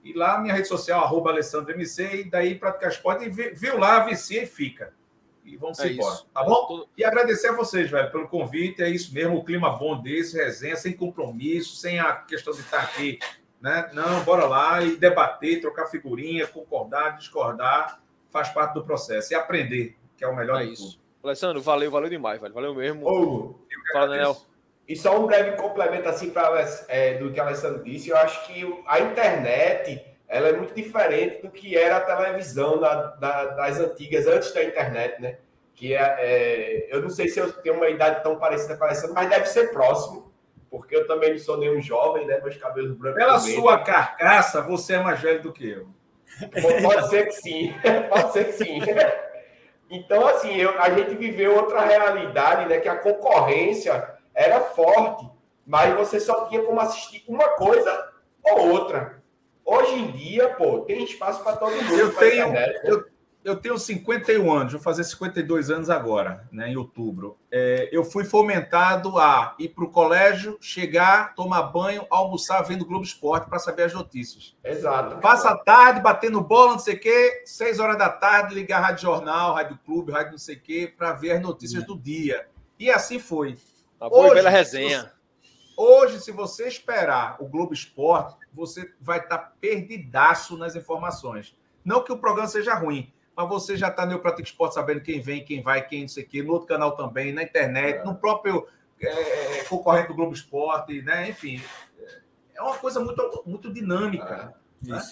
[0.07, 4.01] e lá minha rede social, arroba Alessandro MC, e daí praticar esporte, e viu lá,
[4.05, 4.95] vicia e fica.
[5.45, 6.27] E vamos é embora, isso.
[6.33, 6.87] tá bom?
[6.97, 8.83] E agradecer a vocês, velho, pelo convite.
[8.83, 12.81] É isso mesmo, o clima bom desse, resenha, sem compromisso, sem a questão de estar
[12.81, 13.19] aqui,
[13.61, 13.91] né?
[13.93, 18.01] Não, bora lá e debater, trocar figurinha, concordar, discordar,
[18.31, 19.33] faz parte do processo.
[19.33, 20.93] E aprender, que é o melhor é de isso.
[20.93, 21.01] Tudo.
[21.25, 22.55] Alessandro, valeu, valeu demais, velho.
[22.55, 23.05] Valeu mesmo.
[23.05, 23.55] Ô,
[23.93, 24.37] Fala, Daniel.
[24.89, 28.47] E só um breve complemento assim para é, do que a Alessandro disse, eu acho
[28.47, 33.81] que a internet ela é muito diferente do que era a televisão da, da, das
[33.81, 35.39] antigas, antes da internet, né?
[35.75, 38.87] Que é, é, eu não sei se eu tenho uma idade tão parecida com a
[38.89, 40.33] Alessandro, mas deve ser próximo,
[40.71, 42.41] porque eu também não sou nenhum jovem, né?
[42.41, 43.19] Meus cabelos brancos.
[43.19, 45.89] Pela sua carcaça, você é mais velho do que eu.
[46.83, 47.75] Pode ser que sim,
[48.11, 48.81] pode ser que sim.
[49.89, 52.81] Então, assim, eu, a gente viveu outra realidade, né?
[52.81, 55.29] Que a concorrência era forte,
[55.67, 58.13] mas você só tinha como assistir uma coisa
[58.45, 59.23] ou outra.
[59.65, 61.95] Hoje em dia, pô, tem espaço para todo mundo.
[61.95, 62.55] Eu tenho,
[62.85, 63.05] eu,
[63.43, 67.37] eu, tenho 51 anos, vou fazer 52 anos agora, né, em outubro.
[67.51, 73.05] É, eu fui fomentado a ir para o colégio, chegar, tomar banho, almoçar vendo Globo
[73.05, 74.55] Esporte para saber as notícias.
[74.63, 75.17] Exato.
[75.17, 79.03] Passa a tarde batendo bola, não sei o quê, 6 horas da tarde, ligar Rádio
[79.03, 81.87] Jornal, Rádio Clube, Rádio não sei o quê, para ver as notícias hum.
[81.87, 82.47] do dia.
[82.79, 83.57] E assim foi.
[84.01, 85.13] A boa hoje, velha resenha.
[85.77, 91.57] Hoje, se você esperar o Globo Esporte, você vai estar tá perdidaço nas informações.
[91.85, 95.21] Não que o programa seja ruim, mas você já está no Pratico Esporte sabendo quem
[95.21, 98.05] vem, quem vai, quem não sei o quê, no outro canal também, na internet, é.
[98.05, 98.67] no próprio
[99.01, 101.31] é, concorrente do Globo Esporte, né?
[101.31, 101.63] Enfim,
[102.55, 104.55] é uma coisa muito, muito dinâmica.
[104.85, 104.91] É.
[104.91, 105.03] Né?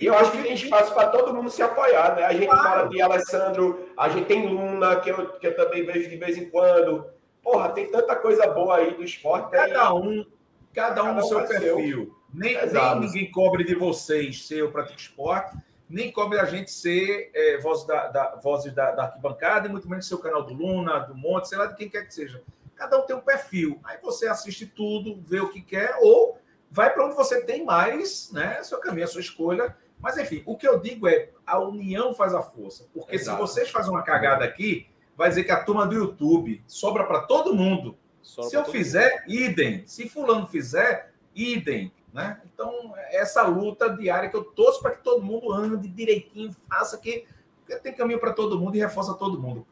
[0.00, 2.24] E eu acho que tem espaço para todo mundo se apoiar, né?
[2.24, 2.62] A gente claro.
[2.62, 6.36] fala de Alessandro, a gente tem Luna, que eu, que eu também vejo de vez
[6.36, 7.06] em quando.
[7.46, 9.52] Porra, tem tanta coisa boa aí do esporte.
[9.52, 10.26] Cada um,
[10.74, 12.12] cada um no seu perfil.
[12.34, 15.56] Nem, nem, ninguém cobre de vocês ser o Pratico Esporte,
[15.88, 19.88] nem cobre a gente ser é, voz da, da, vozes da, da arquibancada, e muito
[19.88, 22.42] menos ser o canal do Luna, do Monte, sei lá de quem quer que seja.
[22.74, 23.78] Cada um tem um perfil.
[23.84, 28.32] Aí você assiste tudo, vê o que quer, ou vai para onde você tem mais,
[28.32, 28.60] né?
[28.64, 29.76] Seu caminho, a sua escolha.
[30.00, 32.88] Mas, enfim, o que eu digo é a união faz a força.
[32.92, 33.36] Porque Exato.
[33.36, 37.20] se vocês fazem uma cagada aqui, vai dizer que a turma do YouTube sobra para
[37.20, 37.96] todo mundo.
[38.22, 39.34] Sobra Se eu fizer, mundo.
[39.34, 39.86] idem.
[39.86, 41.92] Se fulano fizer, idem.
[42.12, 42.40] Né?
[42.46, 47.26] Então, essa luta diária que eu torço para que todo mundo ande direitinho, faça que
[47.66, 49.66] porque tem caminho para todo mundo e reforça todo mundo.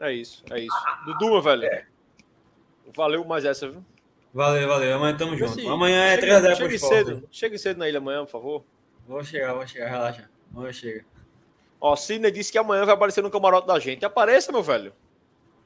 [0.00, 0.74] É isso, é isso.
[0.86, 1.64] Ah, Dudu, velho.
[1.66, 1.86] É.
[2.94, 3.84] Valeu mais essa, viu?
[4.32, 4.96] Valeu, valeu.
[4.96, 5.52] Amanhã tamo junto.
[5.52, 7.28] Assim, amanhã é 3 x Chegue cedo.
[7.30, 8.64] Chegue cedo na ilha amanhã, por favor.
[9.06, 10.30] Vou chegar, vou chegar, relaxa.
[10.54, 11.04] Amanhã chega.
[11.80, 14.04] Ó, Sidney disse que amanhã vai aparecer no camarote da gente.
[14.04, 14.92] Apareça, meu velho.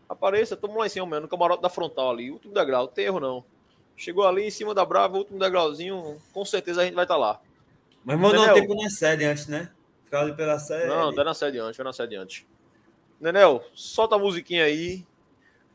[0.09, 2.31] Apareça, tamo lá em cima, mano, no camarote da frontal ali.
[2.31, 3.45] Último degrau, não tem erro não.
[3.97, 7.21] Chegou ali em cima da Brava, último degrauzinho, com certeza a gente vai estar tá
[7.21, 7.41] lá.
[8.05, 9.71] Mas mandou um tempo na sede antes, né?
[10.05, 10.87] Ficar ali pela sede.
[10.89, 12.47] Não, tá na sede antes, foi na sede antes.
[13.21, 15.07] Nenel, solta a musiquinha aí.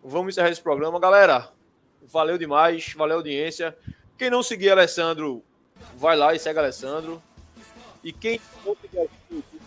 [0.03, 0.99] Vamos encerrar esse programa.
[0.99, 1.49] Galera,
[2.01, 3.77] valeu demais, valeu audiência.
[4.17, 5.43] Quem não seguir Alessandro,
[5.95, 7.21] vai lá e segue Alessandro.
[8.03, 9.09] E quem não seguir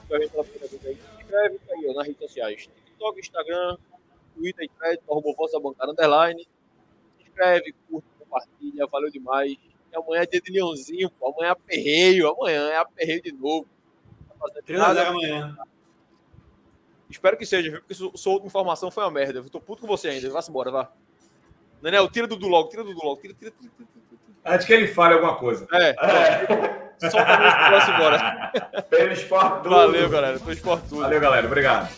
[0.09, 2.69] pela primeira vez aí, se inscreve aí, ó, nas redes sociais.
[2.87, 3.77] TikTok, Instagram,
[4.35, 6.47] Twitter e Thread, arroba vossa bancada underline.
[7.17, 9.53] Se inscreve, curte, compartilha, valeu demais.
[9.93, 11.29] E amanhã é dia de leãozinho, pô.
[11.29, 13.67] Amanhã é aperreio, amanhã é aperreio de novo.
[14.39, 15.57] Tá amanhã.
[17.11, 17.81] Espero que seja, viu?
[17.81, 19.39] Porque sua última informação foi uma merda.
[19.39, 20.29] Eu tô puto com você ainda.
[20.31, 20.93] Vá-se embora, vá.
[21.81, 23.21] Daniel, tira do Dudu logo, tira do Dudu logo.
[23.21, 24.09] Tira, tira, tira, tira, tira.
[24.45, 25.67] Antes que ele fale alguma coisa.
[25.73, 25.91] É.
[25.91, 26.88] é.
[27.01, 28.53] Solta a música e embora.
[28.91, 29.75] Pelo esporte tudo.
[29.75, 30.39] Valeu, galera.
[30.39, 31.03] Pelo esporte tudo.
[31.03, 31.47] Valeu, galera.
[31.47, 31.89] Obrigado.